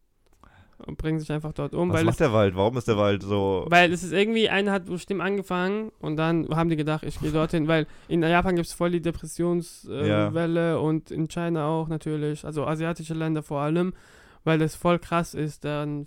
und 0.86 0.98
bringen 0.98 1.18
sich 1.18 1.30
einfach 1.30 1.52
dort 1.52 1.74
um. 1.74 1.90
was 1.90 1.98
weil 1.98 2.04
macht 2.04 2.14
es, 2.14 2.18
der 2.18 2.32
Wald? 2.32 2.56
Warum 2.56 2.76
ist 2.76 2.88
der 2.88 2.96
Wald 2.96 3.22
so. 3.22 3.66
weil 3.68 3.92
es 3.92 4.02
ist 4.02 4.12
irgendwie, 4.12 4.48
einer 4.48 4.72
hat 4.72 4.86
bestimmt 4.86 5.20
angefangen 5.20 5.92
und 6.00 6.16
dann 6.16 6.48
haben 6.50 6.70
die 6.70 6.76
gedacht, 6.76 7.04
ich 7.04 7.20
gehe 7.20 7.30
dorthin, 7.32 7.68
weil 7.68 7.86
in 8.08 8.22
Japan 8.22 8.56
gibt 8.56 8.66
es 8.66 8.72
voll 8.72 8.90
die 8.90 9.00
Depressionswelle 9.00 10.60
äh, 10.60 10.72
Ja. 10.72 10.76
Und 10.76 11.10
in 11.10 11.28
China 11.28 11.66
auch 11.66 11.88
natürlich, 11.88 12.44
also 12.44 12.66
asiatische 12.66 13.14
Länder 13.14 13.42
vor 13.42 13.60
allem, 13.60 13.94
weil 14.44 14.60
es 14.62 14.74
voll 14.74 14.98
krass 14.98 15.34
ist, 15.34 15.64
deren 15.64 16.04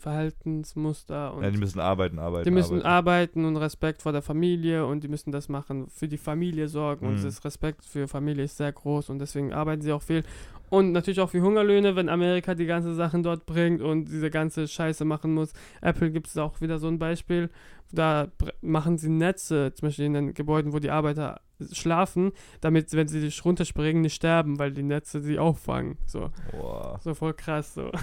Verhaltensmuster 0.49 1.33
und 1.33 1.43
Ja, 1.43 1.51
die 1.51 1.57
müssen 1.57 1.79
arbeiten, 1.79 2.19
arbeiten. 2.19 2.43
die 2.45 2.51
müssen 2.51 2.81
arbeiten. 2.81 3.41
arbeiten 3.41 3.45
und 3.45 3.57
Respekt 3.57 4.01
vor 4.01 4.11
der 4.11 4.21
Familie 4.21 4.85
und 4.85 5.03
die 5.03 5.07
müssen 5.07 5.31
das 5.31 5.49
machen, 5.49 5.87
für 5.89 6.07
die 6.07 6.17
Familie 6.17 6.67
sorgen. 6.67 7.07
Und 7.07 7.19
Mhm. 7.19 7.23
das 7.23 7.43
Respekt 7.45 7.83
für 7.85 8.07
Familie 8.07 8.43
ist 8.45 8.57
sehr 8.57 8.71
groß 8.71 9.09
und 9.09 9.19
deswegen 9.19 9.53
arbeiten 9.53 9.81
sie 9.81 9.91
auch 9.93 10.01
viel. 10.01 10.23
Und 10.69 10.91
natürlich 10.91 11.19
auch 11.21 11.29
für 11.29 11.41
Hungerlöhne, 11.41 11.95
wenn 11.95 12.09
Amerika 12.09 12.55
die 12.55 12.65
ganze 12.65 12.95
Sachen 12.95 13.21
dort 13.23 13.45
bringt 13.45 13.81
und 13.81 14.05
diese 14.05 14.31
ganze 14.31 14.67
Scheiße 14.67 15.05
machen 15.05 15.33
muss. 15.33 15.53
Apple 15.81 16.11
gibt 16.11 16.27
es 16.27 16.37
auch 16.37 16.59
wieder 16.59 16.79
so 16.79 16.87
ein 16.87 16.97
Beispiel. 16.99 17.49
Da 17.91 18.27
machen 18.61 18.97
sie 18.97 19.09
Netze, 19.09 19.71
zum 19.75 19.87
Beispiel 19.87 20.05
in 20.05 20.13
den 20.13 20.33
Gebäuden, 20.33 20.73
wo 20.73 20.79
die 20.79 20.89
Arbeiter 20.89 21.39
schlafen, 21.71 22.31
damit, 22.61 22.91
wenn 22.93 23.07
sie 23.07 23.19
sich 23.21 23.43
runterspringen, 23.45 24.01
nicht 24.01 24.15
sterben, 24.15 24.59
weil 24.59 24.71
die 24.71 24.83
Netze 24.83 25.21
sie 25.21 25.39
auffangen. 25.39 25.97
So, 26.05 26.29
Boah. 26.51 26.99
so 27.03 27.13
voll 27.13 27.33
krass. 27.33 27.73
So. 27.73 27.91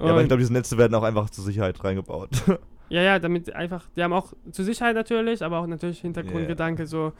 Ja, 0.00 0.10
aber 0.12 0.20
ich 0.22 0.28
glaube, 0.28 0.38
diese 0.40 0.52
Netze 0.52 0.78
werden 0.78 0.94
auch 0.94 1.02
einfach 1.02 1.28
zur 1.30 1.42
Sicherheit 1.44 1.82
reingebaut. 1.82 2.30
Ja, 2.90 3.02
ja, 3.02 3.18
damit 3.18 3.52
einfach, 3.52 3.84
die 3.96 4.02
haben 4.02 4.14
auch 4.14 4.32
zur 4.50 4.64
Sicherheit 4.64 4.94
natürlich, 4.94 5.42
aber 5.44 5.58
auch 5.58 5.66
natürlich 5.66 6.00
Hintergrundgedanke, 6.00 6.86
so, 6.86 7.12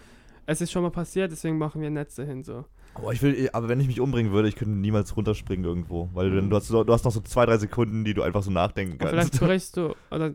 es 0.47 0.63
ist 0.63 0.73
schon 0.73 0.83
mal 0.83 0.89
passiert, 0.91 1.31
deswegen 1.31 1.59
machen 1.59 1.83
wir 1.83 1.91
Netze 1.91 2.25
hin, 2.25 2.43
so. 2.43 2.65
Boah, 2.99 3.13
ich 3.13 3.21
will, 3.21 3.51
aber 3.53 3.69
wenn 3.69 3.79
ich 3.79 3.87
mich 3.87 4.01
umbringen 4.01 4.33
würde, 4.33 4.49
ich 4.49 4.57
könnte 4.57 4.73
niemals 4.75 5.15
runterspringen 5.15 5.67
irgendwo. 5.67 6.09
Weil 6.15 6.31
du, 6.31 6.41
Mhm. 6.41 6.49
du, 6.49 6.57
hast, 6.57 6.71
du 6.71 6.87
hast 6.91 7.05
noch 7.05 7.13
so 7.13 7.21
zwei, 7.21 7.45
drei 7.45 7.59
Sekunden, 7.59 8.03
die 8.07 8.15
du 8.15 8.23
einfach 8.23 8.43
so 8.43 8.51
nachdenken 8.51 8.93
Und 8.95 9.07
vielleicht 9.11 9.33
kannst. 9.33 9.41
brichst 9.47 9.77
du, 9.77 9.95
oder 10.11 10.33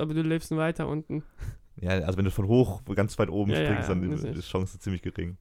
aber 0.00 0.14
du 0.14 0.22
lebst 0.22 0.54
weiter 0.56 0.86
unten. 0.86 1.24
Ja, 1.80 1.90
also 1.90 2.18
wenn 2.18 2.24
du 2.24 2.30
von 2.30 2.46
hoch 2.46 2.82
ganz 2.94 3.18
weit 3.18 3.30
oben 3.30 3.52
Ja, 3.52 3.60
ja, 3.60 3.66
springst, 3.66 3.88
dann 3.88 4.10
das 4.10 4.22
ist 4.22 4.34
die 4.34 4.40
Chance 4.40 4.78
ziemlich 4.78 5.02
gering. 5.02 5.36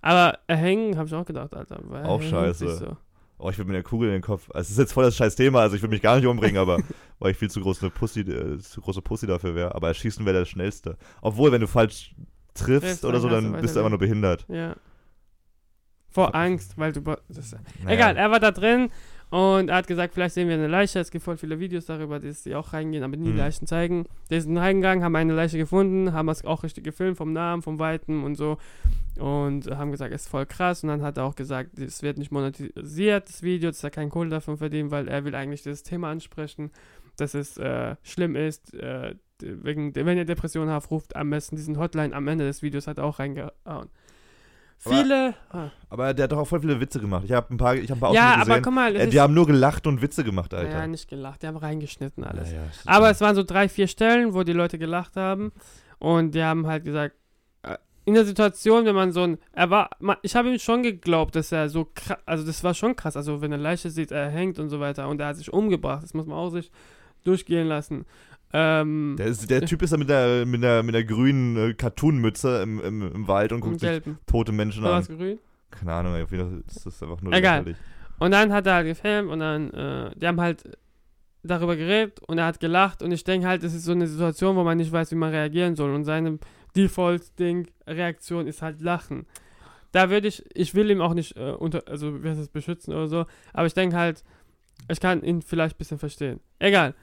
Aber 0.00 0.38
erhängen, 0.46 0.96
habe 0.96 1.08
ich 1.08 1.14
auch 1.14 1.24
gedacht, 1.24 1.54
Alter. 1.54 1.80
Auch 2.04 2.22
scheiße. 2.22 2.76
So. 2.76 2.96
Oh, 3.38 3.50
ich 3.50 3.58
würde 3.58 3.70
mir 3.70 3.76
eine 3.76 3.82
Kugel 3.82 4.08
in 4.08 4.14
den 4.14 4.22
Kopf. 4.22 4.48
Also, 4.50 4.66
es 4.66 4.70
ist 4.70 4.78
jetzt 4.78 4.92
voll 4.92 5.04
das 5.04 5.16
scheiß 5.16 5.34
Thema, 5.34 5.60
also 5.60 5.76
ich 5.76 5.82
würde 5.82 5.92
mich 5.92 6.02
gar 6.02 6.16
nicht 6.16 6.26
umbringen, 6.26 6.58
aber 6.58 6.78
weil 7.18 7.32
ich 7.32 7.36
viel 7.36 7.50
zu 7.50 7.60
groß 7.60 7.82
eine 7.82 7.90
Pussy, 7.90 8.20
äh, 8.20 8.58
zu 8.58 8.80
große 8.80 9.02
Pussy 9.02 9.26
dafür 9.26 9.54
wäre. 9.54 9.74
Aber 9.74 9.88
erschießen 9.88 10.24
wäre 10.24 10.38
der 10.38 10.44
schnellste. 10.44 10.96
Obwohl, 11.20 11.52
wenn 11.52 11.60
du 11.60 11.66
falsch 11.66 12.14
triffst 12.54 12.80
Triffst, 12.82 13.04
oder 13.04 13.20
so, 13.20 13.28
dann 13.28 13.44
dann 13.44 13.52
du 13.54 13.60
bist 13.60 13.74
du 13.74 13.80
einfach 13.80 13.90
nur 13.90 13.98
behindert. 13.98 14.46
Ja. 14.48 14.76
Vor 16.08 16.34
Angst, 16.34 16.78
weil 16.78 16.92
du. 16.92 17.00
Das. 17.28 17.56
Egal, 17.86 18.16
er 18.16 18.30
war 18.30 18.38
da 18.38 18.52
drin 18.52 18.90
und 19.30 19.68
er 19.68 19.76
hat 19.76 19.86
gesagt, 19.86 20.14
vielleicht 20.14 20.34
sehen 20.34 20.48
wir 20.48 20.54
eine 20.54 20.68
Leiche. 20.68 21.00
Es 21.00 21.10
gibt 21.10 21.24
voll 21.24 21.36
viele 21.36 21.58
Videos 21.58 21.86
darüber, 21.86 22.20
dass 22.20 22.42
die 22.44 22.54
auch 22.54 22.72
reingehen, 22.72 23.02
aber 23.02 23.16
nie 23.16 23.30
Mhm. 23.30 23.36
Leichen 23.38 23.66
zeigen. 23.66 24.04
Die 24.30 24.40
sind 24.40 24.56
reingegangen, 24.56 25.02
haben 25.02 25.16
eine 25.16 25.32
Leiche 25.34 25.58
gefunden, 25.58 26.12
haben 26.12 26.28
es 26.28 26.44
auch 26.44 26.62
richtig 26.62 26.84
gefilmt, 26.84 27.16
vom 27.16 27.32
Namen, 27.32 27.62
vom 27.62 27.78
Weiten 27.78 28.22
und 28.22 28.36
so. 28.36 28.58
Und 29.18 29.68
haben 29.70 29.90
gesagt, 29.90 30.12
es 30.14 30.22
ist 30.22 30.28
voll 30.28 30.46
krass. 30.46 30.82
Und 30.82 30.88
dann 30.90 31.02
hat 31.02 31.16
er 31.16 31.24
auch 31.24 31.34
gesagt, 31.36 31.78
es 31.78 32.02
wird 32.02 32.18
nicht 32.18 32.32
monetisiert, 32.32 33.28
das 33.28 33.42
Video, 33.42 33.70
dass 33.70 33.82
er 33.82 33.90
keinen 33.90 34.10
Kohle 34.10 34.30
davon 34.30 34.56
verdient, 34.56 34.90
weil 34.90 35.08
er 35.08 35.24
will 35.24 35.34
eigentlich 35.34 35.62
das 35.62 35.82
Thema 35.82 36.10
ansprechen, 36.10 36.70
dass 37.16 37.34
es 37.34 37.56
äh, 37.58 37.96
schlimm 38.02 38.36
ist. 38.36 38.72
Äh, 38.74 39.14
wegen, 39.40 39.94
wenn 39.96 40.16
ihr 40.16 40.24
Depressionen 40.24 40.70
habt, 40.70 40.90
ruft 40.90 41.16
am 41.16 41.30
besten 41.30 41.56
diesen 41.56 41.78
Hotline 41.78 42.14
am 42.14 42.26
Ende 42.28 42.44
des 42.44 42.62
Videos, 42.62 42.86
hat 42.86 42.98
er 42.98 43.04
auch 43.04 43.18
reingehauen. 43.18 43.50
Aber- 43.64 43.88
Viele. 44.78 45.34
ah. 45.50 45.70
Aber 45.88 46.12
der 46.12 46.24
hat 46.24 46.32
doch 46.32 46.38
auch 46.38 46.44
voll 46.48 46.60
viele 46.60 46.78
Witze 46.80 47.00
gemacht. 47.00 47.24
Ich 47.24 47.32
habe 47.32 47.52
ein 47.54 47.56
paar, 47.56 47.74
ich 47.74 47.90
hab 47.90 47.96
ein 47.96 48.00
paar 48.00 48.12
Ja, 48.12 48.22
Ausschnitte 48.32 48.40
aber 48.42 48.48
gesehen. 48.50 48.62
guck 48.64 48.74
mal, 48.74 48.96
Äh, 48.96 49.06
die 49.08 49.20
haben 49.20 49.32
nur 49.34 49.46
gelacht 49.46 49.86
und 49.86 50.02
Witze 50.02 50.24
gemacht, 50.24 50.52
Alter. 50.52 50.70
ja, 50.70 50.86
nicht 50.86 51.08
gelacht, 51.08 51.42
die 51.42 51.46
haben 51.46 51.56
reingeschnitten 51.56 52.22
alles. 52.24 52.50
Ja, 52.50 52.56
ja. 52.58 52.62
Aber 52.86 53.10
es 53.10 53.20
waren 53.20 53.34
so 53.34 53.42
drei, 53.44 53.68
vier 53.68 53.86
Stellen, 53.88 54.34
wo 54.34 54.42
die 54.42 54.52
Leute 54.52 54.78
gelacht 54.78 55.16
haben 55.16 55.52
und 55.98 56.34
die 56.34 56.42
haben 56.42 56.66
halt 56.66 56.84
gesagt, 56.84 57.14
äh, 57.62 57.76
in 58.04 58.14
der 58.14 58.26
Situation, 58.26 58.84
wenn 58.84 58.94
man 58.94 59.12
so 59.12 59.22
ein, 59.22 59.38
er 59.52 59.70
war, 59.70 59.88
ich 60.22 60.36
habe 60.36 60.50
ihm 60.50 60.58
schon 60.58 60.82
geglaubt, 60.82 61.34
dass 61.36 61.50
er 61.52 61.68
so 61.70 61.88
krass, 61.94 62.18
also 62.26 62.44
das 62.44 62.62
war 62.62 62.74
schon 62.74 62.94
krass, 62.96 63.16
also 63.16 63.40
wenn 63.40 63.52
eine 63.52 63.62
Leiche 63.62 63.88
sieht, 63.88 64.10
er 64.10 64.28
hängt 64.28 64.58
und 64.58 64.68
so 64.68 64.80
weiter 64.80 65.08
und 65.08 65.20
er 65.20 65.28
hat 65.28 65.36
sich 65.36 65.50
umgebracht, 65.52 66.02
das 66.02 66.12
muss 66.12 66.26
man 66.26 66.36
auch 66.36 66.50
sich 66.50 66.70
durchgehen 67.24 67.66
lassen. 67.66 68.04
Ähm, 68.52 69.16
Der, 69.18 69.26
ist, 69.26 69.50
der 69.50 69.62
Typ 69.66 69.82
ist 69.82 69.92
da 69.92 69.96
mit 69.96 70.08
der, 70.08 70.46
mit 70.46 70.62
der, 70.62 70.82
mit 70.84 70.94
der 70.94 71.02
grünen 71.04 71.56
äh, 71.56 71.74
Cartoon-Mütze 71.74 72.62
im, 72.62 72.80
im, 72.80 73.12
im 73.12 73.26
Wald 73.28 73.52
und 73.52 73.60
guckt 73.60 73.80
sich 73.80 74.00
tote 74.26 74.52
Menschen 74.52 74.84
War 74.84 74.94
an. 74.94 75.00
das 75.00 75.08
grün? 75.08 75.38
Keine 75.70 75.92
Ahnung, 75.92 76.22
auf 76.22 76.30
jeden 76.30 76.48
Fall 76.48 76.62
ist 76.68 76.86
das 76.86 77.02
einfach 77.02 77.20
nur 77.20 77.32
Egal. 77.32 77.58
lächerlich. 77.64 77.76
Und 78.20 78.30
dann 78.30 78.52
hat 78.52 78.66
er 78.68 78.74
halt 78.74 78.86
gefilmt 78.86 79.28
und 79.28 79.40
dann, 79.40 79.70
äh, 79.72 80.10
die 80.14 80.26
haben 80.28 80.40
halt 80.40 80.62
darüber 81.42 81.74
geredet 81.74 82.20
und 82.28 82.38
er 82.38 82.46
hat 82.46 82.60
gelacht 82.60 83.02
und 83.02 83.10
ich 83.10 83.24
denke 83.24 83.48
halt, 83.48 83.64
es 83.64 83.74
ist 83.74 83.84
so 83.84 83.92
eine 83.92 84.06
Situation, 84.06 84.54
wo 84.54 84.62
man 84.62 84.76
nicht 84.78 84.92
weiß, 84.92 85.10
wie 85.10 85.16
man 85.16 85.30
reagieren 85.30 85.74
soll 85.74 85.92
und 85.92 86.04
seine 86.04 86.38
Default-Ding-Reaktion 86.76 88.46
ist 88.46 88.62
halt 88.62 88.80
Lachen. 88.80 89.26
Da 89.92 90.10
würde 90.10 90.28
ich, 90.28 90.44
ich 90.54 90.74
will 90.74 90.90
ihm 90.90 91.00
auch 91.00 91.14
nicht 91.14 91.36
äh, 91.36 91.50
unter, 91.52 91.82
also 91.86 92.22
wie 92.22 92.28
heißt 92.28 92.40
das, 92.40 92.48
beschützen 92.48 92.94
oder 92.94 93.08
so, 93.08 93.26
aber 93.52 93.66
ich 93.66 93.74
denke 93.74 93.96
halt, 93.96 94.24
ich 94.88 95.00
kann 95.00 95.22
ihn 95.22 95.42
vielleicht 95.42 95.76
ein 95.76 95.78
bisschen 95.78 95.98
verstehen. 95.98 96.40
Egal. 96.58 96.94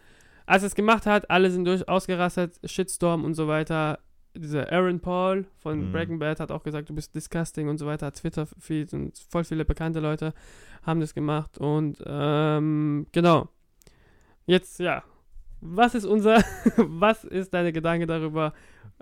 Als 0.51 0.63
er 0.63 0.67
es 0.67 0.75
gemacht 0.75 1.05
hat, 1.05 1.29
alle 1.29 1.49
sind 1.49 1.63
durch 1.63 1.87
ausgerastet, 1.87 2.59
Shitstorm 2.65 3.23
und 3.23 3.35
so 3.35 3.47
weiter. 3.47 3.99
Dieser 4.35 4.69
Aaron 4.69 4.99
Paul 4.99 5.45
von 5.59 5.87
Mhm. 5.87 5.91
Breaking 5.93 6.19
Bad 6.19 6.41
hat 6.41 6.51
auch 6.51 6.63
gesagt, 6.63 6.89
du 6.89 6.93
bist 6.93 7.15
disgusting 7.15 7.69
und 7.69 7.77
so 7.77 7.85
weiter. 7.85 8.11
Twitter-Feed 8.11 8.93
und 8.93 9.17
voll 9.29 9.45
viele 9.45 9.63
bekannte 9.63 10.01
Leute 10.01 10.33
haben 10.83 10.99
das 10.99 11.13
gemacht. 11.13 11.57
Und 11.57 12.03
ähm, 12.05 13.07
genau. 13.13 13.47
Jetzt, 14.45 14.79
ja. 14.81 15.03
Was 15.61 15.95
ist 15.95 16.03
unser, 16.03 16.43
was 16.75 17.23
ist 17.23 17.53
deine 17.53 17.71
Gedanke 17.71 18.05
darüber, 18.05 18.51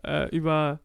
äh, 0.03 0.29
über 0.29 0.79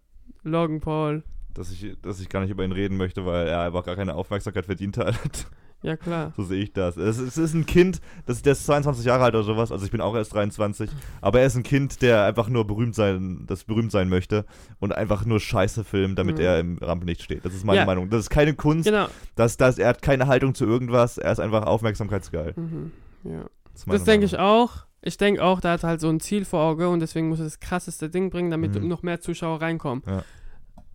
Logan 0.45 0.81
Paul? 0.81 1.25
Dass 1.53 1.71
ich, 1.71 1.95
dass 2.01 2.21
ich 2.21 2.31
gar 2.31 2.41
nicht 2.41 2.51
über 2.51 2.65
ihn 2.65 2.73
reden 2.73 2.97
möchte, 2.97 3.27
weil 3.27 3.49
er 3.49 3.61
einfach 3.61 3.85
gar 3.85 3.97
keine 3.97 4.15
Aufmerksamkeit 4.15 4.65
verdient 4.65 4.97
hat. 4.97 5.47
Ja, 5.85 5.99
klar. 5.99 6.33
So 6.35 6.45
sehe 6.45 6.63
ich 6.63 6.73
das. 6.73 6.97
Es, 6.97 7.19
ist- 7.19 7.29
es 7.29 7.37
ist 7.37 7.53
ein 7.55 7.67
Kind, 7.67 8.01
das, 8.25 8.41
der 8.41 8.53
ist 8.53 8.65
22 8.65 9.05
Jahre 9.05 9.25
alt 9.25 9.35
oder 9.35 9.45
sowas, 9.45 9.71
also 9.71 9.85
ich 9.85 9.91
bin 9.91 10.01
auch 10.01 10.15
erst 10.17 10.33
23, 10.33 10.89
aber 11.21 11.41
er 11.41 11.47
ist 11.47 11.57
ein 11.57 11.63
Kind, 11.63 12.01
der 12.01 12.25
einfach 12.25 12.49
nur 12.49 12.67
berühmt 12.67 12.95
sein, 12.95 13.45
das 13.47 13.65
berühmt 13.65 13.93
sein 13.93 14.09
möchte 14.09 14.47
und 14.81 14.95
einfach 14.95 15.27
nur 15.27 15.41
Scheiße 15.41 15.85
filmt, 15.85 16.19
damit 16.19 16.39
Mhm. 16.39 16.43
er 16.43 16.59
im 16.59 16.79
Rampenlicht 16.79 17.23
steht. 17.23 17.45
Das 17.45 17.53
ist 17.53 17.65
meine 17.67 17.81
Ja. 17.81 17.85
Meinung. 17.87 18.09
Das 18.09 18.21
ist 18.21 18.31
keine 18.31 18.55
Kunst, 18.55 18.87
Genau. 18.89 19.09
das, 19.35 19.59
das, 19.59 19.77
er 19.79 19.89
hat 19.89 20.01
keine 20.01 20.27
Haltung 20.27 20.55
zu 20.55 20.65
irgendwas, 20.65 21.19
er 21.19 21.31
ist 21.33 21.39
einfach 21.41 21.65
aufmerksamkeitsgeil. 21.67 22.55
Mhm. 22.57 22.91
Ja. 23.25 23.45
Das, 23.75 23.85
Das 23.85 24.05
denke 24.05 24.25
ich 24.25 24.39
auch. 24.39 24.87
Ich 25.03 25.19
denke 25.19 25.45
auch, 25.45 25.61
da 25.61 25.73
hat 25.73 25.83
halt 25.85 26.01
so 26.01 26.09
ein 26.09 26.19
Ziel 26.21 26.47
vor 26.47 26.63
Auge 26.63 26.89
und 26.89 27.01
deswegen 27.01 27.29
muss 27.29 27.41
er 27.41 27.45
das 27.45 27.61
krasseste 27.61 28.09
Ding 28.09 28.31
bringen, 28.31 28.51
damit 28.51 28.75
Mhm. 28.81 28.89
noch 28.89 29.03
mehr 29.03 29.21
Zuschauer 29.21 29.61
reinkommen. 29.61 30.03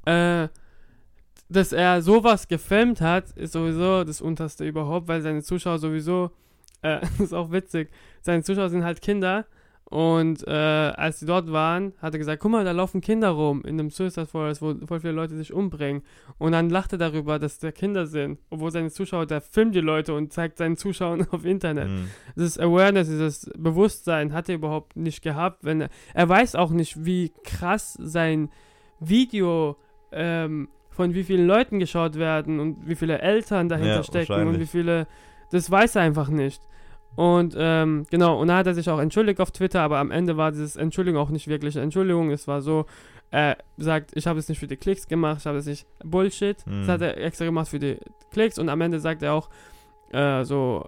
Äh, 0.05 0.47
dass 1.49 1.71
er 1.71 2.01
sowas 2.01 2.47
gefilmt 2.47 3.01
hat, 3.01 3.31
ist 3.31 3.53
sowieso 3.53 4.03
das 4.03 4.21
Unterste 4.21 4.65
überhaupt, 4.65 5.07
weil 5.07 5.21
seine 5.21 5.41
Zuschauer 5.41 5.79
sowieso, 5.79 6.31
äh, 6.81 6.99
ist 7.19 7.33
auch 7.33 7.51
witzig, 7.51 7.89
seine 8.21 8.43
Zuschauer 8.43 8.69
sind 8.69 8.83
halt 8.83 9.01
Kinder 9.01 9.45
und 9.85 10.47
äh, 10.47 10.51
als 10.51 11.19
sie 11.19 11.25
dort 11.25 11.51
waren, 11.51 11.93
hat 11.99 12.13
er 12.13 12.19
gesagt, 12.19 12.43
guck 12.43 12.51
mal, 12.51 12.63
da 12.63 12.71
laufen 12.73 13.01
Kinder 13.01 13.29
rum 13.29 13.63
in 13.63 13.79
einem 13.79 13.89
Suicide 13.89 14.27
Forest, 14.27 14.61
wo 14.61 14.75
voll 14.85 14.99
viele 14.99 15.13
Leute 15.13 15.35
sich 15.35 15.51
umbringen. 15.51 16.03
Und 16.37 16.51
dann 16.51 16.69
lacht 16.69 16.91
er 16.91 16.99
darüber, 16.99 17.39
dass 17.39 17.57
da 17.57 17.71
Kinder 17.71 18.05
sind, 18.05 18.37
obwohl 18.51 18.69
seine 18.69 18.91
Zuschauer, 18.91 19.25
der 19.25 19.41
filmt 19.41 19.73
die 19.73 19.79
Leute 19.81 20.13
und 20.13 20.31
zeigt 20.31 20.59
seinen 20.59 20.77
Zuschauern 20.77 21.27
auf 21.31 21.43
Internet 21.43 21.89
Mhm. 21.89 22.07
dieses 22.35 22.59
Awareness, 22.59 23.07
dieses 23.07 23.49
Bewusstsein 23.57 24.31
hat 24.31 24.47
er 24.47 24.55
überhaupt 24.55 24.95
nicht 24.95 25.23
gehabt. 25.23 25.63
Wenn 25.63 25.81
er, 25.81 25.89
er 26.13 26.29
weiß 26.29 26.53
auch 26.53 26.69
nicht, 26.69 27.03
wie 27.03 27.31
krass 27.43 27.97
sein 27.99 28.51
Video 28.99 29.75
ähm, 30.11 30.69
von 30.99 31.13
wie 31.13 31.23
vielen 31.23 31.47
Leuten 31.47 31.79
geschaut 31.79 32.15
werden 32.15 32.59
und 32.59 32.85
wie 32.85 32.95
viele 32.95 33.19
Eltern 33.19 33.69
dahinter 33.69 33.95
Ja, 33.95 34.03
stecken 34.03 34.49
und 34.49 34.59
wie 34.59 34.65
viele. 34.65 35.07
Das 35.49 35.71
weiß 35.71 35.95
er 35.95 36.01
einfach 36.01 36.27
nicht. 36.27 36.61
Und 37.15 37.55
ähm, 37.57 38.05
genau, 38.11 38.37
und 38.37 38.49
da 38.49 38.57
hat 38.57 38.67
er 38.67 38.73
sich 38.73 38.89
auch 38.89 38.99
entschuldigt 38.99 39.39
auf 39.39 39.51
Twitter, 39.51 39.79
aber 39.79 39.99
am 39.99 40.11
Ende 40.11 40.35
war 40.35 40.51
dieses 40.51 40.75
Entschuldigung 40.75 41.21
auch 41.21 41.29
nicht 41.29 41.47
wirklich 41.47 41.77
eine 41.77 41.85
Entschuldigung. 41.85 42.31
Es 42.31 42.49
war 42.49 42.61
so, 42.61 42.85
er 43.31 43.59
sagt, 43.77 44.11
ich 44.13 44.27
habe 44.27 44.39
es 44.39 44.49
nicht 44.49 44.59
für 44.59 44.67
die 44.67 44.75
Klicks 44.75 45.07
gemacht, 45.07 45.37
ich 45.39 45.45
habe 45.45 45.59
es 45.59 45.67
nicht 45.67 45.87
Bullshit. 46.03 46.57
Mhm. 46.67 46.81
Das 46.81 46.89
hat 46.89 47.01
er 47.01 47.15
extra 47.15 47.45
gemacht 47.45 47.69
für 47.69 47.79
die 47.79 47.95
Klicks 48.33 48.59
und 48.59 48.67
am 48.67 48.81
Ende 48.81 48.99
sagt 48.99 49.23
er 49.23 49.35
auch 49.35 49.49
äh, 50.11 50.43
so, 50.43 50.85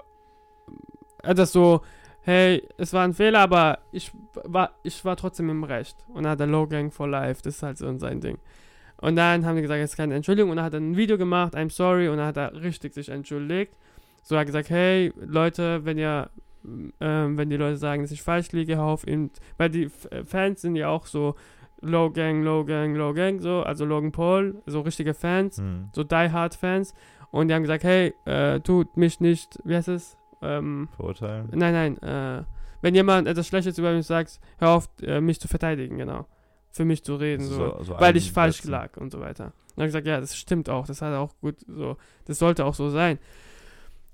etwas 1.24 1.54
so, 1.54 1.84
hey, 2.24 2.68
es 2.76 2.92
war 2.92 3.06
ein 3.06 3.14
Fehler, 3.14 3.40
aber 3.40 3.80
ich 3.94 4.12
war, 4.44 4.72
ich 4.84 5.06
war 5.06 5.16
trotzdem 5.16 5.50
im 5.50 5.64
Recht. 5.64 5.96
Und 6.10 6.24
dann 6.24 6.34
hat 6.34 6.42
er 6.42 6.48
Low 6.48 6.68
Gang 6.68 6.92
for 6.92 7.08
Life, 7.08 7.42
das 7.44 7.56
ist 7.56 7.64
halt 7.64 7.78
so 7.78 7.98
sein 7.98 8.20
Ding. 8.20 8.40
Und 9.02 9.16
dann 9.16 9.46
haben 9.46 9.56
die 9.56 9.62
gesagt, 9.64 9.82
es 9.82 9.92
ist 9.92 9.98
keine 9.98 10.16
Entschuldigung. 10.16 10.52
Und 10.52 10.58
dann 10.58 10.66
hat 10.66 10.74
er 10.74 10.80
ein 10.80 10.96
Video 10.96 11.18
gemacht, 11.18 11.56
I'm 11.56 11.70
sorry, 11.72 12.08
und 12.08 12.18
dann 12.18 12.28
hat 12.28 12.38
er 12.38 12.54
richtig 12.62 12.94
sich 12.94 13.10
entschuldigt. 13.10 13.74
So 14.24 14.36
hat 14.36 14.44
er 14.44 14.46
gesagt, 14.46 14.70
hey, 14.70 15.12
Leute, 15.20 15.84
wenn 15.86 15.98
ihr, 15.98 16.30
ähm, 17.00 17.38
wenn 17.38 17.50
die 17.50 17.58
Leute 17.58 17.78
sagen, 17.78 18.04
dass 18.04 18.12
ich 18.12 18.22
falsch 18.22 18.52
liege, 18.52 18.78
hör 18.78 18.84
auf 18.84 19.08
ihn, 19.08 19.32
weil 19.58 19.70
die 19.70 19.86
F 19.86 20.08
äh, 20.12 20.24
Fans 20.24 20.62
sind 20.62 20.76
ja 20.76 20.88
auch 20.90 21.08
so 21.08 21.36
Low 21.82 22.12
Gang, 22.12 22.44
Low 22.44 22.64
Gang, 22.64 22.96
Low 22.96 23.14
Gang, 23.14 23.40
so, 23.42 23.64
also 23.64 23.86
Logan 23.86 24.12
Paul, 24.12 24.62
so 24.68 24.82
richtige 24.82 25.16
Fans 25.16 25.58
Mhm. 25.58 25.90
so 25.94 26.04
Die 26.04 26.30
Hard 26.32 26.54
Fans 26.54 26.94
und 27.32 27.48
die 27.48 27.56
haben 27.56 27.64
gesagt, 27.64 27.84
hey, 27.84 28.14
äh, 28.26 28.60
tut 28.60 28.96
mich 28.98 29.20
nicht, 29.20 29.58
wie 29.64 29.76
heißt 29.76 29.88
es? 29.88 30.16
Ähm, 30.44 30.90
Verurteilen. 30.96 31.50
nein, 31.54 31.98
nein, 31.98 31.98
äh, 32.04 32.44
wenn 32.82 32.94
jemand 32.94 33.28
etwas 33.28 33.48
Schlechtes 33.48 33.80
über 33.80 33.94
mich 33.94 34.06
sagt, 34.06 34.40
hör 34.60 34.70
auf, 34.70 34.90
äh, 35.02 35.20
mich 35.22 35.40
zu 35.40 35.48
verteidigen, 35.48 35.98
genau. 35.98 36.28
Für 36.72 36.86
mich 36.86 37.04
zu 37.04 37.16
reden, 37.16 37.46
so. 37.46 37.84
so 37.84 38.00
weil 38.00 38.16
ich 38.16 38.32
falsch 38.32 38.60
einsetzen. 38.60 38.72
lag 38.72 38.98
und 38.98 39.12
so 39.12 39.20
weiter. 39.20 39.52
Und 39.76 39.84
ich 39.84 39.88
gesagt, 39.88 40.08
ja, 40.08 40.20
das 40.20 40.38
stimmt 40.38 40.70
auch, 40.70 40.88
das 40.88 41.02
hat 41.02 41.14
auch 41.14 41.34
gut, 41.42 41.56
so, 41.68 41.98
das 42.26 42.40
sollte 42.40 42.66
auch 42.66 42.74
so 42.74 42.90
sein. 42.90 43.20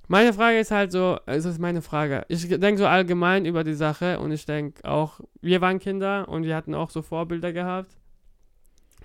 Meine 0.07 0.31
Frage 0.31 0.59
ist 0.59 0.71
halt 0.71 0.91
so, 0.91 1.19
es 1.25 1.43
ist 1.43 1.59
meine 1.59 1.81
Frage. 1.81 2.25
Ich 2.29 2.47
denke 2.47 2.77
so 2.77 2.87
allgemein 2.87 3.45
über 3.45 3.65
die 3.65 3.73
Sache 3.73 4.19
und 4.19 4.31
ich 4.31 4.45
denke 4.45 4.85
auch, 4.89 5.19
wir 5.41 5.59
waren 5.59 5.79
Kinder 5.79 6.29
und 6.29 6.43
wir 6.43 6.55
hatten 6.55 6.73
auch 6.73 6.89
so 6.89 7.01
Vorbilder 7.01 7.51
gehabt. 7.51 7.97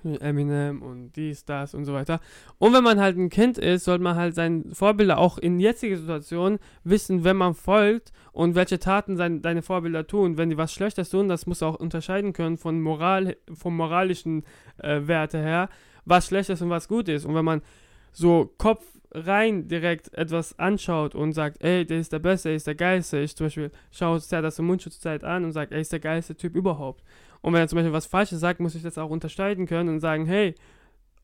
Eminem 0.04 0.82
und 0.82 1.12
dies, 1.16 1.44
das 1.44 1.74
und 1.74 1.84
so 1.84 1.92
weiter. 1.92 2.20
Und 2.58 2.72
wenn 2.72 2.84
man 2.84 3.00
halt 3.00 3.16
ein 3.16 3.30
Kind 3.30 3.58
ist, 3.58 3.84
sollte 3.84 4.02
man 4.02 4.16
halt 4.16 4.34
seine 4.34 4.64
Vorbilder 4.72 5.18
auch 5.18 5.38
in 5.38 5.60
jetziger 5.60 5.96
Situation 5.96 6.58
wissen, 6.84 7.24
wenn 7.24 7.36
man 7.36 7.54
folgt 7.54 8.12
und 8.32 8.54
welche 8.54 8.78
Taten 8.78 9.16
sein, 9.16 9.42
deine 9.42 9.62
Vorbilder 9.62 10.06
tun. 10.06 10.36
Wenn 10.36 10.50
die 10.50 10.56
was 10.56 10.72
Schlechtes 10.72 11.10
tun, 11.10 11.28
das 11.28 11.46
muss 11.46 11.62
auch 11.62 11.76
unterscheiden 11.76 12.32
können 12.32 12.58
von 12.58 12.80
Moral, 12.80 13.36
vom 13.52 13.76
moralischen 13.76 14.44
äh, 14.78 15.00
Werte 15.06 15.38
her, 15.38 15.68
was 16.04 16.26
schlecht 16.26 16.50
ist 16.50 16.62
und 16.62 16.70
was 16.70 16.88
gut 16.88 17.08
ist. 17.08 17.24
Und 17.24 17.34
wenn 17.34 17.44
man 17.44 17.62
so 18.12 18.52
Kopf 18.58 18.84
rein 19.14 19.68
direkt 19.68 20.12
etwas 20.14 20.58
anschaut 20.58 21.14
und 21.14 21.32
sagt, 21.32 21.62
ey, 21.62 21.84
der 21.84 21.98
ist 21.98 22.12
der 22.12 22.18
Beste, 22.18 22.48
der 22.48 22.56
ist 22.56 22.66
der 22.66 22.74
Geilste. 22.74 23.18
Ich 23.20 23.36
zum 23.36 23.46
Beispiel 23.46 23.70
schaue 23.90 24.18
das 24.30 24.54
zur 24.54 24.64
Mundschutzzeit 24.64 25.22
an 25.24 25.44
und 25.44 25.52
sage, 25.52 25.74
ey, 25.74 25.80
ist 25.82 25.92
der 25.92 26.00
geilste 26.00 26.34
Typ 26.34 26.54
überhaupt. 26.56 27.04
Und 27.42 27.52
wenn 27.52 27.60
er 27.60 27.68
zum 27.68 27.76
Beispiel 27.76 27.92
was 27.92 28.06
Falsches 28.06 28.40
sagt, 28.40 28.60
muss 28.60 28.74
ich 28.74 28.82
das 28.82 28.96
auch 28.98 29.10
unterscheiden 29.10 29.66
können 29.66 29.88
und 29.90 30.00
sagen, 30.00 30.24
hey, 30.26 30.54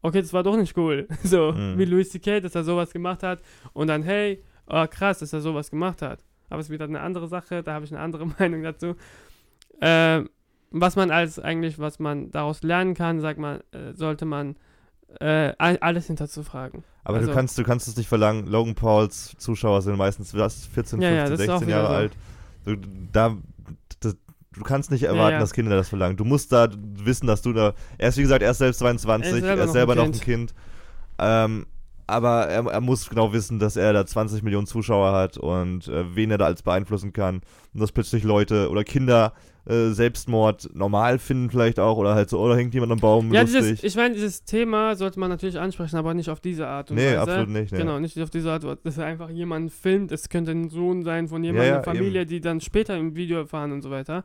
okay, 0.03 0.20
das 0.20 0.33
war 0.33 0.42
doch 0.42 0.57
nicht 0.57 0.77
cool. 0.77 1.09
So, 1.22 1.53
Mhm. 1.53 1.79
wie 1.79 1.85
Louis 1.87 2.11
C.K., 2.11 2.40
dass 2.40 2.55
er 2.55 2.64
sowas 2.64 2.92
gemacht 2.92 3.22
hat. 3.22 3.40
Und 3.72 3.87
dann, 3.87 4.03
hey, 4.03 4.42
oh, 4.66 4.87
krass, 4.90 5.20
dass 5.20 5.33
er 5.33 5.40
sowas 5.40 5.70
gemacht 5.70 6.03
hat. 6.03 6.24
Aber 6.51 6.61
es 6.61 6.66
ist 6.66 6.72
wieder 6.72 6.85
eine 6.85 7.01
andere 7.01 7.29
Sache, 7.29 7.62
da 7.62 7.74
habe 7.74 7.85
ich 7.85 7.92
eine 7.92 8.01
andere 8.01 8.27
Meinung 8.38 8.62
dazu. 8.62 8.96
Ähm, 9.81 10.29
was 10.70 10.96
man 10.96 11.11
als 11.11 11.38
eigentlich, 11.38 11.79
was 11.79 11.98
man 11.98 12.31
daraus 12.31 12.62
lernen 12.62 12.92
kann, 12.94 13.20
sagt 13.20 13.38
man, 13.38 13.61
äh, 13.72 13.94
sollte 13.94 14.24
man 14.27 14.57
äh, 15.21 15.53
all- 15.59 15.79
alles 15.79 16.07
hinterzufragen. 16.07 16.85
Aber 17.05 17.16
Also- 17.18 17.29
du 17.31 17.35
kannst, 17.35 17.57
du 17.59 17.62
kannst 17.64 17.88
es 17.88 17.97
nicht 17.97 18.09
verlangen. 18.09 18.47
Logan 18.47 18.75
Pauls 18.75 19.35
Zuschauer 19.38 19.83
sind 19.83 19.97
meistens 19.97 20.35
was, 20.35 20.66
14, 20.66 21.01
Ja, 21.01 21.11
ja, 21.11 21.27
15, 21.27 21.31
das 21.37 21.40
ist 21.40 21.49
auch 21.51 21.59
16 21.61 21.68
wieder 21.68 21.77
Jahre 21.83 21.88
so. 21.88 21.94
alt. 21.94 22.12
Du, 22.64 22.77
da, 23.12 23.37
das, 24.01 24.16
du 24.53 24.62
kannst 24.62 24.90
nicht 24.90 25.05
erwarten, 25.05 25.35
ja. 25.35 25.38
dass 25.40 25.53
Kinder 25.53 25.75
das 25.77 25.88
verlangen. 25.88 26.16
Du 26.16 26.25
musst 26.25 26.53
da 26.53 26.68
wissen, 26.79 27.27
dass 27.27 27.40
du 27.42 27.53
da. 27.53 27.73
Er 27.97 28.11
ist 28.11 28.18
wie 28.18 28.23
gesagt, 28.23 28.42
er 28.42 28.51
ist 28.51 28.59
selbst 28.59 28.79
22, 28.81 29.33
Er 29.33 29.37
ist 29.38 29.42
selber 29.44 29.49
er 29.49 29.64
ist 29.64 29.66
noch 29.68 29.73
selber 29.73 29.92
ein 29.92 29.99
noch 29.99 30.05
ein 30.05 30.12
Kind. 30.12 30.25
Kind. 30.25 30.55
Ähm, 31.18 31.66
aber 32.07 32.47
er, 32.49 32.64
er 32.66 32.81
muss 32.81 33.09
genau 33.09 33.33
wissen, 33.33 33.59
dass 33.59 33.77
er 33.77 33.92
da 33.92 34.07
20 34.07 34.42
Millionen 34.42 34.66
Zuschauer 34.66 35.12
hat 35.12 35.37
und 35.37 35.88
äh, 35.88 36.14
wen 36.16 36.31
er 36.31 36.38
da 36.38 36.47
als 36.47 36.62
beeinflussen 36.62 37.12
kann. 37.12 37.42
Und 37.75 37.81
dass 37.81 37.92
plötzlich 37.92 38.25
Leute 38.25 38.71
oder 38.71 38.83
Kinder 38.85 39.33
äh, 39.68 39.90
Selbstmord 39.90 40.70
normal 40.74 41.18
finden, 41.18 41.50
vielleicht 41.50 41.78
auch. 41.78 41.98
Oder 41.98 42.14
halt 42.14 42.31
so, 42.31 42.38
oder 42.40 42.57
hängt 42.57 42.72
jemand 42.74 42.92
am 42.92 42.98
Baum 42.98 43.33
Ja, 43.33 43.42
lustig. 43.42 43.61
dieses, 43.61 43.85
ich 43.85 43.96
meine, 43.96 44.14
dieses 44.14 44.44
Thema 44.44 44.96
sollte 44.96 45.20
man 45.20 45.28
natürlich 45.31 45.59
ansprechen, 45.59 45.96
aber 45.96 46.14
nicht 46.14 46.31
auf 46.31 46.40
diese 46.40 46.66
Art 46.66 46.90
und 46.90 46.96
Nee, 46.96 47.09
Weise. 47.09 47.20
absolut 47.20 47.48
nicht, 47.50 47.72
nee. 47.72 47.78
Genau, 47.78 47.98
nicht 47.98 48.18
auf 48.20 48.31
diese 48.31 48.50
Art, 48.50 48.64
dass 48.85 48.98
er 48.98 49.04
einfach 49.07 49.28
jemand 49.31 49.70
filmt. 49.72 50.11
Es 50.11 50.28
könnte 50.28 50.52
ein 50.52 50.68
Sohn 50.70 51.02
sein 51.02 51.28
von 51.28 51.44
jemandem, 51.44 51.68
Ja, 51.70 51.76
ja, 51.76 51.83
Familie, 51.83 52.24
die 52.26 52.40
dann 52.40 52.61
später 52.61 52.96
im 52.96 53.14
Video 53.14 53.38
erfahren 53.38 53.72
und 53.72 53.83
so 53.83 53.90
weiter. 53.90 54.24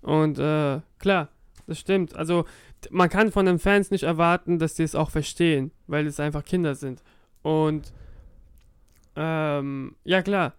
Und 0.00 0.38
äh, 0.38 0.80
klar, 0.98 1.28
das 1.66 1.78
stimmt. 1.78 2.16
Also 2.16 2.44
man 2.90 3.08
kann 3.08 3.30
von 3.30 3.46
den 3.46 3.58
Fans 3.58 3.90
nicht 3.90 4.04
erwarten, 4.04 4.58
dass 4.58 4.74
die 4.74 4.82
es 4.82 4.94
auch 4.94 5.10
verstehen, 5.10 5.70
weil 5.86 6.06
es 6.06 6.18
einfach 6.18 6.42
Kinder 6.44 6.74
sind. 6.74 7.02
Und 7.42 7.92
ähm, 9.16 9.94
ja 10.04 10.22
klar. 10.22 10.54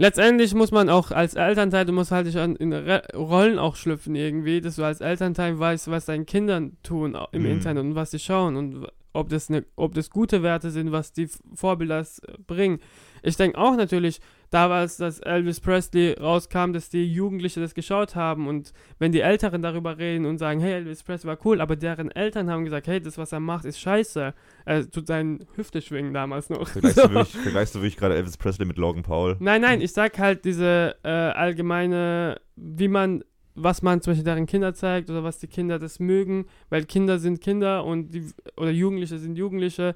Letztendlich 0.00 0.54
muss 0.54 0.70
man 0.70 0.88
auch 0.88 1.10
als 1.10 1.34
Elternteil, 1.34 1.84
du 1.84 1.92
musst 1.92 2.10
halt 2.10 2.26
dich 2.26 2.38
an, 2.38 2.56
in 2.56 2.72
Re 2.72 3.02
Rollen 3.14 3.58
auch 3.58 3.76
schlüpfen 3.76 4.14
irgendwie, 4.14 4.62
dass 4.62 4.76
du 4.76 4.82
als 4.84 5.02
Elternteil 5.02 5.58
weißt, 5.58 5.90
was 5.90 6.06
deinen 6.06 6.24
Kindern 6.24 6.78
tun 6.82 7.18
im 7.32 7.42
Mhm. 7.42 7.50
Internet 7.50 7.84
und 7.84 7.94
was 7.96 8.10
sie 8.10 8.18
schauen 8.18 8.56
und 8.56 8.86
ob 9.12 9.28
das, 9.28 9.50
ne, 9.50 9.66
ob 9.76 9.92
das 9.92 10.08
gute 10.08 10.42
Werte 10.42 10.70
sind, 10.70 10.90
was 10.90 11.12
die 11.12 11.28
Vorbilder 11.54 11.98
s- 11.98 12.22
bringen. 12.46 12.78
Ich 13.22 13.36
denke 13.36 13.58
auch 13.58 13.76
natürlich, 13.76 14.20
damals, 14.50 14.96
dass 14.96 15.20
Elvis 15.20 15.60
Presley 15.60 16.12
rauskam, 16.20 16.72
dass 16.72 16.90
die 16.90 17.12
Jugendliche 17.12 17.60
das 17.60 17.74
geschaut 17.74 18.14
haben 18.14 18.48
und 18.48 18.72
wenn 18.98 19.12
die 19.12 19.20
Älteren 19.20 19.62
darüber 19.62 19.98
reden 19.98 20.26
und 20.26 20.38
sagen, 20.38 20.60
hey, 20.60 20.74
Elvis 20.74 21.02
Presley 21.02 21.28
war 21.28 21.38
cool, 21.44 21.60
aber 21.60 21.76
deren 21.76 22.10
Eltern 22.10 22.50
haben 22.50 22.64
gesagt, 22.64 22.88
hey, 22.88 23.00
das, 23.00 23.16
was 23.16 23.32
er 23.32 23.40
macht, 23.40 23.64
ist 23.64 23.80
scheiße. 23.80 24.34
Er 24.64 24.90
tut 24.90 25.06
seinen 25.06 25.46
Hüfte 25.54 25.80
schwingen 25.80 26.12
damals 26.12 26.50
noch. 26.50 26.68
Vergleichst, 26.68 26.96
So. 26.96 27.02
du 27.08 27.14
wirklich, 27.14 27.36
vergleichst 27.36 27.74
du 27.74 27.78
wirklich 27.78 27.96
gerade 27.96 28.16
Elvis 28.16 28.36
Presley 28.36 28.66
mit 28.66 28.76
Logan 28.76 29.02
Paul? 29.02 29.36
Nein, 29.40 29.62
nein, 29.62 29.80
ich 29.80 29.92
sag 29.92 30.18
halt 30.18 30.44
diese 30.44 30.96
äh, 31.04 31.08
allgemeine, 31.08 32.40
wie 32.56 32.88
man, 32.88 33.24
was 33.54 33.82
man 33.82 34.00
zum 34.00 34.12
Beispiel 34.12 34.24
deren 34.24 34.46
Kinder 34.46 34.74
zeigt 34.74 35.10
oder 35.10 35.22
was 35.24 35.38
die 35.38 35.46
Kinder 35.46 35.78
das 35.78 36.00
mögen, 36.00 36.46
weil 36.68 36.84
Kinder 36.84 37.18
sind 37.18 37.40
Kinder 37.40 37.84
und 37.84 38.10
die, 38.14 38.26
oder 38.56 38.70
Jugendliche 38.70 39.18
sind 39.18 39.36
Jugendliche, 39.36 39.94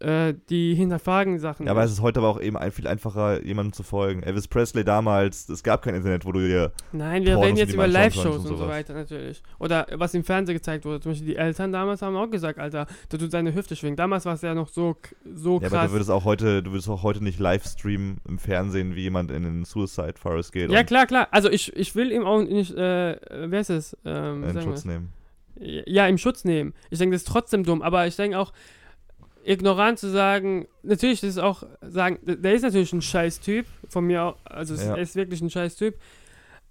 äh, 0.00 0.34
die 0.50 0.74
hinterfragen 0.74 1.38
Sachen. 1.38 1.66
Ja, 1.66 1.72
aber 1.72 1.84
es 1.84 1.92
ist 1.92 2.02
heute 2.02 2.20
aber 2.20 2.28
auch 2.28 2.40
eben 2.40 2.56
ein, 2.56 2.70
viel 2.70 2.86
einfacher, 2.86 3.42
jemandem 3.44 3.72
zu 3.72 3.82
folgen. 3.82 4.22
Elvis 4.22 4.48
Presley 4.48 4.84
damals, 4.84 5.48
es 5.48 5.62
gab 5.62 5.82
kein 5.82 5.94
Internet, 5.94 6.24
wo 6.24 6.32
du 6.32 6.40
dir. 6.40 6.72
Nein, 6.92 7.24
wir 7.24 7.32
Pornos, 7.34 7.46
reden 7.46 7.56
jetzt 7.58 7.72
über 7.74 7.86
Live-Shows 7.86 8.44
und, 8.44 8.50
und 8.50 8.58
so 8.58 8.68
weiter 8.68 8.94
natürlich. 8.94 9.42
Oder 9.58 9.86
was 9.94 10.14
im 10.14 10.24
Fernsehen 10.24 10.54
gezeigt 10.56 10.84
wurde. 10.84 11.00
Zum 11.00 11.12
Beispiel 11.12 11.28
die 11.28 11.36
Eltern 11.36 11.72
damals 11.72 12.02
haben 12.02 12.16
auch 12.16 12.30
gesagt, 12.30 12.58
Alter, 12.58 12.86
der 13.10 13.18
tut 13.18 13.30
seine 13.30 13.54
Hüfte 13.54 13.76
schwingen. 13.76 13.96
Damals 13.96 14.24
war 14.24 14.34
es 14.34 14.42
ja 14.42 14.54
noch 14.54 14.68
so, 14.68 14.96
so 15.34 15.60
Ja, 15.60 15.66
aber 15.66 15.68
krass. 15.68 15.86
du 15.86 15.92
würdest 15.92 16.10
auch 16.10 16.24
heute, 16.24 16.62
du 16.62 16.72
würdest 16.72 16.88
auch 16.88 17.02
heute 17.02 17.22
nicht 17.24 17.38
live 17.38 17.64
streamen 17.64 18.18
im 18.28 18.38
Fernsehen, 18.38 18.94
wie 18.94 19.02
jemand 19.02 19.30
in 19.30 19.42
den 19.44 19.64
Suicide 19.64 20.14
Forest 20.16 20.52
geht 20.52 20.70
ja, 20.70 20.84
klar, 20.84 21.06
klar. 21.06 21.28
Also 21.30 21.50
ich, 21.50 21.74
ich 21.76 21.94
will 21.94 22.12
ihm 22.12 22.24
auch 22.24 22.42
nicht, 22.42 22.72
äh, 22.74 23.16
wer 23.30 23.60
ist 23.60 23.70
es? 23.70 23.96
Ähm, 24.04 24.42
in 24.44 24.52
sagen 24.52 24.54
wir 24.54 24.62
Schutz 24.62 24.84
nehmen. 24.84 25.12
ja, 25.58 26.06
im 26.06 26.18
Schutz 26.18 26.44
nehmen. 26.44 26.74
Ich 26.90 26.98
denke, 26.98 27.14
das 27.14 27.22
ist 27.22 27.28
trotzdem 27.28 27.64
dumm, 27.64 27.82
aber 27.82 28.06
ich 28.06 28.16
denke 28.16 28.38
auch, 28.38 28.52
ignorant 29.46 29.98
zu 29.98 30.10
sagen, 30.10 30.66
natürlich 30.82 31.22
ist 31.22 31.36
es 31.36 31.38
auch 31.38 31.62
sagen, 31.80 32.18
der 32.22 32.54
ist 32.54 32.62
natürlich 32.62 32.92
ein 32.92 33.02
scheiß 33.02 33.40
Typ, 33.40 33.66
von 33.88 34.04
mir 34.04 34.22
auch, 34.24 34.36
also 34.44 34.74
Ja. 34.74 34.96
er 34.96 34.98
ist 35.02 35.14
wirklich 35.16 35.40
ein 35.40 35.50
scheiß 35.50 35.76
Typ. 35.76 35.94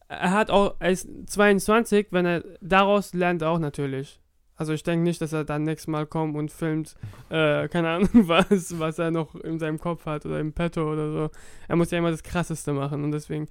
Er 0.08 0.32
hat 0.32 0.52
auch, 0.52 0.76
er 0.80 0.92
ist 0.92 1.08
22, 1.28 2.08
wenn 2.12 2.26
er 2.26 2.44
daraus 2.62 3.14
lernt 3.14 3.42
er 3.42 3.50
auch 3.50 3.60
natürlich. 3.60 4.20
Also 4.58 4.72
ich 4.72 4.84
denke 4.84 5.04
nicht, 5.04 5.20
dass 5.22 5.34
er 5.34 5.44
dann 5.44 5.64
nächstes 5.64 5.88
Mal 5.88 6.06
kommt 6.06 6.36
und 6.38 6.52
filmt, 6.52 6.96
äh, 7.30 7.68
keine 7.68 7.90
Ahnung 7.90 8.10
was, 8.28 8.80
was 8.80 9.00
er 9.00 9.12
noch 9.12 9.36
in 9.36 9.60
seinem 9.60 9.80
Kopf 9.80 10.06
hat 10.06 10.26
oder 10.26 10.40
im 10.40 10.54
Petto 10.54 10.92
oder 10.92 11.12
so. 11.12 11.30
Er 11.68 11.76
muss 11.76 11.92
ja 11.92 11.98
immer 11.98 12.12
das 12.12 12.24
Krasseste 12.24 12.72
machen 12.74 13.04
und 13.04 13.12
deswegen. 13.12 13.48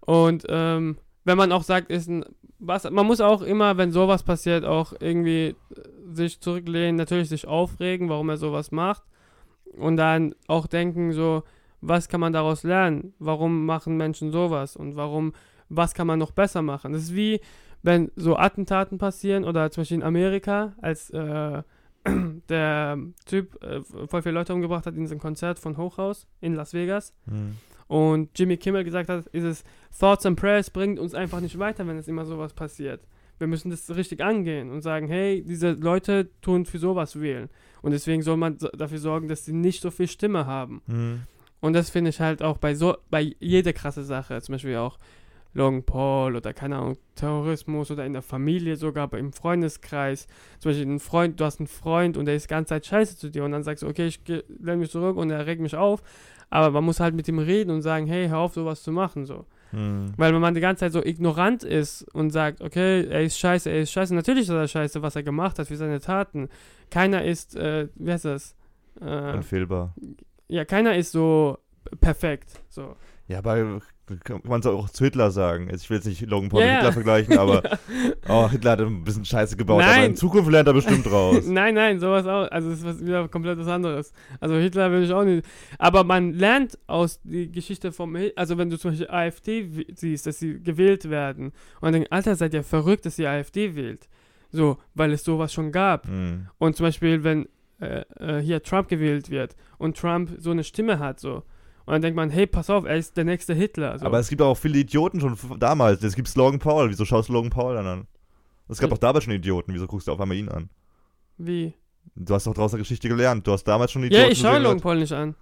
Und 0.00 0.44
ähm, 0.48 0.98
wenn 1.24 1.38
man 1.38 1.52
auch 1.52 1.62
sagt, 1.62 1.90
ist 1.90 2.08
ein 2.08 2.24
was, 2.66 2.90
man 2.90 3.06
muss 3.06 3.20
auch 3.20 3.42
immer, 3.42 3.76
wenn 3.76 3.92
sowas 3.92 4.22
passiert, 4.22 4.64
auch 4.64 4.92
irgendwie 4.98 5.48
äh, 5.48 5.54
sich 6.12 6.40
zurücklehnen, 6.40 6.96
natürlich 6.96 7.28
sich 7.28 7.46
aufregen, 7.46 8.08
warum 8.08 8.28
er 8.28 8.36
sowas 8.36 8.70
macht 8.70 9.02
und 9.76 9.96
dann 9.96 10.34
auch 10.46 10.66
denken 10.66 11.12
so, 11.12 11.42
was 11.80 12.08
kann 12.08 12.20
man 12.20 12.32
daraus 12.32 12.62
lernen? 12.62 13.14
Warum 13.18 13.66
machen 13.66 13.96
Menschen 13.96 14.30
sowas 14.30 14.76
und 14.76 14.96
warum, 14.96 15.32
was 15.68 15.94
kann 15.94 16.06
man 16.06 16.18
noch 16.18 16.30
besser 16.30 16.62
machen? 16.62 16.92
Das 16.92 17.02
ist 17.02 17.14
wie, 17.14 17.40
wenn 17.82 18.10
so 18.16 18.36
Attentaten 18.36 18.96
passieren 18.98 19.44
oder 19.44 19.70
zum 19.70 19.82
Beispiel 19.82 19.98
in 19.98 20.02
Amerika, 20.02 20.72
als 20.80 21.10
äh, 21.10 21.62
der 22.48 22.98
Typ 23.26 23.62
äh, 23.62 23.82
voll 23.82 24.22
viele 24.22 24.34
Leute 24.34 24.54
umgebracht 24.54 24.86
hat 24.86 24.94
in 24.94 25.02
diesem 25.02 25.18
Konzert 25.18 25.58
von 25.58 25.76
Hochhaus 25.76 26.26
in 26.40 26.54
Las 26.54 26.72
Vegas 26.74 27.12
Hm. 27.26 27.56
Und 27.86 28.30
Jimmy 28.38 28.56
Kimmel 28.56 28.84
gesagt 28.84 29.08
hat, 29.08 29.26
ist 29.28 29.44
es 29.44 29.64
Thoughts 29.98 30.26
and 30.26 30.38
Prayers 30.38 30.70
bringt 30.70 30.98
uns 30.98 31.14
einfach 31.14 31.40
nicht 31.40 31.58
weiter, 31.58 31.86
wenn 31.86 31.96
es 31.96 32.08
immer 32.08 32.24
sowas 32.24 32.52
passiert. 32.52 33.00
Wir 33.38 33.46
müssen 33.46 33.70
das 33.70 33.94
richtig 33.94 34.22
angehen 34.22 34.70
und 34.70 34.82
sagen, 34.82 35.08
hey, 35.08 35.42
diese 35.46 35.72
Leute 35.72 36.30
tun 36.40 36.64
für 36.66 36.78
sowas 36.78 37.20
wählen. 37.20 37.48
Und 37.82 37.90
deswegen 37.90 38.22
soll 38.22 38.36
man 38.36 38.58
dafür 38.76 38.98
sorgen, 38.98 39.28
dass 39.28 39.44
sie 39.44 39.52
nicht 39.52 39.82
so 39.82 39.90
viel 39.90 40.06
Stimme 40.08 40.46
haben. 40.46 40.82
Hm. 40.86 41.22
Und 41.60 41.72
das 41.72 41.90
finde 41.90 42.10
ich 42.10 42.20
halt 42.20 42.42
auch 42.42 42.58
bei 42.58 42.74
so, 42.74 42.96
bei 43.10 43.34
jeder 43.40 43.72
krasse 43.72 44.04
Sache, 44.04 44.40
zum 44.42 44.54
Beispiel 44.54 44.76
auch 44.76 44.98
Logan 45.54 45.84
Paul 45.84 46.36
oder 46.36 46.52
keine 46.52 46.76
Ahnung, 46.76 46.98
Terrorismus 47.14 47.90
oder 47.90 48.04
in 48.04 48.12
der 48.12 48.22
Familie 48.22 48.76
sogar, 48.76 49.04
aber 49.04 49.18
im 49.18 49.32
Freundeskreis. 49.32 50.26
Zum 50.58 50.70
Beispiel 50.70 50.86
ein 50.86 50.98
Freund, 50.98 51.40
du 51.40 51.44
hast 51.44 51.60
einen 51.60 51.68
Freund 51.68 52.16
und 52.16 52.26
der 52.26 52.34
ist 52.34 52.46
die 52.46 52.48
ganze 52.48 52.70
Zeit 52.70 52.86
scheiße 52.86 53.16
zu 53.16 53.30
dir 53.30 53.44
und 53.44 53.52
dann 53.52 53.62
sagst 53.62 53.82
du, 53.82 53.88
okay, 53.88 54.06
ich 54.06 54.20
lehne 54.26 54.78
mich 54.78 54.90
zurück 54.90 55.16
und 55.16 55.30
er 55.30 55.46
regt 55.46 55.62
mich 55.62 55.76
auf. 55.76 56.02
Aber 56.54 56.70
man 56.70 56.84
muss 56.84 57.00
halt 57.00 57.16
mit 57.16 57.26
ihm 57.26 57.40
reden 57.40 57.72
und 57.72 57.82
sagen, 57.82 58.06
hey, 58.06 58.28
hör 58.28 58.38
auf, 58.38 58.54
sowas 58.54 58.84
zu 58.84 58.92
machen, 58.92 59.24
so. 59.24 59.44
Hm. 59.70 60.12
Weil 60.16 60.32
wenn 60.32 60.40
man 60.40 60.54
die 60.54 60.60
ganze 60.60 60.84
Zeit 60.84 60.92
so 60.92 61.04
ignorant 61.04 61.64
ist 61.64 62.02
und 62.14 62.30
sagt, 62.30 62.60
okay, 62.60 63.04
er 63.08 63.22
ist 63.22 63.40
scheiße, 63.40 63.68
er 63.68 63.80
ist 63.80 63.90
scheiße, 63.90 64.14
natürlich 64.14 64.44
ist 64.44 64.50
er 64.50 64.68
scheiße, 64.68 65.02
was 65.02 65.16
er 65.16 65.24
gemacht 65.24 65.58
hat 65.58 65.66
für 65.66 65.76
seine 65.76 65.98
Taten. 65.98 66.48
Keiner 66.90 67.24
ist, 67.24 67.56
äh, 67.56 67.88
wie 67.96 68.12
heißt 68.12 68.26
das? 68.26 68.54
Äh, 69.00 69.32
Unfehlbar. 69.32 69.96
ja, 70.46 70.64
keiner 70.64 70.94
ist 70.94 71.10
so 71.10 71.58
perfekt, 72.00 72.60
so. 72.68 72.94
Ja, 73.26 73.38
aber 73.38 73.80
kann 74.24 74.40
man 74.44 74.60
es 74.60 74.66
auch 74.66 74.88
zu 74.90 75.04
Hitler 75.04 75.30
sagen. 75.30 75.68
Ich 75.74 75.88
will 75.88 75.96
jetzt 75.96 76.06
nicht 76.06 76.20
Logan 76.26 76.50
Paul 76.50 76.60
Ja, 76.60 76.66
mit. 76.66 76.76
Hitler 76.76 76.92
vergleichen, 76.92 77.38
aber 77.38 77.62
oh, 78.28 78.50
Hitler 78.50 78.72
hat 78.72 78.80
ein 78.80 79.04
bisschen 79.04 79.24
Scheiße 79.24 79.56
gebaut, 79.56 79.82
aber 79.82 79.92
Nein. 79.92 80.10
in 80.10 80.16
Zukunft 80.16 80.50
lernt 80.50 80.68
er 80.68 80.74
bestimmt 80.74 81.10
raus. 81.10 81.44
Nein, 81.46 81.74
nein, 81.74 82.00
sowas 82.00 82.26
auch. 82.26 82.50
Also 82.50 82.70
es 82.70 82.80
ist 82.80 82.84
was 82.84 83.00
wieder 83.00 83.26
komplett 83.28 83.58
was 83.58 83.68
anderes. 83.68 84.12
Also 84.40 84.56
Hitler 84.56 84.90
will 84.92 85.04
ich 85.04 85.12
auch 85.12 85.24
nicht. 85.24 85.46
Aber 85.78 86.04
man 86.04 86.34
lernt 86.34 86.78
aus 86.86 87.20
die 87.22 87.50
Geschichte 87.50 87.92
vom 87.92 88.16
also 88.36 88.58
wenn 88.58 88.70
du 88.70 88.78
zum 88.78 88.90
Beispiel 88.90 89.08
AfD 89.10 89.86
siehst, 89.94 90.26
dass 90.26 90.38
sie 90.38 90.62
gewählt 90.62 91.08
werden 91.08 91.52
und 91.80 91.92
denkst, 91.92 92.08
Alter, 92.10 92.36
seid 92.36 92.54
ihr 92.54 92.62
verrückt, 92.62 93.06
dass 93.06 93.18
ihr 93.18 93.30
AfD 93.30 93.74
wählt. 93.74 94.08
So, 94.50 94.78
weil 94.94 95.12
es 95.12 95.24
sowas 95.24 95.52
schon 95.52 95.72
gab. 95.72 96.06
Hm. 96.06 96.46
Und 96.58 96.76
zum 96.76 96.86
Beispiel, 96.86 97.24
wenn 97.24 97.48
äh, 97.80 98.04
äh, 98.20 98.40
hier 98.40 98.62
Trump 98.62 98.88
gewählt 98.88 99.30
wird 99.30 99.56
und 99.78 99.96
Trump 99.96 100.30
so 100.38 100.50
eine 100.50 100.62
Stimme 100.64 100.98
hat, 100.98 101.18
so. 101.18 101.42
Und 101.86 101.92
dann 101.92 102.02
denkt 102.02 102.16
man, 102.16 102.30
hey, 102.30 102.46
pass 102.46 102.70
auf, 102.70 102.84
er 102.84 102.96
ist 102.96 103.16
der 103.16 103.24
nächste 103.24 103.52
Hitler. 103.52 103.98
So. 103.98 104.06
Aber 104.06 104.18
es 104.18 104.28
gibt 104.28 104.40
auch 104.40 104.54
viele 104.54 104.78
Idioten 104.78 105.20
schon 105.20 105.36
damals. 105.58 106.02
Es 106.02 106.16
gibt 106.16 106.34
Logan 106.34 106.58
Paul. 106.58 106.88
Wieso 106.88 107.04
schaust 107.04 107.28
du 107.28 107.34
Logan 107.34 107.50
Paul 107.50 107.74
dann 107.74 107.86
an? 107.86 108.06
Es 108.68 108.78
gab 108.78 108.90
auch 108.90 108.98
damals 108.98 109.24
schon 109.24 109.34
Idioten. 109.34 109.74
Wieso 109.74 109.86
guckst 109.86 110.08
du 110.08 110.12
auf 110.12 110.20
einmal 110.20 110.36
ihn 110.36 110.48
an? 110.48 110.70
Wie? 111.36 111.74
Du 112.16 112.34
hast 112.34 112.46
doch 112.46 112.54
draußen 112.54 112.78
Geschichte 112.78 113.08
gelernt. 113.08 113.46
Du 113.46 113.52
hast 113.52 113.64
damals 113.64 113.92
schon 113.92 114.02
Idioten 114.04 114.24
Ja, 114.24 114.30
ich 114.30 114.38
schaue 114.38 114.58
Logan 114.58 114.80
Paul 114.80 114.98
nicht 114.98 115.12
an. 115.12 115.34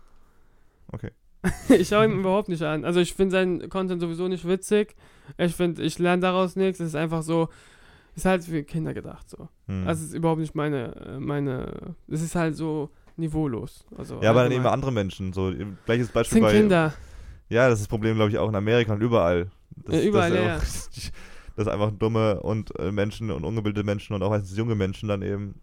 Okay. 0.91 1.11
ich 1.69 1.89
schaue 1.89 2.07
ihn 2.07 2.21
überhaupt 2.21 2.49
nicht 2.49 2.63
an. 2.63 2.85
Also 2.85 3.01
ich 3.01 3.15
finde 3.15 3.33
seinen 3.33 3.69
Content 3.69 4.01
sowieso 4.01 4.29
nicht 4.29 4.47
witzig. 4.47 4.97
Ich 5.39 5.55
finde, 5.55 5.83
ich 5.83 5.99
lerne 5.99 6.23
daraus 6.23 6.57
nichts. 6.57 6.81
Es 6.81 6.89
ist 6.89 6.95
einfach 6.95 7.23
so, 7.23 7.49
ist 8.15 8.25
halt 8.25 8.45
für 8.45 8.63
Kinder 8.63 8.95
gedacht 8.95 9.29
so. 9.29 9.49
Hm. 9.67 9.87
Also 9.87 10.03
es 10.03 10.11
ist 10.11 10.15
überhaupt 10.15 10.41
nicht 10.41 10.55
meine, 10.55 10.95
äh, 10.97 11.21
meine, 11.21 11.95
es 12.09 12.23
ist 12.23 12.35
halt 12.35 12.57
so 12.57 12.91
niveaulos. 13.17 13.85
Also 13.97 14.21
ja, 14.23 14.31
aber 14.31 14.43
dann 14.45 14.53
eben 14.53 14.67
andere 14.67 14.93
Menschen. 14.93 15.33
So, 15.33 15.53
gleiches 15.87 16.09
Es 16.09 16.13
Beispiel 16.13 16.35
sind 16.37 16.43
bei. 16.43 16.53
Kinder. 16.53 16.95
Ja, 17.49 17.69
das 17.69 17.81
ist 17.81 17.85
das 17.85 17.89
Problem, 17.89 18.17
glaube 18.17 18.31
ich, 18.31 18.39
auch 18.39 18.49
in 18.49 18.55
Amerika 18.55 18.95
und 18.95 19.03
überall. 19.03 19.51
Das, 19.77 19.97
Ja, 19.97 20.03
überall, 20.03 20.31
dass, 20.31 20.91
ja, 20.95 21.11
auch- 21.11 21.13
dass 21.57 21.69
einfach 21.69 21.91
dumme 21.93 22.41
und 22.41 22.79
äh, 22.79 22.91
Menschen 22.93 23.31
und 23.31 23.45
ungebildete 23.45 23.85
Menschen 23.85 24.15
und 24.15 24.23
auch 24.23 24.31
meistens 24.31 24.57
junge 24.57 24.75
Menschen 24.75 25.09
dann 25.09 25.23
eben 25.23 25.55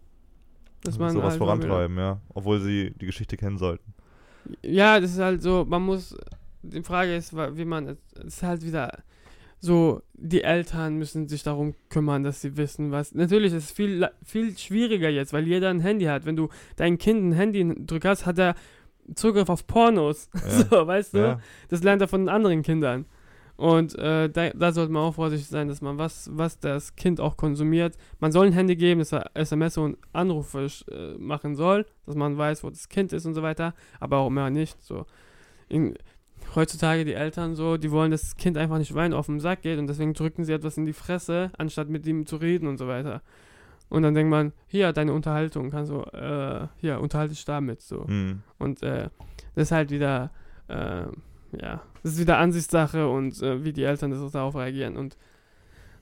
sowas 0.84 1.14
halt 1.14 1.38
vorantreiben, 1.38 1.96
ja. 1.98 2.20
Obwohl 2.32 2.60
sie 2.60 2.92
die 3.00 3.06
Geschichte 3.06 3.36
kennen 3.36 3.58
sollten. 3.58 3.92
Ja, 4.62 4.98
das 5.00 5.12
ist 5.12 5.18
halt 5.18 5.42
so, 5.42 5.66
man 5.68 5.82
muss, 5.82 6.16
die 6.62 6.82
Frage 6.82 7.14
ist, 7.16 7.34
wie 7.34 7.64
man, 7.64 7.88
es 7.88 7.98
ist 8.24 8.42
halt 8.42 8.62
wieder 8.64 8.90
so, 9.60 10.02
die 10.14 10.42
Eltern 10.42 10.96
müssen 10.96 11.28
sich 11.28 11.42
darum 11.42 11.74
kümmern, 11.90 12.24
dass 12.24 12.40
sie 12.40 12.56
wissen, 12.56 12.90
was, 12.92 13.14
natürlich 13.14 13.52
ist 13.52 13.64
es 13.64 13.70
viel, 13.70 14.08
viel 14.24 14.56
schwieriger 14.56 15.10
jetzt, 15.10 15.32
weil 15.34 15.46
jeder 15.46 15.68
ein 15.68 15.80
Handy 15.80 16.06
hat. 16.06 16.24
Wenn 16.24 16.36
du 16.36 16.48
dein 16.76 16.96
Kind 16.96 17.22
ein 17.22 17.32
Handy 17.32 17.74
drückst, 17.86 18.06
hast, 18.06 18.26
hat 18.26 18.38
er 18.38 18.54
Zugriff 19.14 19.48
auf 19.50 19.66
Pornos, 19.66 20.30
Ja. 20.34 20.50
so, 20.70 20.86
weißt 20.86 21.14
du? 21.14 21.18
Ja. 21.18 21.40
Das 21.68 21.82
lernt 21.82 22.00
er 22.00 22.08
von 22.08 22.22
den 22.22 22.28
anderen 22.28 22.62
Kindern. 22.62 23.04
Und 23.56 23.94
äh, 23.98 24.30
da, 24.30 24.48
da 24.50 24.72
sollte 24.72 24.90
man 24.90 25.02
auch 25.02 25.16
vorsichtig 25.16 25.48
sein, 25.48 25.68
dass 25.68 25.82
man 25.82 25.98
was, 25.98 26.30
was 26.32 26.58
das 26.58 26.96
Kind 26.96 27.20
auch 27.20 27.36
konsumiert. 27.36 27.98
Man 28.18 28.32
soll 28.32 28.46
ein 28.46 28.54
Handy 28.54 28.74
geben, 28.74 29.00
dass 29.00 29.12
er 29.12 29.30
SMS 29.34 29.76
und 29.76 29.98
Anrufe 30.14 30.66
äh, 30.90 31.18
machen 31.18 31.54
soll, 31.56 31.84
dass 32.06 32.14
man 32.14 32.38
weiß, 32.38 32.64
wo 32.64 32.70
das 32.70 32.88
Kind 32.88 33.12
ist 33.12 33.26
und 33.26 33.34
so 33.34 33.42
weiter, 33.42 33.74
aber 33.98 34.18
auch 34.18 34.30
mehr 34.30 34.48
nicht. 34.48 34.82
So. 34.82 35.04
In, 35.68 35.94
heutzutage 36.54 37.04
die 37.04 37.14
Eltern 37.14 37.54
so, 37.54 37.76
die 37.76 37.90
wollen, 37.90 38.10
dass 38.10 38.22
das 38.22 38.36
Kind 38.36 38.56
einfach 38.58 38.78
nicht 38.78 38.94
weinen 38.94 39.14
auf 39.14 39.26
den 39.26 39.40
Sack 39.40 39.62
geht 39.62 39.78
und 39.78 39.86
deswegen 39.86 40.14
drücken 40.14 40.44
sie 40.44 40.52
etwas 40.52 40.76
in 40.76 40.86
die 40.86 40.92
Fresse, 40.92 41.50
anstatt 41.58 41.88
mit 41.88 42.06
ihm 42.06 42.26
zu 42.26 42.36
reden 42.36 42.66
und 42.66 42.78
so 42.78 42.88
weiter. 42.88 43.22
Und 43.88 44.02
dann 44.02 44.14
denkt 44.14 44.30
man, 44.30 44.52
hier, 44.68 44.92
deine 44.92 45.12
Unterhaltung, 45.12 45.70
kannst 45.70 45.90
du, 45.90 46.00
äh, 46.16 46.68
hier, 46.78 47.00
unterhalte 47.00 47.34
dich 47.34 47.44
damit, 47.44 47.82
so. 47.82 48.06
Hm. 48.06 48.42
Und 48.58 48.82
äh, 48.82 49.08
das 49.54 49.64
ist 49.64 49.72
halt 49.72 49.90
wieder, 49.90 50.30
äh, 50.68 51.02
ja, 51.60 51.82
das 52.02 52.12
ist 52.12 52.20
wieder 52.20 52.38
Ansichtssache 52.38 53.08
und 53.08 53.42
äh, 53.42 53.64
wie 53.64 53.72
die 53.72 53.82
Eltern 53.82 54.12
das 54.12 54.20
auch 54.20 54.30
darauf 54.30 54.54
reagieren. 54.54 54.96
Und 54.96 55.16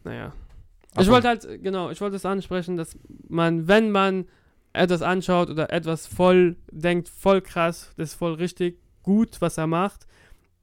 naja. 0.05 0.33
Ich 0.93 1.01
Aber- 1.01 1.13
wollte 1.13 1.29
halt, 1.29 1.63
genau, 1.63 1.91
ich 1.91 2.01
wollte 2.01 2.17
es 2.17 2.27
ansprechen, 2.27 2.77
dass 2.77 2.99
man, 3.29 3.69
wenn 3.69 3.91
man 3.91 4.27
etwas 4.75 5.01
anschaut 5.01 5.49
oder 5.49 5.73
etwas 5.73 6.07
voll 6.07 6.57
denkt, 6.71 7.09
voll 7.09 7.41
krass, 7.41 7.93
das 7.97 8.11
ist 8.11 8.15
voll 8.17 8.35
richtig 8.35 8.79
gut, 9.03 9.41
was 9.41 9.57
er 9.57 9.67
macht, 9.67 10.07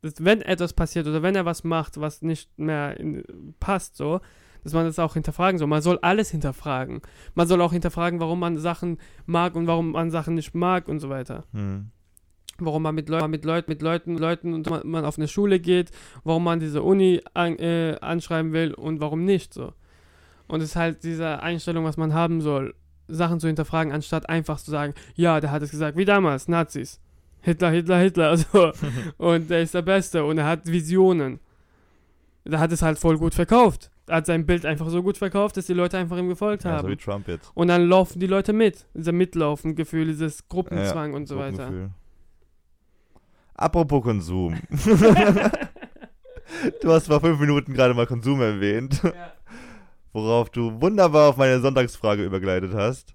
dass 0.05 0.23
wenn 0.23 0.41
etwas 0.41 0.73
passiert 0.73 1.07
oder 1.07 1.23
wenn 1.23 1.35
er 1.35 1.45
was 1.45 1.63
macht, 1.63 1.99
was 1.99 2.21
nicht 2.21 2.57
mehr 2.59 2.99
in, 2.99 3.23
passt, 3.59 3.97
so, 3.97 4.21
dass 4.63 4.73
man 4.73 4.85
das 4.85 4.99
auch 4.99 5.13
hinterfragen 5.13 5.57
soll. 5.57 5.67
Man 5.67 5.81
soll 5.81 5.99
alles 6.01 6.31
hinterfragen. 6.31 7.01
Man 7.33 7.47
soll 7.47 7.61
auch 7.61 7.73
hinterfragen, 7.73 8.19
warum 8.19 8.39
man 8.39 8.57
Sachen 8.57 8.97
mag 9.25 9.55
und 9.55 9.67
warum 9.67 9.91
man 9.91 10.11
Sachen 10.11 10.35
nicht 10.35 10.53
mag 10.53 10.87
und 10.87 10.99
so 10.99 11.09
weiter 11.09 11.43
Hm. 11.51 11.91
warum 12.57 12.83
man 12.83 12.95
mit, 12.95 13.09
Leu 13.09 13.27
mit 13.27 13.45
Leuten, 13.45 13.69
mit 13.69 13.81
Leuten, 13.81 14.17
Leuten 14.17 14.53
und 14.53 14.69
man, 14.69 14.87
man 14.87 15.05
auf 15.05 15.17
eine 15.17 15.27
Schule 15.27 15.59
geht, 15.59 15.91
warum 16.23 16.43
man 16.43 16.59
diese 16.59 16.83
Uni 16.83 17.21
an, 17.33 17.57
äh, 17.57 17.97
anschreiben 17.99 18.53
will 18.53 18.73
und 18.73 19.01
warum 19.01 19.25
nicht 19.25 19.53
so. 19.53 19.73
Und 20.47 20.61
es 20.61 20.69
ist 20.69 20.75
halt 20.75 21.03
diese 21.03 21.41
Einstellung, 21.41 21.83
was 21.83 21.97
man 21.97 22.13
haben 22.13 22.41
soll, 22.41 22.75
Sachen 23.07 23.39
zu 23.39 23.47
hinterfragen, 23.47 23.91
anstatt 23.91 24.29
einfach 24.29 24.59
zu 24.59 24.71
sagen, 24.71 24.93
ja, 25.15 25.39
der 25.41 25.51
hat 25.51 25.63
es 25.63 25.71
gesagt, 25.71 25.97
wie 25.97 26.05
damals, 26.05 26.47
Nazis. 26.47 27.01
Hitler, 27.45 27.69
Hitler, 27.71 27.99
Hitler, 27.99 28.37
so. 28.37 28.71
und 29.17 29.49
der 29.49 29.61
ist 29.61 29.73
der 29.73 29.81
Beste 29.83 30.23
und 30.25 30.37
er 30.37 30.45
hat 30.45 30.65
Visionen. 30.65 31.39
Der 32.43 32.59
hat 32.59 32.71
es 32.71 32.81
halt 32.81 32.99
voll 32.99 33.17
gut 33.17 33.33
verkauft. 33.33 33.89
Er 34.07 34.17
hat 34.17 34.25
sein 34.27 34.45
Bild 34.45 34.65
einfach 34.67 34.89
so 34.89 35.01
gut 35.01 35.17
verkauft, 35.17 35.57
dass 35.57 35.65
die 35.65 35.73
Leute 35.73 35.97
einfach 35.97 36.17
ihm 36.17 36.27
gefolgt 36.29 36.63
Ja, 36.63 36.71
so 36.71 36.77
haben. 36.77 36.89
wie 36.89 36.95
Trump 36.95 37.27
jetzt. 37.27 37.49
und 37.55 37.69
dann 37.69 37.87
laufen 37.87 38.19
die 38.19 38.27
Leute 38.27 38.53
mit. 38.53 38.85
Dieser 38.93 39.13
Mitlaufen-Gefühl, 39.13 40.05
dieses 40.07 40.47
Gruppenzwang 40.47 41.13
und 41.15 41.27
so 41.27 41.37
weiter. 41.37 41.71
Apropos 43.55 44.03
Konsum. 44.03 44.59
du 46.81 46.91
hast 46.91 47.07
vor 47.07 47.19
fünf 47.21 47.39
Minuten 47.39 47.73
gerade 47.73 47.93
mal 47.95 48.05
Konsum 48.05 48.41
erwähnt, 48.41 49.01
Ja. 49.03 49.31
worauf 50.13 50.49
du 50.51 50.79
wunderbar 50.81 51.29
auf 51.29 51.37
meine 51.37 51.59
Sonntagsfrage 51.61 52.23
übergeleitet 52.25 52.73
hast. 52.75 53.14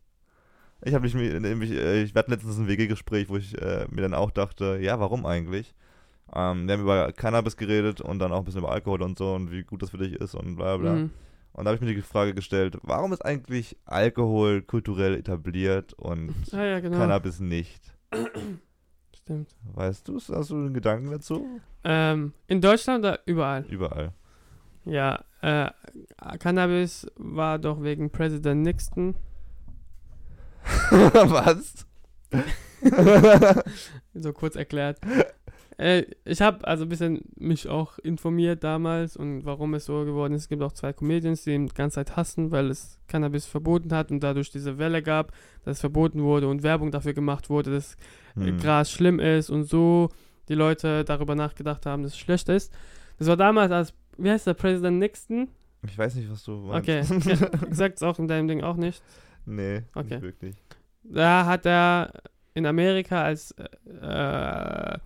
Ich 0.83 0.95
habe 0.95 1.03
mich, 1.03 1.15
nämlich, 1.15 1.73
äh, 1.73 2.03
ich 2.03 2.15
hatte 2.15 2.31
letztens 2.31 2.59
ein 2.59 2.69
WG-Gespräch, 2.69 3.29
wo 3.29 3.37
ich 3.37 3.61
äh, 3.61 3.87
mir 3.91 4.03
dann 4.03 4.15
auch 4.15 4.31
dachte, 4.31 4.79
ja, 4.81 4.99
warum 4.99 5.27
eigentlich? 5.27 5.75
Ähm, 6.35 6.67
wir 6.67 6.75
haben 6.75 6.83
über 6.83 7.13
Cannabis 7.13 7.57
geredet 7.57 8.01
und 8.01 8.19
dann 8.19 8.33
auch 8.33 8.39
ein 8.39 8.45
bisschen 8.45 8.61
über 8.61 8.73
Alkohol 8.73 9.03
und 9.03 9.19
so 9.19 9.35
und 9.35 9.51
wie 9.51 9.63
gut 9.63 9.83
das 9.83 9.91
für 9.91 9.99
dich 9.99 10.15
ist 10.15 10.35
und 10.35 10.57
bla 10.57 10.77
bla. 10.77 10.95
Mhm. 10.95 11.11
Und 11.53 11.65
da 11.65 11.71
habe 11.71 11.77
ich 11.77 11.81
mir 11.81 11.95
die 11.95 12.03
Frage 12.03 12.33
gestellt, 12.35 12.79
warum 12.83 13.13
ist 13.13 13.25
eigentlich 13.25 13.77
Alkohol 13.85 14.63
kulturell 14.63 15.15
etabliert 15.15 15.93
und 15.95 16.35
Ah 16.53 16.65
ja, 16.65 16.81
genau. 16.81 16.97
Cannabis 16.97 17.41
nicht? 17.41 17.83
Stimmt. 19.15 19.51
Weißt 19.75 20.09
du, 20.09 20.17
hast 20.17 20.51
du 20.51 20.55
einen 20.55 20.75
Gedanken 20.75 21.11
dazu? 21.11 21.61
Ähm, 21.85 22.33
in 22.47 22.61
Deutschland 22.61 23.05
oder 23.05 23.21
überall? 23.27 23.65
Überall. 23.69 24.13
Ja, 24.85 25.25
äh, 25.43 25.71
Cannabis 26.39 27.07
war 27.17 27.59
doch 27.59 27.83
wegen 27.83 28.11
Präsident 28.11 28.63
Nixon. 28.63 29.15
Was? 30.95 31.87
so 34.15 34.33
kurz 34.33 34.57
erklärt. 34.57 34.99
Äh, 35.77 36.05
ich 36.25 36.43
habe 36.43 36.67
also 36.67 36.85
ein 36.85 36.89
bisschen 36.89 37.23
mich 37.37 37.69
auch 37.69 37.99
informiert 38.01 38.63
damals 38.65 39.17
und 39.17 39.45
warum 39.45 39.75
es 39.75 39.87
so 39.87 40.05
geworden 40.05 40.35
ist. 40.35 40.43
Es 40.43 40.49
gibt 40.49 40.63
auch 40.63 40.73
zwei 40.73 40.93
Comedians, 40.93 41.45
die 41.45 41.53
ihn 41.53 41.69
die 41.69 41.75
ganze 41.75 41.95
Zeit 41.97 42.17
hassen, 42.17 42.51
weil 42.51 42.71
es 42.71 43.01
Cannabis 43.09 43.47
verboten 43.47 43.93
hat 43.95 44.11
und 44.11 44.21
dadurch 44.21 44.51
diese 44.51 44.79
Welle 44.79 45.03
gab, 45.03 45.33
dass 45.65 45.77
es 45.77 45.81
verboten 45.81 46.23
wurde 46.23 46.49
und 46.49 46.63
Werbung 46.63 46.91
dafür 46.91 47.15
gemacht 47.15 47.49
wurde, 47.49 47.71
dass 47.73 47.97
Hm. 48.35 48.59
Gras 48.59 48.91
schlimm 48.91 49.19
ist 49.19 49.51
und 49.51 49.65
so 49.65 50.11
die 50.49 50.55
Leute 50.55 51.05
darüber 51.05 51.35
nachgedacht 51.35 51.87
haben, 51.87 52.03
dass 52.03 52.13
es 52.13 52.19
schlecht 52.19 52.49
ist. 52.49 52.73
Das 53.19 53.29
war 53.29 53.37
damals 53.37 53.73
als, 53.73 53.95
wie 54.19 54.31
heißt 54.31 54.47
der, 54.47 54.55
Präsident 54.55 54.99
Nixon? 54.99 55.49
Ich 55.87 55.97
weiß 55.97 56.15
nicht, 56.15 56.31
was 56.31 56.45
du 56.45 56.53
meinst. 56.53 56.89
Okay, 56.89 57.03
sagt's 57.71 58.03
auch 58.03 58.19
in 58.19 58.29
deinem 58.29 58.49
Ding 58.49 58.63
auch 58.63 58.77
nicht. 58.77 59.03
Nee, 59.47 59.83
Okay. 59.95 60.15
nicht 60.15 60.23
wirklich. 60.23 60.57
Da 61.03 61.47
hat 61.47 61.67
er 61.67 62.13
in 62.55 62.67
Amerika, 62.67 63.23
als 63.23 63.53
äh, 63.53 64.99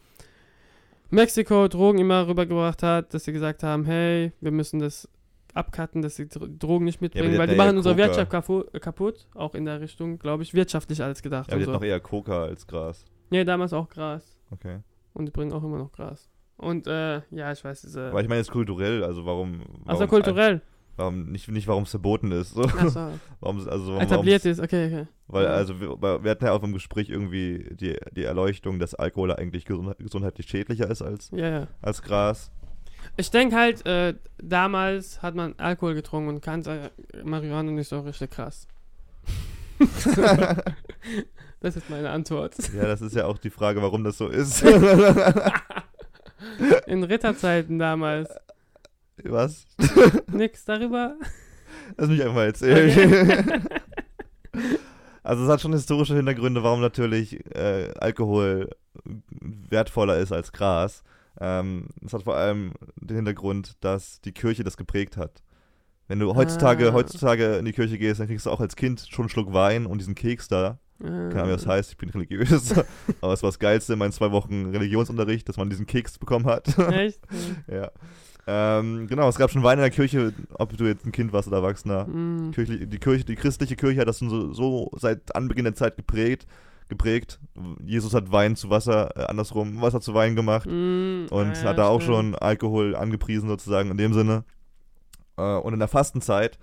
Mexiko 1.10 1.68
Drogen 1.68 1.98
immer 1.98 2.26
rübergebracht 2.26 2.82
hat, 2.82 3.14
dass 3.14 3.24
sie 3.24 3.32
gesagt 3.32 3.62
haben, 3.62 3.84
hey, 3.84 4.32
wir 4.40 4.50
müssen 4.50 4.80
das 4.80 5.08
abcutten, 5.52 6.02
dass 6.02 6.16
sie 6.16 6.24
Dro- 6.26 6.48
Drogen 6.48 6.84
nicht 6.84 7.00
mitbringen, 7.00 7.32
die 7.32 7.38
weil 7.38 7.46
die 7.46 7.52
ja 7.54 7.62
machen 7.64 7.76
unsere 7.76 7.94
Coca. 7.94 8.06
Wirtschaft 8.08 8.30
kapu 8.30 8.64
kaputt, 8.80 9.26
auch 9.34 9.54
in 9.54 9.64
der 9.66 9.80
Richtung, 9.80 10.18
glaube 10.18 10.42
ich, 10.42 10.52
wirtschaftlich 10.54 11.02
alles 11.02 11.22
gedacht. 11.22 11.48
Ja, 11.48 11.52
aber 11.54 11.60
die 11.60 11.66
so. 11.66 11.72
noch 11.72 11.82
eher 11.84 12.00
Coca 12.00 12.44
als 12.44 12.66
Gras. 12.66 13.04
Nee, 13.30 13.44
damals 13.44 13.72
auch 13.72 13.88
Gras. 13.88 14.36
Okay. 14.50 14.78
Und 15.12 15.26
die 15.26 15.30
bringen 15.30 15.52
auch 15.52 15.62
immer 15.62 15.78
noch 15.78 15.92
Gras. 15.92 16.28
Und 16.56 16.86
äh, 16.88 17.20
ja, 17.30 17.52
ich 17.52 17.64
weiß, 17.64 17.82
diese. 17.82 18.08
Aber 18.08 18.20
ich 18.20 18.28
meine 18.28 18.40
jetzt 18.40 18.50
kulturell, 18.50 19.04
also 19.04 19.24
warum. 19.26 19.60
warum 19.60 19.88
Achso, 19.88 20.06
kulturell. 20.08 20.60
Warum, 20.96 21.32
nicht, 21.32 21.48
nicht 21.48 21.66
warum 21.66 21.82
es 21.82 21.90
verboten 21.90 22.30
ist. 22.30 22.54
So. 22.54 22.62
Achso. 22.62 23.10
Warum, 23.40 23.68
also 23.68 23.98
Etabliert 23.98 24.44
ist, 24.44 24.60
okay, 24.60 24.86
okay. 24.86 25.06
Weil, 25.26 25.48
also, 25.48 25.80
wir, 25.80 26.00
wir 26.00 26.30
hatten 26.30 26.44
ja 26.44 26.52
auch 26.52 26.62
im 26.62 26.72
Gespräch 26.72 27.10
irgendwie 27.10 27.68
die, 27.72 27.96
die 28.12 28.24
Erleuchtung, 28.24 28.78
dass 28.78 28.94
Alkohol 28.94 29.32
eigentlich 29.32 29.64
gesund, 29.64 29.96
gesundheitlich 29.98 30.46
schädlicher 30.46 30.88
ist 30.88 31.02
als, 31.02 31.30
Ja, 31.32 31.48
ja. 31.48 31.66
als 31.82 32.02
Gras. 32.02 32.52
Ich 33.16 33.30
denke 33.30 33.56
halt, 33.56 33.86
äh, 33.86 34.14
damals 34.38 35.22
hat 35.22 35.34
man 35.34 35.54
Alkohol 35.58 35.94
getrunken 35.94 36.28
und 36.28 36.40
kannte 36.40 36.90
Marihuana 37.22 37.72
nicht 37.72 37.88
so 37.88 38.00
richtig 38.00 38.30
krass. 38.30 38.66
das 41.60 41.76
ist 41.76 41.90
meine 41.90 42.10
Antwort. 42.10 42.54
Ja, 42.74 42.84
das 42.84 43.02
ist 43.02 43.16
ja 43.16 43.26
auch 43.26 43.38
die 43.38 43.50
Frage, 43.50 43.82
warum 43.82 44.04
das 44.04 44.18
so 44.18 44.28
ist. 44.28 44.62
In 46.86 47.02
Ritterzeiten 47.04 47.78
damals. 47.78 48.28
Was? 49.22 49.66
Nix 50.32 50.64
darüber. 50.64 51.14
Lass 51.96 52.08
mich 52.08 52.20
einfach 52.22 52.34
mal 52.34 52.46
erzählen. 52.46 53.62
also 55.22 55.44
es 55.44 55.48
hat 55.50 55.60
schon 55.60 55.72
historische 55.72 56.14
Hintergründe, 56.16 56.62
warum 56.62 56.80
natürlich 56.80 57.44
äh, 57.54 57.92
Alkohol 57.98 58.70
wertvoller 59.30 60.18
ist 60.18 60.32
als 60.32 60.52
Gras. 60.52 61.02
Ähm, 61.40 61.88
es 62.04 62.12
hat 62.12 62.22
vor 62.24 62.36
allem 62.36 62.72
den 62.96 63.16
Hintergrund, 63.16 63.72
dass 63.80 64.20
die 64.20 64.32
Kirche 64.32 64.64
das 64.64 64.76
geprägt 64.76 65.16
hat. 65.16 65.42
Wenn 66.06 66.18
du 66.18 66.34
heutzutage, 66.34 66.90
Ah. 66.90 66.92
heutzutage 66.92 67.56
in 67.56 67.64
die 67.64 67.72
Kirche 67.72 67.98
gehst, 67.98 68.20
dann 68.20 68.26
kriegst 68.28 68.46
du 68.46 68.50
auch 68.50 68.60
als 68.60 68.76
Kind 68.76 69.06
schon 69.10 69.24
einen 69.24 69.28
Schluck 69.30 69.52
Wein 69.52 69.86
und 69.86 69.98
diesen 69.98 70.14
Keks 70.14 70.48
da. 70.48 70.78
Keine 71.00 71.32
Ahnung, 71.34 71.48
wie 71.48 71.52
das 71.52 71.66
heißt, 71.66 71.90
ich 71.90 71.96
bin 71.96 72.10
religiös. 72.10 72.72
Aber 73.20 73.32
es 73.32 73.42
war 73.42 73.48
das 73.48 73.58
Geilste 73.58 73.94
in 73.94 73.98
meinen 73.98 74.12
zwei 74.12 74.30
Wochen 74.30 74.66
Religionsunterricht, 74.66 75.48
dass 75.48 75.56
man 75.56 75.68
diesen 75.68 75.86
Keks 75.86 76.18
bekommen 76.18 76.46
hat. 76.46 76.78
Echt? 76.78 77.20
ja. 77.66 77.90
Ähm, 78.46 79.06
genau, 79.06 79.28
es 79.28 79.36
gab 79.36 79.50
schon 79.50 79.62
Wein 79.62 79.78
in 79.78 79.82
der 79.82 79.90
Kirche, 79.90 80.32
ob 80.54 80.76
du 80.76 80.84
jetzt 80.84 81.06
ein 81.06 81.12
Kind 81.12 81.32
warst 81.32 81.48
oder 81.48 81.58
Erwachsener. 81.58 82.04
Mm. 82.06 82.50
Kirchli 82.52 82.86
die, 82.86 82.98
Kirche, 82.98 83.24
die 83.24 83.36
christliche 83.36 83.74
Kirche 83.76 84.00
hat 84.00 84.08
das 84.08 84.18
schon 84.18 84.28
so, 84.28 84.52
so 84.52 84.90
seit 84.96 85.34
Anbeginn 85.34 85.64
der 85.64 85.74
Zeit 85.74 85.96
geprägt. 85.96 86.46
geprägt. 86.88 87.40
Jesus 87.82 88.12
hat 88.12 88.30
Wein 88.32 88.56
zu 88.56 88.68
Wasser, 88.68 89.16
äh, 89.16 89.24
andersrum 89.24 89.80
Wasser 89.80 90.00
zu 90.02 90.12
Wein 90.12 90.36
gemacht 90.36 90.66
Mm, 90.66 91.26
und 91.30 91.54
ja, 91.56 91.62
hat 91.62 91.78
da 91.78 91.86
auch 91.86 92.02
stimmt. 92.02 92.16
schon 92.16 92.34
Alkohol 92.34 92.94
angepriesen 92.96 93.48
sozusagen 93.48 93.90
in 93.90 93.96
dem 93.96 94.12
Sinne. 94.12 94.44
Äh, 95.38 95.56
und 95.56 95.72
in 95.72 95.78
der 95.78 95.88
Fastenzeit, 95.88 96.58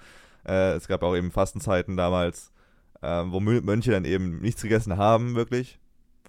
äh, 0.47 0.73
es 0.73 0.87
gab 0.87 1.01
auch 1.01 1.15
eben 1.15 1.31
Fastenzeiten 1.31 1.97
damals, 1.97 2.51
äh, 3.01 3.07
wo 3.25 3.37
Mö- 3.39 3.63
Mönche 3.65 3.89
dann 3.91 4.05
eben 4.05 4.39
nichts 4.41 4.61
gegessen 4.61 4.97
haben 4.97 5.33
wirklich 5.33 5.79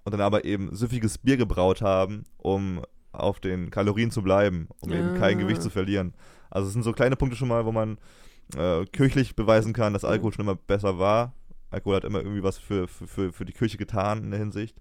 und 0.04 0.12
dann 0.12 0.22
aber 0.22 0.46
eben 0.46 0.74
süffiges 0.74 1.18
Bier 1.18 1.36
gebraut 1.36 1.82
haben, 1.82 2.24
um 2.38 2.80
auf 3.12 3.40
den 3.40 3.70
Kalorien 3.70 4.10
zu 4.10 4.22
bleiben, 4.22 4.68
um 4.80 4.92
eben 4.92 5.14
kein 5.18 5.36
Ah. 5.38 5.40
Gewicht 5.42 5.62
zu 5.62 5.70
verlieren. 5.70 6.14
Also 6.50 6.66
es 6.68 6.72
sind 6.74 6.82
so 6.82 6.92
kleine 6.92 7.16
Punkte 7.16 7.36
schon 7.36 7.48
mal, 7.48 7.64
wo 7.64 7.72
man 7.72 7.98
äh, 8.56 8.84
kirchlich 8.86 9.36
beweisen 9.36 9.72
kann, 9.72 9.92
dass 9.92 10.04
Alkohol 10.04 10.32
schon 10.32 10.44
immer 10.44 10.54
besser 10.56 10.98
war. 10.98 11.34
Alkohol 11.70 11.96
hat 11.96 12.04
immer 12.04 12.18
irgendwie 12.20 12.42
was 12.42 12.58
für, 12.58 12.86
für, 12.88 13.32
für, 13.32 13.44
die 13.44 13.52
Kirche 13.52 13.78
getan 13.78 14.24
in 14.24 14.30
der 14.30 14.40
Hinsicht. 14.40 14.76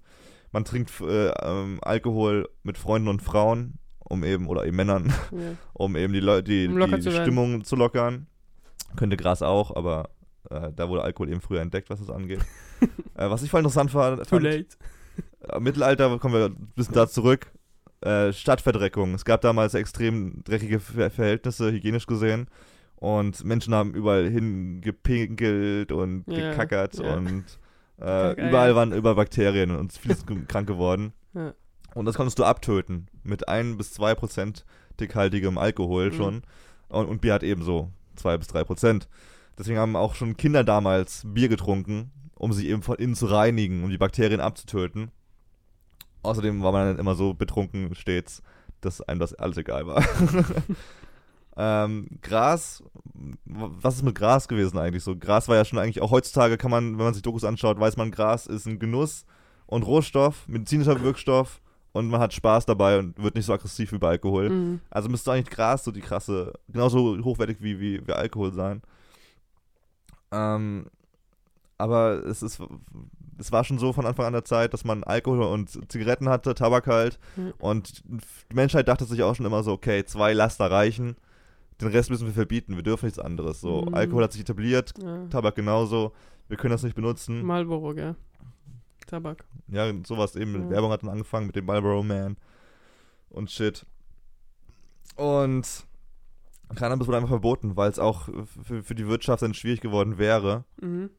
Man 0.52 0.66
trinkt 0.66 0.92
äh, 1.02 1.30
ähm, 1.30 1.80
Alkohol 1.82 2.50
mit 2.64 2.78
Freunden 2.78 3.08
und 3.08 3.22
Frauen, 3.22 3.76
um 4.00 4.26
eben, 4.26 4.48
oder 4.48 4.66
eben 4.66 4.76
Männern, 4.76 5.14
Ja. 5.32 5.54
um 5.74 5.96
eben 5.96 6.12
die 6.12 6.20
Leute, 6.20 6.44
die, 6.44 6.68
Um 6.68 6.78
die, 6.78 7.00
zu 7.00 7.12
werden. 7.14 7.24
Stimmung 7.24 7.64
zu 7.64 7.78
lockern. 7.78 8.28
Könnte 8.98 9.16
Gras 9.16 9.42
auch, 9.42 9.74
aber 9.74 10.10
äh, 10.50 10.72
da 10.76 10.90
wurde 10.90 11.04
Alkohol 11.04 11.30
eben 11.30 11.40
früher 11.40 11.62
entdeckt, 11.62 11.90
was 11.90 12.00
das 12.00 12.10
angeht. 12.10 12.42
äh, 13.16 13.30
was 13.30 13.42
ich 13.44 13.50
voll 13.50 13.62
interessant 13.62 13.94
war, 13.94 14.18
Too 14.18 14.26
fand, 14.26 14.44
late. 14.44 14.66
äh, 15.48 15.60
Mittelalter, 15.62 16.20
kommen 16.20 16.34
wir 16.34 16.46
ein 16.48 16.72
bisschen 16.76 16.96
da 16.96 17.08
zurück. 17.08 17.54
Äh, 18.02 18.34
Stadtverdreckung. 18.34 19.14
Es 19.14 19.26
gab 19.26 19.41
damals 19.41 19.74
extrem 19.74 20.43
dreckige 20.43 20.80
Ver 20.80 21.12
Verhältnisse, 21.12 21.72
hygienisch 21.72 22.08
gesehen. 22.08 22.47
Und 22.95 23.43
Menschen 23.43 23.74
haben 23.74 23.93
überall 23.93 24.30
hingepinkelt 24.30 25.91
und 25.91 26.24
Ja, 26.28 26.52
gekackert 26.52 26.95
ja. 26.99 27.16
und 27.16 27.43
äh, 28.02 28.47
überall 28.47 28.76
waren 28.76 28.91
über 28.93 29.16
Bakterien 29.16 29.72
und 29.72 29.93
viele 29.93 30.16
sind 30.28 30.47
krank 30.49 30.68
geworden. 30.68 31.14
Und 31.93 32.06
das 32.06 32.16
konntest 32.16 32.39
du 32.39 32.43
abtöten 32.43 33.08
mit 33.24 33.47
1 33.47 33.78
bis 33.78 33.93
2 33.93 34.16
Prozent 34.16 34.66
dickhaltigem 34.99 35.58
Alkohol 35.58 36.10
Mhm. 36.10 36.14
schon. 36.14 36.41
Und, 36.89 37.06
und 37.08 37.22
Bier 37.22 37.34
hat 37.34 37.43
ebenso 37.43 37.89
2 38.16 38.38
bis 38.38 38.47
3 38.47 38.64
Prozent. 38.64 39.08
Deswegen 39.58 39.80
haben 39.80 39.95
auch 39.95 40.16
schon 40.16 40.38
Kinder 40.38 40.64
damals 40.64 41.24
Bier 41.26 41.49
getrunken, 41.49 42.12
um 42.36 42.52
sich 42.54 42.66
eben 42.68 42.82
von 42.82 42.97
innen 42.97 43.16
zu 43.16 43.28
reinigen, 43.28 43.84
um 43.84 43.89
die 43.89 43.97
Bakterien 43.97 44.41
abzutöten. 44.41 45.12
Außerdem 46.24 46.62
war 46.62 46.72
man 46.72 46.88
dann 46.88 47.00
immer 47.00 47.16
so 47.16 47.34
betrunken 47.34 47.96
stets, 47.96 48.42
dass 48.82 49.02
einem 49.02 49.20
das 49.20 49.34
alles 49.34 49.58
egal 49.58 49.88
war. 49.88 50.04
ähm, 51.58 52.08
Gras, 52.22 52.84
was 53.46 53.96
ist 53.96 54.04
mit 54.04 54.16
Gras 54.16 54.48
gewesen 54.48 54.78
eigentlich 54.78 55.04
so? 55.04 55.16
Gras 55.16 55.48
war 55.48 55.56
ja 55.56 55.66
schon 55.66 55.80
eigentlich, 55.80 56.02
auch 56.02 56.12
heutzutage 56.12 56.58
kann 56.58 56.72
man, 56.72 56.98
wenn 56.98 57.06
man 57.06 57.14
sich 57.14 57.24
Dokus 57.24 57.44
anschaut, 57.44 57.80
weiß 57.80 57.98
man, 57.98 58.12
Gras 58.12 58.48
ist 58.48 58.66
ein 58.66 58.80
Genuss 58.80 59.26
und 59.66 59.84
Rohstoff, 59.84 60.48
medizinischer 60.48 61.02
Wirkstoff 61.02 61.62
und 61.94 62.10
man 62.10 62.22
hat 62.22 62.34
Spaß 62.34 62.66
dabei 62.66 63.00
und 63.00 63.22
wird 63.22 63.36
nicht 63.36 63.46
so 63.46 63.54
aggressiv 63.54 63.92
wie 63.92 63.98
bei 63.98 64.10
Alkohol. 64.10 64.50
Mm. 64.50 64.82
Also 64.90 65.10
müsste 65.10 65.32
eigentlich 65.32 65.50
Gras 65.56 65.84
so 65.84 65.92
die 65.92 66.02
krasse, 66.02 66.54
genauso 66.70 67.18
hochwertig 67.24 67.58
wie, 67.62 67.80
wie, 67.80 68.08
wie 68.08 68.14
Alkohol 68.14 68.54
sein. 68.54 68.82
Ähm, 70.32 70.86
aber 71.78 72.26
es 72.26 72.44
ist, 72.44 72.62
es 73.38 73.52
war 73.52 73.64
schon 73.64 73.80
so 73.80 73.94
von 73.94 74.06
Anfang 74.06 74.26
an 74.28 74.34
der 74.34 74.46
Zeit, 74.46 74.74
dass 74.74 74.84
man 74.84 75.04
Alkohol 75.04 75.44
und 75.44 75.92
Zigaretten 75.92 76.30
hatte, 76.30 76.54
Tabak 76.54 76.88
halt. 76.88 77.20
Mhm. 77.36 77.54
Und 77.60 78.04
die 78.06 78.56
Menschheit 78.56 78.88
dachte 78.88 79.06
sich 79.06 79.24
auch 79.24 79.36
schon 79.36 79.46
immer 79.46 79.64
so, 79.64 79.72
okay, 79.72 80.04
zwei 80.06 80.34
Laster 80.34 80.70
reichen. 80.70 81.16
Den 81.80 81.88
Rest 81.88 82.10
müssen 82.12 82.28
wir 82.28 82.34
verbieten, 82.34 82.76
wir 82.76 82.84
dürfen 82.84 83.06
nichts 83.06 83.18
anderes. 83.20 83.62
So, 83.62 83.84
Mhm. 83.84 83.94
Alkohol 83.96 84.24
hat 84.24 84.32
sich 84.34 84.42
etabliert, 84.42 84.94
Ja. 85.02 85.26
Tabak 85.28 85.56
genauso. 85.56 86.12
Wir 86.48 86.58
können 86.58 86.72
das 86.74 86.84
nicht 86.84 86.96
benutzen. 86.96 87.44
Marlboro, 87.44 87.94
gell? 87.96 88.16
Tabak. 89.08 89.44
Ja, 89.68 89.92
sowas 90.06 90.36
eben. 90.36 90.64
Ja. 90.66 90.70
Werbung 90.72 90.92
hat 90.92 91.02
dann 91.04 91.10
angefangen 91.10 91.48
mit 91.48 91.56
dem 91.56 91.66
Marlboro 91.66 92.04
Man 92.04 92.38
und 93.30 93.50
shit. 93.50 93.86
Und 95.16 95.86
Cannabis 96.76 97.08
wurde 97.08 97.18
einfach 97.18 97.30
verboten, 97.30 97.76
weil 97.76 97.90
es 97.90 98.00
auch 98.00 98.30
für, 98.64 98.84
für 98.84 98.96
die 98.96 99.08
Wirtschaft 99.08 99.42
dann 99.42 99.54
schwierig 99.54 99.82
geworden 99.82 100.18
wäre. 100.18 100.64
Mhm. 100.80 101.10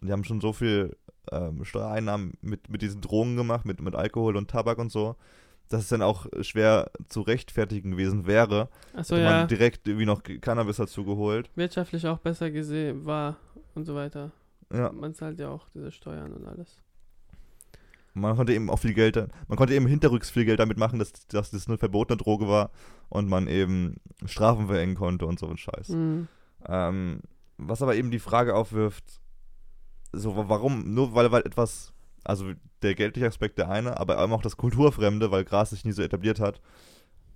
Und 0.00 0.06
die 0.08 0.12
haben 0.12 0.24
schon 0.24 0.40
so 0.40 0.52
viel 0.52 0.96
ähm, 1.30 1.64
Steuereinnahmen 1.64 2.34
mit, 2.40 2.68
mit 2.68 2.82
diesen 2.82 3.00
Drogen 3.00 3.36
gemacht, 3.36 3.64
mit, 3.64 3.80
mit 3.80 3.94
Alkohol 3.94 4.36
und 4.36 4.50
Tabak 4.50 4.78
und 4.78 4.90
so, 4.90 5.16
dass 5.68 5.82
es 5.82 5.88
dann 5.88 6.02
auch 6.02 6.26
schwer 6.40 6.90
zu 7.08 7.20
rechtfertigen 7.20 7.92
gewesen 7.92 8.26
wäre. 8.26 8.68
Achso, 8.94 9.14
Hätte 9.16 9.24
ja. 9.24 9.30
man 9.30 9.48
direkt 9.48 9.86
irgendwie 9.86 10.06
noch 10.06 10.22
Cannabis 10.40 10.76
dazu 10.76 11.04
geholt. 11.04 11.50
Wirtschaftlich 11.54 12.06
auch 12.06 12.18
besser 12.18 12.50
gesehen 12.50 13.04
war 13.04 13.36
und 13.74 13.84
so 13.84 13.94
weiter. 13.94 14.32
Ja, 14.72 14.90
Man 14.92 15.14
zahlt 15.14 15.38
ja 15.38 15.48
auch 15.48 15.68
diese 15.74 15.90
Steuern 15.92 16.32
und 16.32 16.46
alles. 16.46 16.82
man 18.14 18.36
konnte 18.36 18.52
eben 18.52 18.70
auch 18.70 18.78
viel 18.78 18.94
Geld, 18.94 19.16
man 19.48 19.56
konnte 19.56 19.74
eben 19.74 19.86
hinterrücks 19.86 20.30
viel 20.30 20.44
Geld 20.44 20.60
damit 20.60 20.78
machen, 20.78 20.98
dass, 20.98 21.12
dass 21.28 21.50
das 21.50 21.68
eine 21.68 21.78
verbotene 21.78 22.16
Droge 22.16 22.48
war 22.48 22.70
und 23.08 23.28
man 23.28 23.46
eben 23.46 23.96
Strafen 24.26 24.66
verhängen 24.66 24.94
konnte 24.94 25.26
und 25.26 25.38
so 25.38 25.48
ein 25.48 25.56
Scheiß. 25.56 25.90
Mhm. 25.90 26.28
Ähm, 26.66 27.20
was 27.58 27.82
aber 27.82 27.94
eben 27.96 28.10
die 28.10 28.18
Frage 28.18 28.54
aufwirft, 28.54 29.20
so 30.12 30.36
wa- 30.36 30.48
warum, 30.48 30.92
nur 30.94 31.14
weil, 31.14 31.30
weil 31.32 31.42
etwas, 31.42 31.92
also 32.24 32.52
der 32.82 32.94
geldliche 32.94 33.26
Aspekt 33.28 33.58
der 33.58 33.68
eine, 33.70 33.98
aber 33.98 34.22
eben 34.22 34.32
auch 34.32 34.42
das 34.42 34.56
Kulturfremde, 34.56 35.30
weil 35.30 35.44
Gras 35.44 35.70
sich 35.70 35.84
nie 35.84 35.92
so 35.92 36.02
etabliert 36.02 36.40
hat. 36.40 36.60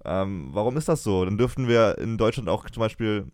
Ähm, 0.05 0.49
warum 0.53 0.77
ist 0.77 0.89
das 0.89 1.03
so? 1.03 1.25
Dann 1.25 1.39
dürften 1.39 1.69
wir 1.69 1.99
in 1.99 2.19
Deutschland 2.19 2.49
auch 2.49 2.69
zum 2.69 2.81
Beispiel, 2.81 3.27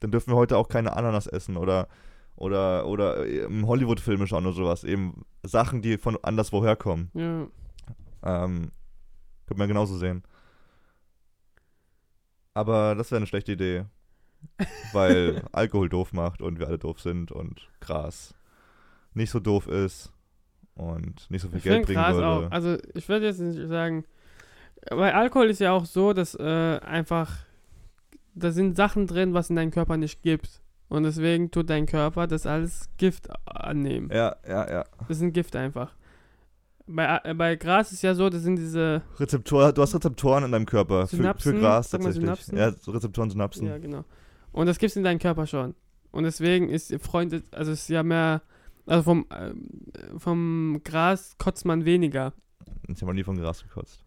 dann 0.00 0.10
dürfen 0.12 0.30
wir 0.30 0.36
heute 0.36 0.56
auch 0.56 0.68
keine 0.68 0.96
Ananas 0.96 1.26
essen 1.26 1.56
oder 1.56 1.88
oder 2.36 2.86
oder 2.86 3.24
im 3.26 3.66
Hollywood-Filme 3.66 4.26
schauen 4.26 4.44
oder 4.46 4.54
sowas. 4.56 4.84
Eben 4.84 5.24
Sachen, 5.44 5.82
die 5.82 5.98
von 5.98 6.18
anderswo 6.22 6.64
herkommen. 6.64 7.10
Ja. 7.14 7.46
Ähm, 8.44 8.70
könnte 9.46 9.58
man 9.58 9.68
genauso 9.68 9.96
sehen. 9.96 10.22
Aber 12.54 12.94
das 12.94 13.10
wäre 13.10 13.18
eine 13.18 13.26
schlechte 13.26 13.52
Idee. 13.52 13.84
Weil 14.92 15.42
Alkohol 15.52 15.88
doof 15.88 16.12
macht 16.12 16.42
und 16.42 16.58
wir 16.58 16.66
alle 16.68 16.78
doof 16.78 17.00
sind 17.00 17.32
und 17.32 17.68
Gras 17.80 18.34
nicht 19.14 19.30
so 19.30 19.40
doof 19.40 19.66
ist 19.68 20.12
und 20.74 21.30
nicht 21.30 21.42
so 21.42 21.48
viel 21.48 21.58
Ich 21.58 21.64
Geld 21.64 21.86
bringen 21.86 22.04
würde. 22.04 22.26
auch. 22.26 22.50
Also 22.50 22.76
ich 22.94 23.08
würde 23.08 23.26
jetzt 23.26 23.40
nicht 23.40 23.68
sagen, 23.68 24.04
bei 24.90 25.14
Alkohol 25.14 25.46
ist 25.50 25.60
ja 25.60 25.72
auch 25.72 25.86
so, 25.86 26.12
dass 26.12 26.34
äh, 26.34 26.78
einfach 26.80 27.30
da 28.34 28.50
sind 28.50 28.76
Sachen 28.76 29.06
drin, 29.06 29.34
was 29.34 29.50
in 29.50 29.56
deinem 29.56 29.70
Körper 29.70 29.96
nicht 29.96 30.22
gibt. 30.22 30.60
Und 30.88 31.04
deswegen 31.04 31.50
tut 31.50 31.70
dein 31.70 31.86
Körper 31.86 32.26
das 32.26 32.46
als 32.46 32.88
Gift 32.98 33.28
annehmen. 33.46 34.10
Ja, 34.12 34.36
ja, 34.46 34.70
ja. 34.70 34.84
Das 35.08 35.18
sind 35.18 35.32
Gift 35.32 35.56
einfach. 35.56 35.94
Bei, 36.86 37.20
äh, 37.24 37.34
bei 37.34 37.56
Gras 37.56 37.92
ist 37.92 38.02
ja 38.02 38.14
so, 38.14 38.28
das 38.28 38.42
sind 38.42 38.56
diese. 38.56 39.02
Rezeptor, 39.18 39.72
du 39.72 39.80
hast 39.82 39.94
Rezeptoren 39.94 40.44
in 40.44 40.52
deinem 40.52 40.66
Körper 40.66 41.06
für, 41.06 41.16
für 41.16 41.16
Synapsen, 41.16 41.60
Gras 41.60 41.90
tatsächlich. 41.90 42.20
Synapsen? 42.20 42.58
Ja, 42.58 42.72
Rezeptoren, 42.86 43.30
Synapsen. 43.30 43.66
Ja, 43.66 43.78
genau. 43.78 44.04
Und 44.52 44.66
das 44.66 44.78
gibt's 44.78 44.96
in 44.96 45.04
deinem 45.04 45.18
Körper 45.18 45.46
schon. 45.46 45.74
Und 46.10 46.24
deswegen 46.24 46.68
ist 46.68 46.94
Freunde, 47.02 47.42
also 47.52 47.72
ist 47.72 47.88
ja 47.88 48.02
mehr. 48.02 48.42
Also 48.86 49.02
vom, 49.02 49.26
ähm, 49.34 49.68
vom 50.18 50.80
Gras 50.84 51.36
kotzt 51.38 51.64
man 51.64 51.84
weniger. 51.84 52.32
Ich 52.88 52.96
habe 53.00 53.06
noch 53.06 53.14
nie 53.14 53.24
von 53.24 53.36
Gras 53.38 53.62
gekotzt. 53.62 54.04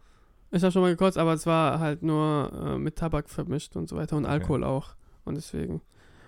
Ich 0.52 0.62
habe 0.64 0.72
schon 0.72 0.82
mal 0.82 0.92
gekotzt, 0.92 1.18
aber 1.18 1.34
es 1.34 1.46
war 1.46 1.80
halt 1.80 2.04
nur 2.04 2.52
äh, 2.54 2.78
mit 2.78 2.96
Tabak 2.96 3.30
vermischt 3.30 3.76
und 3.76 3.90
so 3.90 3.96
weiter 3.98 4.16
und 4.18 4.24
Okay. 4.26 4.34
Alkohol 4.34 4.64
auch. 4.64 4.96
Und 5.26 5.36
deswegen. 5.36 5.82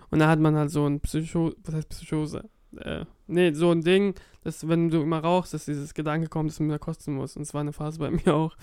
Und 0.10 0.20
da 0.20 0.28
hat 0.28 0.40
man 0.40 0.56
halt 0.56 0.72
so 0.72 0.86
ein 0.88 1.00
Psycho, 1.00 1.54
was 1.64 1.76
heißt 1.76 1.90
Psychose? 1.90 2.50
Äh, 2.78 3.06
nee, 3.28 3.54
so 3.54 3.72
ein 3.72 3.82
Ding, 3.82 4.16
dass 4.44 4.68
wenn 4.68 4.90
du 4.90 5.02
immer 5.02 5.20
rauchst, 5.20 5.54
dass 5.54 5.66
dieses 5.66 5.94
Gedanke 5.94 6.28
kommt, 6.28 6.50
dass 6.50 6.60
man 6.60 6.70
wieder 6.70 6.80
kotzen 6.80 7.16
muss. 7.16 7.36
Und 7.36 7.44
es 7.44 7.54
war 7.54 7.62
eine 7.62 7.74
Phase 7.74 8.00
bei 8.00 8.10
mir 8.26 8.34
auch. 8.34 8.56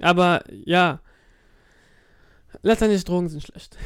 Aber 0.00 0.42
ja, 0.50 1.00
letztendlich 2.62 3.04
Drogen 3.04 3.28
sind 3.28 3.42
schlecht. 3.42 3.78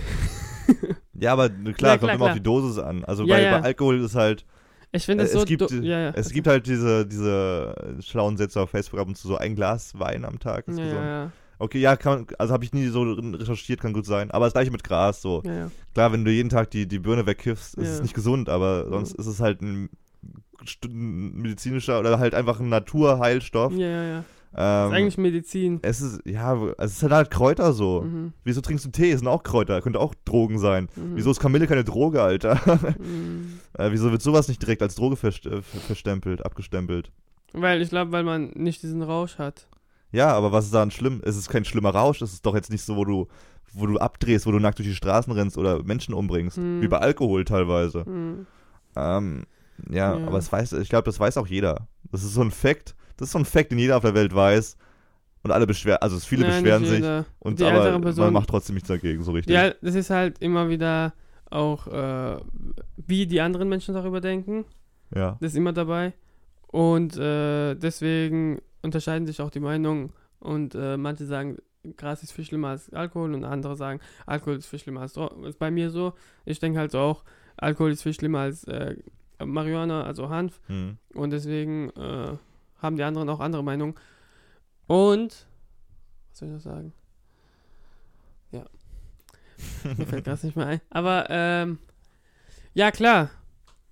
Ja, 1.14 1.32
aber 1.32 1.48
klar, 1.48 1.58
Ja, 1.58 1.72
kommt 1.72 1.78
klar, 1.78 2.00
immer 2.00 2.16
klar. 2.16 2.28
auf 2.30 2.34
die 2.36 2.42
Dosis 2.42 2.78
an. 2.78 3.04
Also 3.04 3.24
Ja, 3.24 3.36
bei, 3.36 3.42
ja. 3.42 3.58
bei 3.58 3.64
Alkohol 3.64 4.00
ist 4.00 4.14
halt, 4.14 4.44
Ich 4.92 5.04
finde 5.04 5.24
Äh, 5.24 5.26
es 5.26 5.32
so. 5.32 5.44
gibt, 5.44 5.70
ja, 5.70 5.98
ja. 6.00 6.10
es 6.14 6.30
gibt 6.30 6.46
halt 6.46 6.66
diese, 6.66 7.06
diese 7.06 7.96
schlauen 8.00 8.36
Sätze 8.36 8.60
auf 8.60 8.70
Facebook 8.70 9.00
ab 9.00 9.08
und 9.08 9.16
zu 9.16 9.28
so 9.28 9.36
ein 9.36 9.54
Glas 9.54 9.98
Wein 9.98 10.24
am 10.24 10.38
Tag 10.38 10.68
ist 10.68 10.78
ja, 10.78 10.84
gesund. 10.84 11.02
ja, 11.04 11.32
Okay, 11.58 11.78
ja, 11.80 11.96
kann, 11.96 12.26
also 12.38 12.52
habe 12.52 12.64
ich 12.64 12.74
nie 12.74 12.86
so 12.88 13.02
recherchiert, 13.02 13.80
kann 13.80 13.94
gut 13.94 14.04
sein. 14.04 14.30
Aber 14.30 14.44
das 14.44 14.52
gleiche 14.52 14.70
mit 14.70 14.84
Gras, 14.84 15.22
so. 15.22 15.42
ja. 15.44 15.70
Klar, 15.94 16.12
wenn 16.12 16.24
du 16.24 16.30
jeden 16.30 16.50
Tag 16.50 16.70
die, 16.70 16.86
die 16.86 16.98
Birne 16.98 17.24
wegkiffst, 17.26 17.76
ist 17.76 17.88
es 17.88 18.02
nicht 18.02 18.12
gesund, 18.14 18.48
aber 18.50 18.88
sonst 18.90 19.14
ist 19.14 19.26
es 19.26 19.40
halt 19.40 19.62
ein 19.62 19.88
medizinischer 20.88 21.98
oder 22.00 22.18
halt 22.18 22.34
einfach 22.34 22.60
ein 22.60 22.68
Naturheilstoff. 22.68 23.72
Ja, 23.72 23.86
ja, 23.86 24.04
ja. 24.04 24.24
Ähm, 24.58 24.88
ist 24.90 24.96
eigentlich 24.96 25.18
Medizin. 25.18 25.80
es 25.82 26.00
ist, 26.00 26.20
ja, 26.24 26.56
es 26.78 26.92
ist 26.92 27.02
halt, 27.02 27.12
halt 27.12 27.30
Kräuter 27.30 27.72
so. 27.74 28.02
Mhm. 28.02 28.32
Wieso 28.42 28.60
trinkst 28.62 28.86
du 28.86 28.90
Tee? 28.90 29.10
Es 29.10 29.18
sind 29.20 29.28
auch 29.28 29.42
Kräuter, 29.42 29.82
könnte 29.82 30.00
auch 30.00 30.14
Drogen 30.24 30.58
sein. 30.58 30.88
Mhm. 30.96 31.12
Wieso 31.16 31.30
ist 31.30 31.40
Kamille 31.40 31.66
keine 31.66 31.84
Droge, 31.84 32.22
Alter? 32.22 32.58
Mhm. 32.98 33.60
äh, 33.78 33.90
wieso 33.92 34.10
wird 34.10 34.22
sowas 34.22 34.48
nicht 34.48 34.62
direkt 34.62 34.80
als 34.82 34.94
Droge 34.94 35.14
äh, 35.26 35.30
ver- 35.30 35.62
verstempelt, 35.62 36.44
abgestempelt? 36.44 37.12
Weil 37.52 37.82
ich 37.82 37.90
glaube, 37.90 38.12
weil 38.12 38.24
man 38.24 38.50
nicht 38.54 38.82
diesen 38.82 39.02
Rausch 39.02 39.36
hat. 39.38 39.68
Ja, 40.12 40.32
aber 40.32 40.52
was 40.52 40.64
ist 40.66 40.74
daran 40.74 40.90
schlimm? 40.90 41.20
Es 41.24 41.36
ist 41.36 41.48
kein 41.50 41.64
schlimmer 41.64 41.90
Rausch, 41.90 42.22
es 42.22 42.32
ist 42.32 42.46
doch 42.46 42.54
jetzt 42.54 42.70
nicht 42.70 42.82
so, 42.82 42.96
wo 42.96 43.04
du, 43.04 43.28
wo 43.74 43.86
du 43.86 43.98
abdrehst, 43.98 44.46
wo 44.46 44.52
du 44.52 44.58
nackt 44.58 44.78
durch 44.78 44.88
die 44.88 44.94
Straßen 44.94 45.32
rennst 45.32 45.58
oder 45.58 45.82
Menschen 45.82 46.14
umbringst. 46.14 46.56
Hm. 46.56 46.80
Wie 46.80 46.88
bei 46.88 46.98
Alkohol 46.98 47.44
teilweise. 47.44 48.04
Mhm. 48.08 48.46
Ähm, 48.96 49.44
ja, 49.90 50.16
Ja. 50.18 50.26
aber 50.26 50.38
es 50.38 50.50
weiß, 50.50 50.72
ich 50.74 50.88
glaube, 50.88 51.04
das 51.04 51.20
weiß 51.20 51.36
auch 51.36 51.46
jeder. 51.46 51.88
Das 52.10 52.24
ist 52.24 52.32
so 52.34 52.40
ein 52.40 52.50
Fact. 52.50 52.94
Das 53.16 53.28
ist 53.28 53.32
so 53.32 53.38
ein 53.38 53.44
Fact, 53.44 53.70
den 53.72 53.78
jeder 53.78 53.96
auf 53.96 54.02
der 54.02 54.14
Welt 54.14 54.34
weiß. 54.34 54.76
Und 55.42 55.52
alle 55.52 55.66
beschweren, 55.66 55.98
also 56.00 56.18
viele 56.18 56.42
Nein, 56.46 56.62
beschweren 56.62 56.84
sich. 56.84 57.04
Und 57.38 57.60
Die 57.60 57.64
aber 57.64 57.74
ältere 57.76 57.92
man 57.92 58.02
Person- 58.02 58.32
macht 58.32 58.48
trotzdem 58.48 58.74
nichts 58.74 58.88
dagegen, 58.88 59.22
so 59.22 59.30
richtig. 59.32 59.54
Ja, 59.54 59.70
das 59.80 59.94
ist 59.94 60.10
halt 60.10 60.38
immer 60.40 60.68
wieder 60.68 61.12
auch, 61.50 61.86
äh, 61.86 62.40
wie 62.96 63.26
die 63.28 63.40
anderen 63.40 63.68
Menschen 63.68 63.94
darüber 63.94 64.20
denken. 64.20 64.64
ja. 65.14 65.36
Das 65.40 65.52
ist 65.52 65.56
immer 65.56 65.72
dabei. 65.72 66.14
Und 66.66 67.16
äh, 67.16 67.74
deswegen 67.76 68.60
unterscheiden 68.82 69.26
sich 69.26 69.40
auch 69.40 69.50
die 69.50 69.60
Meinungen. 69.60 70.10
Und 70.40 70.74
äh, 70.74 70.96
manche 70.96 71.24
sagen, 71.26 71.58
Gras 71.96 72.24
ist 72.24 72.32
viel 72.32 72.44
schlimmer 72.44 72.68
als 72.70 72.92
Alkohol 72.92 73.32
und 73.32 73.44
andere 73.44 73.76
sagen, 73.76 74.00
Alkohol 74.26 74.56
ist 74.56 74.66
viel 74.66 74.80
schlimmer 74.80 75.02
als 75.02 75.12
Drogen. 75.12 75.44
Ist 75.44 75.60
bei 75.60 75.70
mir 75.70 75.90
so. 75.90 76.14
Ich 76.44 76.58
denke 76.58 76.80
halt 76.80 76.90
so 76.90 76.98
auch, 76.98 77.22
Alkohol 77.56 77.92
ist 77.92 78.02
viel 78.02 78.12
schlimmer 78.14 78.40
als 78.40 78.64
äh, 78.64 78.96
Marihuana, 79.42 80.02
also 80.02 80.28
Hanf. 80.28 80.60
Hm. 80.66 80.96
Und 81.14 81.30
deswegen 81.30 81.90
äh, 81.90 82.36
haben 82.78 82.96
die 82.96 83.02
anderen 83.02 83.28
auch 83.28 83.40
andere 83.40 83.64
Meinungen. 83.64 83.94
Und, 84.86 85.46
was 86.30 86.38
soll 86.38 86.48
ich 86.48 86.54
noch 86.54 86.60
sagen? 86.60 86.92
Ja. 88.52 88.64
Mir 89.96 90.06
fällt 90.06 90.26
das 90.26 90.42
nicht 90.42 90.56
mehr 90.56 90.66
ein. 90.66 90.80
Aber, 90.90 91.26
ähm, 91.30 91.78
ja, 92.74 92.90
klar. 92.90 93.30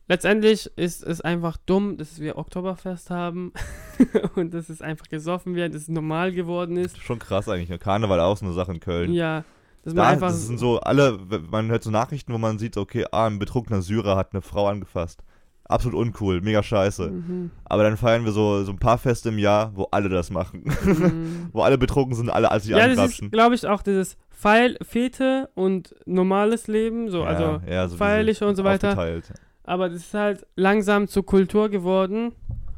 Letztendlich 0.07 0.67
ist 0.77 1.03
es 1.03 1.23
einfach 1.23 1.57
dumm, 1.57 1.97
dass 1.97 2.21
wir 2.21 2.37
Oktoberfest 2.37 3.09
haben 3.09 3.55
und 4.35 4.53
dass 4.53 4.69
es 4.69 4.83
einfach 4.83 5.09
gesoffen 5.09 5.55
wird, 5.55 5.75
dass 5.75 5.83
es 5.83 5.89
normal 5.89 6.33
geworden 6.33 6.77
ist. 6.77 6.99
Schon 6.99 7.19
krass 7.19 7.49
eigentlich. 7.49 7.71
Ne? 7.71 7.79
Karneval 7.79 8.21
auch 8.21 8.37
so 8.37 8.45
eine 8.45 8.55
Sache 8.55 8.73
in 8.73 8.81
Köln. 8.81 9.15
Ja, 9.15 9.45
man 9.87 9.97
Da, 9.97 10.09
einfach. 10.09 10.29
das 10.29 10.47
sind 10.47 10.59
so 10.59 10.81
alle, 10.81 11.19
man 11.51 11.71
hört 11.71 11.83
so 11.83 11.91
Nachrichten, 11.91 12.33
wo 12.33 12.39
man 12.39 12.59
sieht, 12.59 12.77
okay, 12.77 13.07
ah, 13.13 13.27
ein 13.27 13.39
betrunkener 13.39 13.83
Syrer 13.83 14.17
hat 14.17 14.33
eine 14.33 14.43
Frau 14.43 14.69
angefasst. 14.69 15.23
Absolut 15.67 15.99
uncool, 15.99 16.43
mega 16.43 16.63
scheiße. 16.63 17.09
Mhm. 17.11 17.51
Aber 17.65 17.83
dann 17.85 17.97
feiern 17.97 18.25
wir 18.25 18.33
so, 18.33 18.65
so 18.65 18.73
ein 18.73 18.79
paar 18.79 18.99
Feste 18.99 19.31
im 19.31 19.39
Jahr, 19.39 19.73
wo 19.75 19.89
alle 19.91 20.11
das 20.11 20.31
machen. 20.31 20.65
Mhm. 20.65 21.49
wo 21.53 21.63
alle 21.63 21.79
betrunken 21.79 22.15
sind, 22.15 22.29
alle 22.29 22.51
als 22.51 22.65
sich 22.65 22.73
ja, 22.73 22.79
das 22.79 22.99
angrapschen. 22.99 23.27
ist, 23.29 23.33
glaube 23.33 23.55
ich, 23.55 23.67
auch 23.67 23.83
dieses 23.83 24.19
Feil, 24.29 24.77
Fete 24.83 25.49
und 25.55 25.95
normales 26.05 26.67
Leben, 26.67 27.09
so, 27.09 27.23
also 27.23 27.63
ja, 27.67 27.89
so 27.89 27.97
feierliche 27.97 28.41
diese 28.41 28.49
und 28.49 28.57
so 28.57 28.65
weiter. 28.65 28.89
aufgeteilt. 28.89 29.33
Aber 29.63 29.89
das 29.89 30.01
ist 30.01 30.15
halt 30.15 30.47
langsam 30.57 31.09
zur 31.09 31.25
Kultur 31.25 31.71
geworden. 31.71 32.33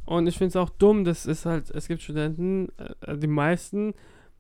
Und 0.05 0.29
ich 0.29 0.39
finde 0.39 0.51
es 0.51 0.57
auch 0.57 0.71
dumm, 0.71 1.05
dass 1.05 1.27
es 1.27 1.45
halt, 1.45 1.71
es 1.73 1.89
gibt 1.89 2.01
Studenten, 2.01 2.69
äh, 3.05 3.19
die 3.19 3.27
meisten, 3.27 3.95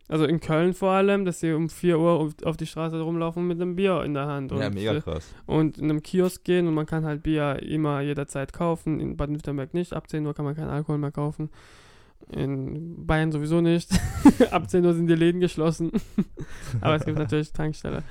also 0.08 0.24
in 0.24 0.40
Köln 0.40 0.72
vor 0.72 0.92
allem, 0.92 1.24
dass 1.24 1.40
sie 1.40 1.52
um 1.52 1.68
4 1.68 1.98
Uhr 1.98 2.32
auf, 2.44 2.56
die 2.56 2.66
Straße 2.66 3.00
rumlaufen 3.00 3.46
mit 3.46 3.60
einem 3.60 3.74
Bier 3.74 4.02
in 4.04 4.14
der 4.14 4.26
Hand. 4.26 4.52
Ja, 4.52 4.66
und, 4.66 4.74
mega 4.74 4.94
äh, 4.94 5.00
krass. 5.00 5.34
und 5.46 5.78
in 5.78 5.84
einem 5.84 6.02
Kiosk 6.02 6.44
gehen 6.44 6.68
und 6.68 6.74
man 6.74 6.86
kann 6.86 7.04
halt 7.04 7.22
Bier 7.22 7.60
immer 7.62 8.00
jederzeit 8.00 8.52
kaufen. 8.52 9.00
In 9.00 9.16
Baden-Württemberg 9.16 9.74
nicht. 9.74 9.92
Ab 9.92 10.08
10 10.08 10.24
Uhr 10.24 10.34
kann 10.34 10.44
man 10.44 10.54
keinen 10.54 10.70
Alkohol 10.70 10.98
mehr 10.98 11.12
kaufen. 11.12 11.50
In 12.30 13.06
Bayern 13.06 13.32
sowieso 13.32 13.60
nicht. 13.60 13.90
Ab 14.50 14.70
10 14.70 14.84
Uhr 14.84 14.94
sind 14.94 15.08
die 15.08 15.14
Läden 15.14 15.40
geschlossen. 15.40 15.90
Aber 16.80 16.94
es 16.94 17.04
gibt 17.04 17.18
natürlich 17.18 17.52
Tankstelle. 17.52 18.02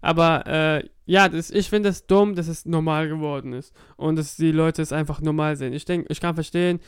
Aber 0.00 0.46
äh, 0.46 0.84
ja, 1.06 1.28
das, 1.28 1.50
ich 1.50 1.68
finde 1.68 1.88
es 1.88 2.06
dumm, 2.06 2.34
dass 2.34 2.48
es 2.48 2.66
normal 2.66 3.08
geworden 3.08 3.52
ist. 3.52 3.74
Und 3.96 4.16
dass 4.16 4.36
die 4.36 4.52
Leute 4.52 4.82
es 4.82 4.92
einfach 4.92 5.20
normal 5.20 5.56
sehen. 5.56 5.72
Ich 5.72 5.84
denke, 5.84 6.06
ich 6.10 6.20
kann 6.20 6.34
verstehen, 6.34 6.80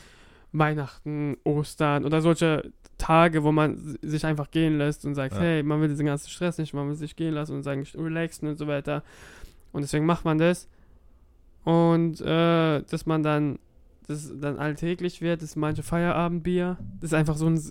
Weihnachten, 0.53 1.37
Ostern 1.43 2.05
oder 2.05 2.21
solche 2.21 2.71
Tage, 3.01 3.43
wo 3.43 3.51
man 3.51 3.97
sich 4.01 4.25
einfach 4.25 4.51
gehen 4.51 4.77
lässt 4.77 5.05
und 5.05 5.15
sagt, 5.15 5.33
Ja. 5.35 5.41
hey, 5.41 5.63
man 5.63 5.81
will 5.81 5.87
diesen 5.89 6.05
ganzen 6.05 6.29
Stress 6.29 6.57
nicht, 6.57 6.73
man 6.73 6.87
will 6.87 6.95
sich 6.95 7.15
gehen 7.15 7.33
lassen 7.33 7.55
und 7.55 7.63
sagen, 7.63 7.83
relaxen 7.95 8.47
und 8.47 8.57
so 8.57 8.67
weiter. 8.67 9.03
Und 9.71 9.81
deswegen 9.81 10.05
macht 10.05 10.23
man 10.25 10.37
das. 10.37 10.67
Und 11.63 12.21
äh, 12.21 12.81
dass 12.83 13.05
man 13.05 13.23
dann, 13.23 13.59
das 14.07 14.31
dann 14.39 14.57
alltäglich 14.57 15.21
wird, 15.21 15.41
ist 15.41 15.55
manche 15.55 15.83
Feierabendbier. 15.83 16.77
Das 16.99 17.11
ist 17.11 17.13
einfach 17.13 17.35
so 17.37 17.47
ein, 17.47 17.61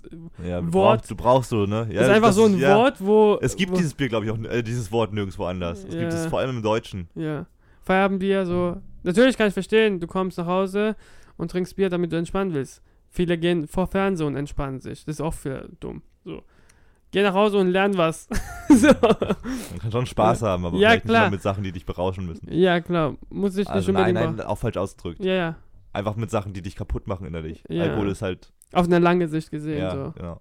Ja, 0.45 0.61
Wort- 0.73 1.09
du 1.09 1.15
brauchst 1.15 1.49
so, 1.49 1.65
ne? 1.65 1.87
Ja, 1.89 1.99
das 2.01 2.07
ist 2.09 2.13
einfach 2.15 2.31
so 2.33 2.45
ein 2.45 2.57
ja. 2.57 2.75
Wort, 2.77 2.95
wo. 2.99 3.37
Es 3.41 3.55
gibt 3.55 3.71
wo, 3.71 3.75
dieses 3.75 3.93
Bier, 3.93 4.07
glaube 4.09 4.25
ich, 4.25 4.31
auch, 4.31 4.39
äh, 4.39 4.61
dieses 4.63 4.91
Wort 4.91 5.13
nirgendwo 5.13 5.45
anders. 5.45 5.83
Es 5.83 5.95
gibt 5.95 6.13
es 6.13 6.25
vor 6.27 6.39
allem 6.39 6.57
im 6.57 6.61
Deutschen. 6.63 7.09
Ja. 7.15 7.45
Feierabendbier, 7.83 8.45
so. 8.45 8.77
Natürlich 9.03 9.37
kann 9.37 9.47
ich 9.47 9.53
verstehen, 9.53 9.99
du 9.99 10.07
kommst 10.07 10.37
nach 10.37 10.45
Hause 10.45 10.95
und 11.37 11.51
trinkst 11.51 11.75
Bier, 11.75 11.89
damit 11.89 12.11
du 12.11 12.17
entspannen 12.17 12.53
willst. 12.53 12.81
Viele 13.13 13.37
gehen 13.37 13.67
vor 13.67 13.87
Fernsehen 13.87 14.25
und 14.27 14.35
entspannen 14.37 14.79
sich. 14.79 15.03
Das 15.05 15.15
ist 15.15 15.21
auch 15.21 15.33
für 15.33 15.67
dumm. 15.81 16.01
So. 16.23 16.41
Geh 17.11 17.21
nach 17.23 17.33
Hause 17.33 17.57
und 17.57 17.67
lern 17.67 17.97
was. 17.97 18.29
so. 18.69 18.87
Man 18.87 19.79
kann 19.79 19.91
schon 19.91 20.05
Spaß 20.05 20.43
haben, 20.43 20.65
aber 20.65 20.77
Ja, 20.77 20.91
vielleicht 20.91 21.05
klar. 21.05 21.23
nicht 21.23 21.31
mit 21.31 21.41
Sachen, 21.41 21.63
die 21.63 21.73
dich 21.73 21.85
berauschen 21.85 22.25
müssen. 22.25 22.47
Ja, 22.51 22.79
klar. 22.79 23.15
Muss 23.29 23.51
ich 23.51 23.57
nicht 23.59 23.69
Also 23.69 23.91
nein, 23.91 24.15
unbedingt 24.15 24.37
nein, 24.37 24.47
auch 24.47 24.57
falsch 24.57 24.77
ausgedrückt. 24.77 25.19
machen. 25.19 25.27
Ja, 25.27 25.35
ja. 25.35 25.55
Einfach 25.91 26.15
mit 26.15 26.31
Sachen, 26.31 26.53
die 26.53 26.61
dich 26.61 26.77
kaputt 26.77 27.07
machen 27.07 27.27
innerlich. 27.27 27.65
Ja. 27.67 27.83
Alkohol 27.83 28.09
ist 28.11 28.21
halt, 28.21 28.53
Auf 28.71 28.85
eine 28.85 28.99
lange 28.99 29.27
Sicht 29.27 29.51
gesehen. 29.51 29.79
ja, 29.79 29.91
So. 29.91 30.13
genau. 30.15 30.39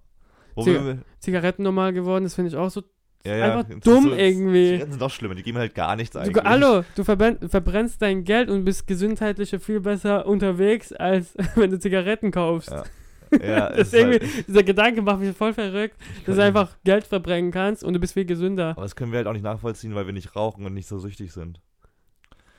Zigaretten 1.18 1.62
normal 1.64 1.92
geworden, 1.92 2.22
das 2.24 2.34
finde 2.34 2.50
ich 2.50 2.56
auch 2.56 2.70
so 2.70 2.82
Ja, 3.26 3.36
ja. 3.36 3.44
Einfach 3.46 3.64
das 3.68 3.76
ist 3.76 3.86
dumm 3.86 4.04
so- 4.04 4.14
irgendwie. 4.14 4.66
Zigaretten 4.68 4.92
sind 4.92 5.02
doch 5.02 5.10
schlimmer, 5.10 5.34
die 5.34 5.42
geben 5.42 5.58
halt 5.58 5.74
gar 5.74 5.94
nichts 5.96 6.16
eigentlich. 6.16 6.34
Du, 6.34 6.42
hallo, 6.42 6.84
du 6.96 7.04
verbrenn, 7.04 7.38
verbrennst 7.48 8.00
dein 8.00 8.24
Geld 8.24 8.48
und 8.48 8.64
bist 8.64 8.86
gesundheitlich 8.86 9.54
viel 9.60 9.80
besser 9.80 10.26
unterwegs, 10.26 10.92
als 10.92 11.34
wenn 11.54 11.70
du 11.70 11.78
Zigaretten 11.78 12.30
kaufst. 12.30 12.70
Ja. 12.70 12.84
Ja, 13.40 13.68
halt- 13.68 13.92
irgendwie, 13.92 14.42
dieser 14.48 14.64
Gedanke 14.64 15.02
macht 15.02 15.20
mich 15.20 15.36
voll 15.36 15.52
verrückt, 15.52 15.94
dass 16.26 16.34
du 16.34 16.42
einfach 16.42 16.76
Geld 16.82 17.04
verbrennen 17.04 17.52
kannst 17.52 17.84
und 17.84 17.92
du 17.94 18.00
bist 18.00 18.14
viel 18.14 18.24
gesünder. 18.24 18.70
Aber 18.70 18.82
das 18.82 18.96
können 18.96 19.12
wir 19.12 19.18
halt 19.18 19.28
auch 19.28 19.32
nicht 19.32 19.44
nachvollziehen, 19.44 19.94
weil 19.94 20.04
wir 20.06 20.12
nicht 20.12 20.34
rauchen 20.34 20.66
und 20.66 20.74
nicht 20.74 20.88
so 20.88 20.98
süchtig 20.98 21.32
sind. 21.32 21.60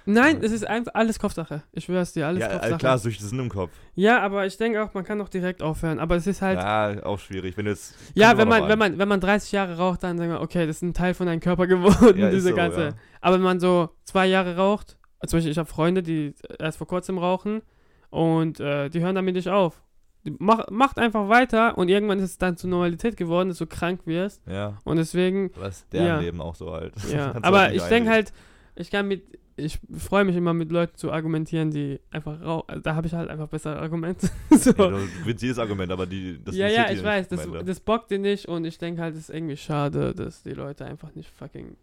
Nein, 0.05 0.39
es 0.41 0.51
ist 0.51 0.65
einfach 0.65 0.93
alles 0.95 1.19
Kopfsache. 1.19 1.63
Ich 1.71 1.85
schwör's 1.85 2.13
dir, 2.13 2.27
alles 2.27 2.41
ja, 2.41 2.49
Kopfsache. 2.49 2.73
äh, 2.73 2.77
klar, 2.77 2.97
Süchte 2.97 3.23
sind 3.25 3.39
im 3.39 3.49
Kopf. 3.49 3.71
Ja, 3.95 4.19
aber 4.21 4.45
ich 4.45 4.57
denke 4.57 4.83
auch, 4.83 4.93
man 4.93 5.03
kann 5.03 5.21
auch 5.21 5.29
direkt 5.29 5.61
aufhören. 5.61 5.99
Aber 5.99 6.15
es 6.15 6.25
ist 6.27 6.41
halt, 6.41 6.57
ja, 6.59 6.91
Ja, 6.91 7.03
auch 7.05 7.19
schwierig. 7.19 7.55
Wenn 7.57 7.65
du 7.65 7.71
jetzt. 7.71 7.95
immer 8.15 8.37
wenn, 8.37 8.47
man, 8.47 8.63
wenn, 8.63 8.71
an. 8.71 8.79
man, 8.79 8.97
wenn 8.99 9.07
man 9.07 9.19
30 9.19 9.51
Jahre 9.51 9.77
raucht, 9.77 10.03
dann 10.03 10.17
sagen 10.17 10.31
wir, 10.31 10.41
okay, 10.41 10.65
das 10.65 10.77
ist 10.77 10.81
ein 10.81 10.93
Teil 10.93 11.13
von 11.13 11.27
deinem 11.27 11.39
Körper 11.39 11.67
geworden, 11.67 12.19
Ja, 12.19 12.29
diese 12.31 12.49
so, 12.49 12.55
ganze. 12.55 12.81
ja. 12.81 12.89
Aber 13.21 13.35
wenn 13.35 13.43
man 13.43 13.59
so 13.59 13.89
zwei 14.03 14.25
Jahre 14.27 14.55
raucht, 14.57 14.97
zum 15.27 15.37
Beispiel, 15.37 15.51
ich 15.51 15.57
habe 15.59 15.69
Freunde, 15.69 16.01
die 16.01 16.33
erst 16.57 16.79
vor 16.79 16.87
kurzem 16.87 17.17
rauchen 17.19 17.61
und 18.09 18.59
äh, 18.59 18.89
die 18.89 19.01
hören 19.01 19.15
damit 19.15 19.35
nicht 19.35 19.49
auf. 19.49 19.83
Mach, 20.23 20.69
macht 20.69 20.99
einfach 20.99 21.29
weiter 21.29 21.77
und 21.79 21.89
irgendwann 21.89 22.19
ist 22.19 22.25
es 22.31 22.37
dann 22.37 22.55
zur 22.57 22.69
Normalität 22.69 23.17
geworden, 23.17 23.49
dass 23.49 23.57
du 23.57 23.65
krank 23.65 24.01
wirst. 24.05 24.41
Ja, 24.47 24.77
Und 24.83 24.97
deswegen, 24.97 25.49
ist 25.67 25.91
deren 25.93 26.05
Ja. 26.07 26.19
Leben 26.19 26.41
auch 26.41 26.53
so 26.55 26.71
halt. 26.71 26.93
ja. 27.11 27.33
Aber 27.41 27.61
halt 27.61 27.75
ich 27.75 27.81
denke 27.83 28.09
halt, 28.11 28.31
ich 28.75 28.91
kann 28.91 29.07
mit, 29.07 29.23
ich 29.57 29.79
freue 29.97 30.23
mich 30.23 30.35
immer 30.35 30.53
mit 30.53 30.71
Leuten 30.71 30.95
zu 30.97 31.11
argumentieren, 31.11 31.71
die 31.71 31.99
einfach 32.09 32.41
rauchen. 32.41 32.81
Da 32.83 32.95
habe 32.95 33.07
ich 33.07 33.13
halt 33.13 33.29
einfach 33.29 33.47
bessere 33.47 33.77
Argumente. 33.79 34.29
so. 34.49 34.71
Ja, 34.71 34.89
du 34.89 35.07
gewinnst 35.19 35.43
jedes 35.43 35.59
Argument, 35.59 35.91
aber 35.91 36.05
die. 36.05 36.41
Das 36.43 36.55
ja, 36.55 36.67
ja, 36.67 36.89
ich 36.89 37.03
weiß, 37.03 37.27
das, 37.27 37.47
das 37.65 37.79
bockt 37.79 38.11
dir 38.11 38.19
nicht 38.19 38.47
und 38.47 38.65
ich 38.65 38.77
denke 38.77 39.01
halt, 39.01 39.13
es 39.15 39.21
ist 39.21 39.29
irgendwie 39.29 39.57
schade, 39.57 40.13
dass 40.15 40.43
die 40.43 40.53
Leute 40.53 40.85
einfach 40.85 41.13
nicht 41.15 41.29
fucking 41.29 41.75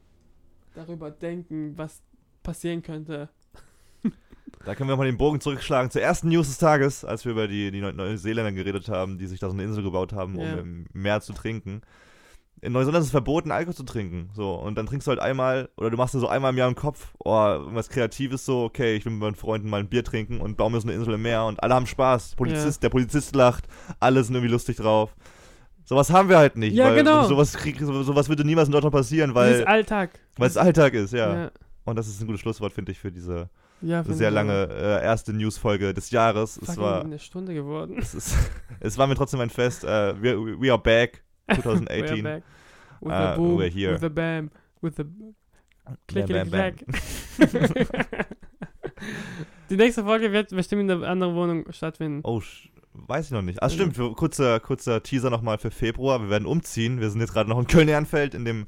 darüber 0.75 1.11
denken, 1.11 1.75
was 1.77 2.03
passieren 2.43 2.83
könnte. 2.83 3.29
Da 4.65 4.75
können 4.75 4.89
wir 4.89 4.97
mal 4.97 5.05
den 5.07 5.19
Bogen 5.19 5.41
zurückschlagen 5.41 5.91
zur 5.91 6.03
ersten 6.03 6.29
News 6.31 6.49
des 6.49 6.59
Tages, 6.59 7.05
als 7.05 7.25
wir 7.25 7.33
über 7.33 7.47
die, 7.47 7.71
die 7.71 7.81
Neu- 7.81 7.93
Neuseeländer 7.93 8.51
geredet 8.53 8.89
haben, 8.89 9.17
die 9.19 9.27
sich 9.27 9.39
da 9.39 9.49
so 9.49 9.53
eine 9.55 9.63
Insel 9.63 9.83
gebaut 9.85 10.13
haben, 10.13 10.39
Ja. 10.39 10.55
um 10.55 10.59
im 10.59 10.87
Meer 10.95 11.21
zu 11.21 11.33
trinken. 11.33 11.83
In 12.61 12.73
Neuseeland 12.73 13.01
ist 13.01 13.07
es 13.07 13.11
verboten, 13.11 13.51
Alkohol 13.51 13.75
zu 13.75 13.85
trinken. 13.85 14.31
So, 14.35 14.55
und 14.55 14.77
dann 14.77 14.87
trinkst 14.87 15.07
du 15.07 15.11
halt 15.11 15.21
einmal, 15.21 15.69
oder 15.77 15.91
du 15.91 15.97
machst 15.97 16.15
dir 16.15 16.19
so 16.19 16.29
einmal 16.29 16.53
im 16.53 16.59
Jahr 16.59 16.69
im 16.69 16.75
Kopf, 16.75 17.15
oh, 17.19 17.35
irgendwas 17.35 17.89
Kreatives 17.89 18.45
so, 18.45 18.65
okay, 18.65 18.97
ich 18.97 19.05
will 19.05 19.13
mit 19.13 19.21
meinen 19.21 19.35
Freunden 19.35 19.71
mal 19.71 19.81
ein 19.81 19.89
Bier 19.89 20.05
trinken 20.05 20.41
und 20.41 20.57
bauen 20.57 20.73
mir 20.73 20.81
so 20.81 20.89
eine 20.89 20.97
Insel 20.97 21.15
im 21.15 21.23
Meer 21.23 21.45
und 21.45 21.63
alle 21.63 21.75
haben 21.75 21.87
Spaß. 21.87 22.35
Polizist, 22.37 22.83
Der 22.83 22.89
Polizist 22.89 23.35
lacht, 23.35 23.65
alle 24.01 24.23
sind 24.23 24.35
irgendwie 24.35 24.53
lustig 24.53 24.77
drauf. 24.77 25.15
Sowas 25.85 26.13
haben 26.13 26.29
wir 26.29 26.37
halt 26.37 26.57
nicht. 26.57 26.75
Ja, 26.75 26.87
weil 26.87 26.97
genau. 26.97 27.25
Sowas, 27.27 27.55
krieg, 27.55 27.81
so, 27.81 28.03
sowas 28.03 28.29
würde 28.29 28.45
niemals 28.45 28.69
in 28.69 28.73
Deutschland 28.73 28.95
passieren, 28.95 29.35
weil 29.35 29.65
Alltag. 29.65 30.11
weil 30.37 30.49
es 30.49 30.57
Alltag 30.57 30.93
ist, 30.95 31.13
ja. 31.15 31.35
ja. 31.35 31.51
Und 31.85 31.97
das 31.97 32.09
ist 32.09 32.21
ein 32.21 32.27
gutes 32.27 32.43
Schlusswort, 32.43 32.75
finde 32.75 32.93
ich, 32.93 32.99
für 32.99 33.11
diese 33.11 33.49
ja 33.81 34.05
sehr 34.05 34.31
lange 34.31 34.69
äh, 34.71 35.03
erste 35.03 35.33
Newsfolge 35.33 35.95
des 35.95 36.11
Jahres. 36.11 36.59
Es 36.63 36.77
war, 36.77 37.05
eine 37.05 37.19
Stunde 37.19 37.55
geworden. 37.55 37.97
es, 37.99 38.15
ist, 38.15 38.37
es 38.81 38.99
war 38.99 39.07
mir 39.07 39.15
trotzdem 39.15 39.41
ein 39.41 39.51
Fest. 39.51 39.85
Äh, 39.85 40.21
we, 40.21 40.61
we 40.61 40.71
are 40.71 40.81
back, 40.81 41.23
We're 41.49 41.57
2018. 41.57 42.23
back. 42.23 42.43
With 43.01 43.13
Ah, 43.13 43.33
the 43.35 43.37
boom, 43.41 43.57
we're 43.59 43.71
here. 43.71 43.93
with 43.93 44.01
the 44.01 44.11
bam, 44.11 44.51
with 44.81 44.97
the 44.97 45.05
klick, 46.09 46.27
Bam, 46.29 46.51
klick. 46.51 46.85
Die 49.71 49.77
nächste 49.77 50.03
Folge 50.05 50.33
wird 50.33 50.51
bestimmt 50.51 50.83
in 50.83 50.91
einer 50.91 51.07
anderen 51.07 51.35
Wohnung 51.35 51.71
stattfinden. 51.73 52.21
Oh, 52.25 52.43
weiß 52.95 53.27
ich 53.27 53.33
noch 53.33 53.43
nicht. 53.43 53.61
Ah, 53.61 53.65
Also- 53.67 53.77
stimmt. 53.77 53.97
Für, 53.97 54.13
kurzer, 54.15 54.61
kurzer 54.61 55.03
Teaser 55.03 55.31
nochmal 55.31 55.59
für 55.59 55.71
Februar. 55.71 56.21
Wir 56.23 56.31
werden 56.31 56.47
umziehen. 56.47 57.01
Wir 57.01 57.11
sind 57.11 57.21
jetzt 57.21 57.33
gerade 57.33 57.49
noch 57.51 57.59
in 57.59 57.67
Köln-Ehrenfeld, 57.67 58.35
in 58.35 58.45
dem 58.45 58.67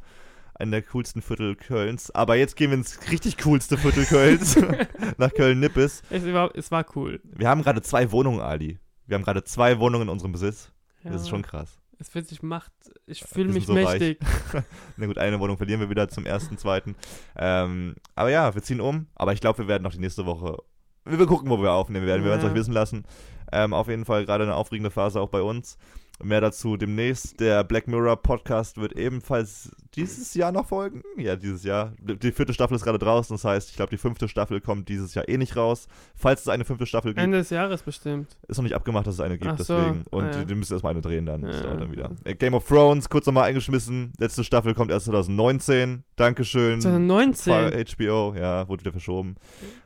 einem 0.54 0.70
der 0.72 0.82
coolsten 0.82 1.22
Viertel 1.22 1.56
Kölns. 1.56 2.10
Aber 2.10 2.36
jetzt 2.36 2.54
gehen 2.54 2.70
wir 2.70 2.76
ins 2.78 3.10
richtig 3.10 3.38
coolste 3.38 3.78
Viertel 3.78 4.04
Kölns, 4.04 4.56
nach 5.18 5.32
Köln-Nippes. 5.32 6.02
Es 6.10 6.24
war, 6.32 6.50
es 6.54 6.70
war 6.70 6.84
cool. 6.96 7.20
Wir 7.24 7.48
haben 7.48 7.62
gerade 7.62 7.80
zwei 7.80 8.12
Wohnungen, 8.12 8.40
Ali. 8.40 8.78
Wir 9.06 9.14
haben 9.16 9.24
gerade 9.24 9.42
zwei 9.42 9.78
Wohnungen 9.78 10.02
in 10.02 10.08
unserem 10.10 10.32
Besitz. 10.32 10.70
Ja, 11.02 11.10
Das 11.12 11.22
ist 11.22 11.30
schon 11.30 11.42
krass. 11.42 11.79
Es 12.00 12.08
fühlt 12.08 12.26
sich 12.26 12.42
Macht. 12.42 12.72
Ich 13.06 13.22
fühle 13.22 13.48
wir 13.48 13.54
mich 13.54 13.66
so 13.66 13.74
mächtig. 13.74 14.18
Na 14.96 15.06
gut, 15.06 15.18
eine 15.18 15.38
Wohnung 15.38 15.58
verlieren 15.58 15.80
wir 15.80 15.90
wieder 15.90 16.08
zum 16.08 16.24
ersten, 16.24 16.56
zweiten. 16.56 16.96
Ähm, 17.36 17.94
aber 18.14 18.30
ja, 18.30 18.54
wir 18.54 18.62
ziehen 18.62 18.80
um. 18.80 19.06
Aber 19.14 19.34
ich 19.34 19.40
glaube, 19.42 19.58
wir 19.58 19.68
werden 19.68 19.82
noch 19.82 19.92
die 19.92 19.98
nächste 19.98 20.24
Woche. 20.24 20.56
Wir 21.04 21.18
werden 21.18 21.28
gucken, 21.28 21.50
wo 21.50 21.60
wir 21.62 21.72
aufnehmen 21.72 22.06
werden. 22.06 22.22
Wir 22.24 22.30
werden 22.30 22.40
es 22.40 22.44
Ja. 22.44 22.50
euch 22.50 22.56
wissen 22.56 22.72
lassen. 22.72 23.04
Ähm, 23.52 23.74
auf 23.74 23.88
jeden 23.88 24.06
Fall 24.06 24.24
gerade 24.24 24.44
eine 24.44 24.54
aufregende 24.54 24.90
Phase 24.90 25.20
auch 25.20 25.28
bei 25.28 25.42
uns. 25.42 25.76
Mehr 26.22 26.40
dazu 26.40 26.76
demnächst. 26.76 27.40
Der 27.40 27.64
Black 27.64 27.88
Mirror 27.88 28.16
Podcast 28.16 28.78
wird 28.78 28.92
ebenfalls 28.92 29.70
dieses 29.94 30.34
Jahr 30.34 30.52
noch 30.52 30.66
folgen. 30.66 31.02
Ja, 31.16 31.36
dieses 31.36 31.64
Jahr. 31.64 31.94
Die 32.00 32.32
vierte 32.32 32.52
Staffel 32.52 32.74
ist 32.74 32.84
gerade 32.84 32.98
draußen. 32.98 33.34
Das 33.34 33.44
heißt, 33.44 33.70
ich 33.70 33.76
glaube, 33.76 33.90
die 33.90 33.96
fünfte 33.96 34.28
Staffel 34.28 34.60
kommt 34.60 34.88
dieses 34.88 35.14
Jahr 35.14 35.28
eh 35.28 35.38
nicht 35.38 35.56
raus. 35.56 35.88
Falls 36.14 36.42
es 36.42 36.48
eine 36.48 36.64
fünfte 36.64 36.86
Staffel 36.86 37.12
gibt, 37.12 37.22
Ende 37.22 37.38
des 37.38 37.50
Jahres 37.50 37.82
bestimmt. 37.82 38.36
ist 38.48 38.58
noch 38.58 38.64
nicht 38.64 38.74
abgemacht, 38.74 39.06
dass 39.06 39.14
es 39.14 39.20
eine 39.20 39.38
gibt. 39.38 39.50
Ach 39.50 39.58
so, 39.58 39.76
deswegen. 39.76 40.04
Und 40.10 40.24
ah 40.24 40.38
ja. 40.38 40.44
die 40.44 40.54
müssen 40.54 40.72
erstmal 40.72 40.92
eine 40.92 41.00
drehen 41.00 41.26
dann. 41.26 41.42
Ja. 41.42 41.60
dann 41.74 41.90
wieder. 41.90 42.10
Äh, 42.24 42.34
Game 42.34 42.54
of 42.54 42.66
Thrones, 42.68 43.08
kurz 43.08 43.26
nochmal 43.26 43.44
eingeschmissen. 43.44 44.12
Letzte 44.18 44.44
Staffel 44.44 44.74
kommt 44.74 44.90
erst 44.90 45.06
2019. 45.06 46.04
Dankeschön. 46.16 46.80
2019. 46.80 47.52
War 47.52 47.70
HBO, 47.70 48.34
ja, 48.38 48.68
wurde 48.68 48.82
wieder 48.82 48.92
verschoben. 48.92 49.36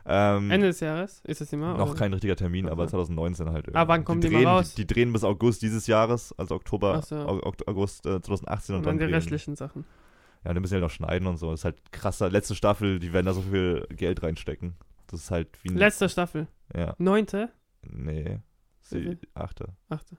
Ähm, 0.07 0.51
Ende 0.51 0.67
des 0.67 0.81
Jahres 0.81 1.21
ist 1.25 1.41
es 1.41 1.53
immer? 1.53 1.77
noch 1.79 1.91
oder? 1.91 1.99
kein 1.99 2.13
richtiger 2.13 2.37
Termin, 2.37 2.69
aber 2.69 2.83
Aha. 2.83 2.91
2019 2.91 3.51
halt. 3.51 3.75
Ah, 3.75 3.89
wann 3.89 4.05
kommen 4.05 4.21
die 4.21 4.29
mal 4.29 4.39
drehen, 4.39 4.47
raus? 4.49 4.75
Die, 4.75 4.87
die 4.87 4.95
drehen 4.95 5.13
bis 5.13 5.25
August 5.25 5.63
dieses 5.63 5.87
Jahres, 5.87 6.35
also 6.39 6.55
Oktober, 6.57 7.01
so. 7.03 7.17
Au- 7.17 7.41
Aug- 7.41 7.67
August 7.67 8.05
äh, 8.07 8.21
2018 8.21 8.75
und, 8.75 8.79
Und 8.81 8.87
dann 8.87 8.99
die 8.99 9.05
restlichen 9.15 9.57
Sachen. 9.57 9.85
Ja, 10.45 10.53
dann 10.53 10.61
müssen 10.61 10.73
die 10.73 10.77
halt 10.77 10.85
noch 10.85 10.91
schneiden 10.91 11.27
und 11.27 11.39
so. 11.39 11.51
Das 11.51 11.61
ist 11.61 11.65
halt 11.65 11.91
krasser. 11.91 12.29
Letzte 12.31 12.55
Staffel, 12.55 12.99
die 12.99 13.15
werden 13.15 13.25
da 13.25 13.33
so 13.33 13.41
viel 13.41 13.87
Geld 13.91 14.23
reinstecken. 14.23 14.75
Das 15.07 15.21
ist 15.21 15.31
halt 15.31 15.49
wie. 15.63 15.69
Letzte 15.69 16.09
Staffel. 16.11 16.49
Ja, 16.77 16.95
Neunte? 16.99 17.51
nee. 17.83 18.41
Sie, 18.83 19.17
achte. 19.33 19.69
Achte. 19.89 20.19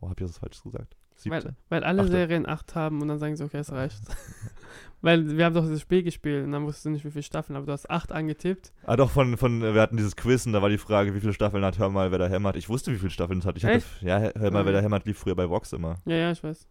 Oh, 0.00 0.10
hab 0.10 0.20
ich 0.20 0.26
das 0.26 0.36
falsch 0.36 0.62
gesagt? 0.62 0.94
Siebte. 1.16 1.56
Weil, 1.68 1.80
weil 1.82 1.84
alle 1.84 2.02
Achte. 2.02 2.12
Serien 2.12 2.46
acht 2.46 2.74
haben 2.74 3.02
und 3.02 3.08
dann 3.08 3.18
sagen 3.18 3.36
sie, 3.36 3.44
okay, 3.44 3.58
es 3.58 3.72
reicht. 3.72 4.00
weil 5.00 5.36
wir 5.36 5.44
haben 5.44 5.54
doch 5.54 5.62
dieses 5.64 5.80
Spiel 5.80 6.02
gespielt 6.02 6.44
und 6.44 6.52
dann 6.52 6.64
wusstest 6.64 6.86
du 6.86 6.90
nicht, 6.90 7.04
wie 7.04 7.10
viele 7.10 7.22
Staffeln, 7.22 7.56
aber 7.56 7.66
du 7.66 7.72
hast 7.72 7.88
acht 7.90 8.12
angetippt. 8.12 8.72
Ah, 8.84 8.96
doch, 8.96 9.10
von, 9.10 9.36
von, 9.36 9.62
wir 9.62 9.80
hatten 9.80 9.96
dieses 9.96 10.16
Quiz 10.16 10.46
und 10.46 10.52
da 10.52 10.62
war 10.62 10.68
die 10.68 10.78
Frage, 10.78 11.14
wie 11.14 11.20
viele 11.20 11.32
Staffeln 11.32 11.64
hat 11.64 11.78
Hör 11.78 11.88
mal, 11.90 12.10
wer 12.10 12.18
da 12.18 12.28
hämmert. 12.28 12.56
Ich 12.56 12.68
wusste, 12.68 12.92
wie 12.92 12.98
viele 12.98 13.10
Staffeln 13.10 13.38
es 13.40 13.46
hat. 13.46 13.56
Ich 13.56 13.64
hatte, 13.64 13.76
Echt? 13.76 14.02
ja, 14.02 14.30
Hör 14.36 14.50
mal, 14.50 14.64
wer 14.64 14.72
da 14.72 14.78
Mhm. 14.80 14.84
hämmert 14.84 15.06
lief 15.06 15.18
früher 15.18 15.34
bei 15.36 15.48
Vox 15.48 15.72
immer. 15.72 15.96
Ja, 16.04 16.16
ja, 16.16 16.32
ich 16.32 16.42
weiß. 16.42 16.66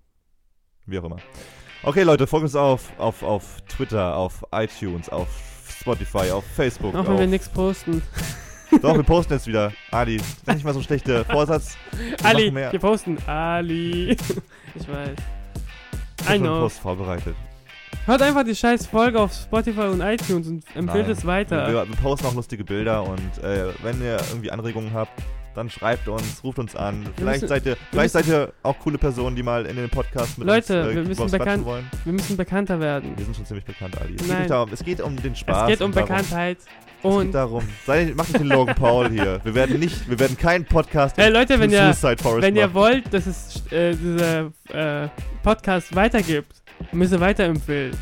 Wie 0.86 1.00
auch 1.00 1.04
immer. 1.06 1.18
Okay, 1.84 2.04
Leute, 2.04 2.28
folgt 2.28 2.43
uns 2.43 2.56
auf, 2.56 2.91
auf, 3.00 3.24
auf 3.24 3.62
Twitter, 3.68 4.16
auf 4.16 4.43
iTunes, 4.52 5.10
auf 5.10 5.28
Spotify, 5.80 6.32
auf 6.32 6.46
Facebook. 6.46 6.93
Auch 6.96 7.06
wenn 7.06 7.14
auf, 7.14 7.20
wir 7.20 7.28
nichts 7.28 7.50
posten. 7.50 8.02
Doch, 8.82 8.95
wir 8.95 9.03
posten 9.03 9.34
jetzt 9.34 9.47
wieder. 9.47 9.71
Ali, 9.91 10.17
das 10.17 10.28
ist 10.28 10.47
nicht 10.47 10.65
mal 10.65 10.73
so 10.73 10.80
ein 10.80 10.84
schlechter 10.84 11.26
Vorsatz. 11.26 11.78
Wir 11.91 12.26
Ali, 12.26 12.53
wir 12.53 12.80
posten. 12.80 13.17
Ali. 13.28 14.11
ich 14.76 14.88
weiß. 14.88 15.09
Ich 16.19 16.26
I 16.26 16.28
hab 16.28 16.28
schon 16.28 16.28
einen 16.34 16.43
know. 16.43 16.59
Post 16.61 16.80
vorbereitet. 16.80 17.36
Hört 18.05 18.21
einfach 18.21 18.43
die 18.43 18.55
scheiß 18.55 18.86
Folge 18.88 19.19
auf 19.19 19.34
Spotify 19.34 19.82
und 19.82 20.01
iTunes 20.01 20.47
und 20.47 20.63
empfiehlt 20.76 21.07
Nein. 21.07 21.11
es 21.17 21.26
weiter. 21.26 21.67
Wir, 21.67 21.88
wir 21.88 21.95
posten 21.97 22.28
auch 22.28 22.36
lustige 22.36 22.63
Bilder 22.63 23.03
und 23.03 23.43
äh, 23.43 23.73
wenn 23.82 23.99
ihr 24.01 24.17
irgendwie 24.30 24.51
Anregungen 24.51 24.93
habt, 24.93 25.11
dann 25.55 25.69
schreibt 25.69 26.07
uns, 26.07 26.43
ruft 26.43 26.59
uns 26.59 26.76
an. 26.76 27.07
Vielleicht 27.15 27.41
müssen- 27.41 27.47
seid 27.47 27.65
ihr, 27.65 27.78
vielleicht 27.89 28.13
seid 28.13 28.28
ihr 28.28 28.51
auch 28.61 28.78
coole 28.80 28.97
Personen, 28.97 29.36
die 29.36 29.41
mal 29.43 29.65
in 29.65 29.76
den 29.78 29.89
Podcast 29.89 30.38
mit 30.38 30.47
Leute, 30.47 30.82
uns 30.84 30.91
äh, 30.91 30.95
wir 30.95 31.03
müssen 31.03 31.32
bekannt- 31.32 31.65
wollen. 31.65 31.89
Wir 32.03 32.13
müssen 32.13 32.38
bekannter 32.38 32.80
werden. 32.80 33.13
Wir 33.17 33.23
sind 33.26 33.38
schon 33.38 33.45
ziemlich 33.45 33.65
bekannt, 33.65 33.99
Ali. 33.99 34.15
Es 34.15 34.21
geht, 34.21 34.28
Nein. 34.28 34.38
nicht 34.39 34.51
darum, 34.51 34.69
es 34.71 34.84
geht 34.84 35.01
um 35.01 35.15
den 35.15 35.36
Spaß. 35.36 35.63
es 35.63 35.67
geht 35.69 35.82
um 35.82 35.86
und 35.91 35.95
darum, 35.95 36.15
Bekanntheit. 37.06 37.12
Es 37.12 37.16
Und 37.18 37.26
geht 37.26 37.36
darum. 37.36 37.64
Sei, 37.86 38.14
mach 38.16 38.28
nicht 38.28 38.39
den 38.39 38.47
Logan 38.47 38.76
Paul 38.76 39.10
hier. 39.10 39.39
Wir 39.43 39.56
werden 39.56 39.80
nicht, 39.80 40.10
wir 40.10 40.20
werden 40.20 40.38
keinen 40.38 40.66
Podcast 40.66 41.18
Hey, 41.18 41.30
Leute, 41.32 41.60
wenn 41.60 41.70
ihr- 41.72 41.93
wenn 42.41 42.56
ihr 42.56 42.74
wollt, 42.74 43.14
dass 43.14 43.26
es 43.28 43.64
äh, 43.72 43.95
dieser 43.95 44.51
äh, 44.70 45.10
Podcast 45.43 45.95
weitergibt, 45.95 46.51
müsst 46.91 47.14
ihr 47.14 47.20
weiterempfehlen. 47.20 47.95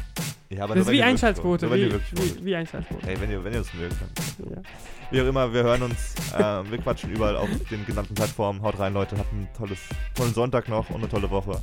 Ja, 0.49 0.67
Das 0.67 0.77
ist 0.77 0.91
wie 0.91 1.01
Einschaltquote. 1.01 1.71
Wie, 1.71 1.91
wie, 1.91 2.45
wie 2.45 2.55
Einschaltquote. 2.55 3.07
Hey, 3.07 3.19
wenn 3.19 3.31
ihr, 3.31 3.43
wenn 3.43 3.53
ihr 3.53 3.59
das 3.59 3.73
mögt. 3.73 3.95
Ja. 4.39 4.61
Wie 5.09 5.21
auch 5.21 5.25
immer, 5.25 5.51
wir 5.51 5.63
hören 5.63 5.81
uns. 5.83 6.13
Äh, 6.37 6.39
wir 6.69 6.77
quatschen 6.77 7.11
überall 7.11 7.35
auf 7.37 7.49
den 7.71 7.83
genannten 7.85 8.13
Plattformen. 8.13 8.61
Haut 8.61 8.77
rein, 8.79 8.93
Leute. 8.93 9.17
Habt 9.17 9.31
einen 9.33 9.47
tolles, 9.57 9.79
tollen 10.15 10.33
Sonntag 10.33 10.69
noch 10.69 10.89
und 10.91 10.97
eine 10.97 11.09
tolle 11.09 11.29
Woche. 11.31 11.59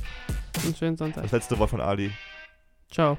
Und 0.65 0.77
schönen 0.77 0.97
Sonntag. 0.97 1.23
Das 1.23 1.31
letzte 1.31 1.57
Wort 1.57 1.69
von 1.69 1.79
Ali. 1.79 2.11
Ciao. 2.91 3.17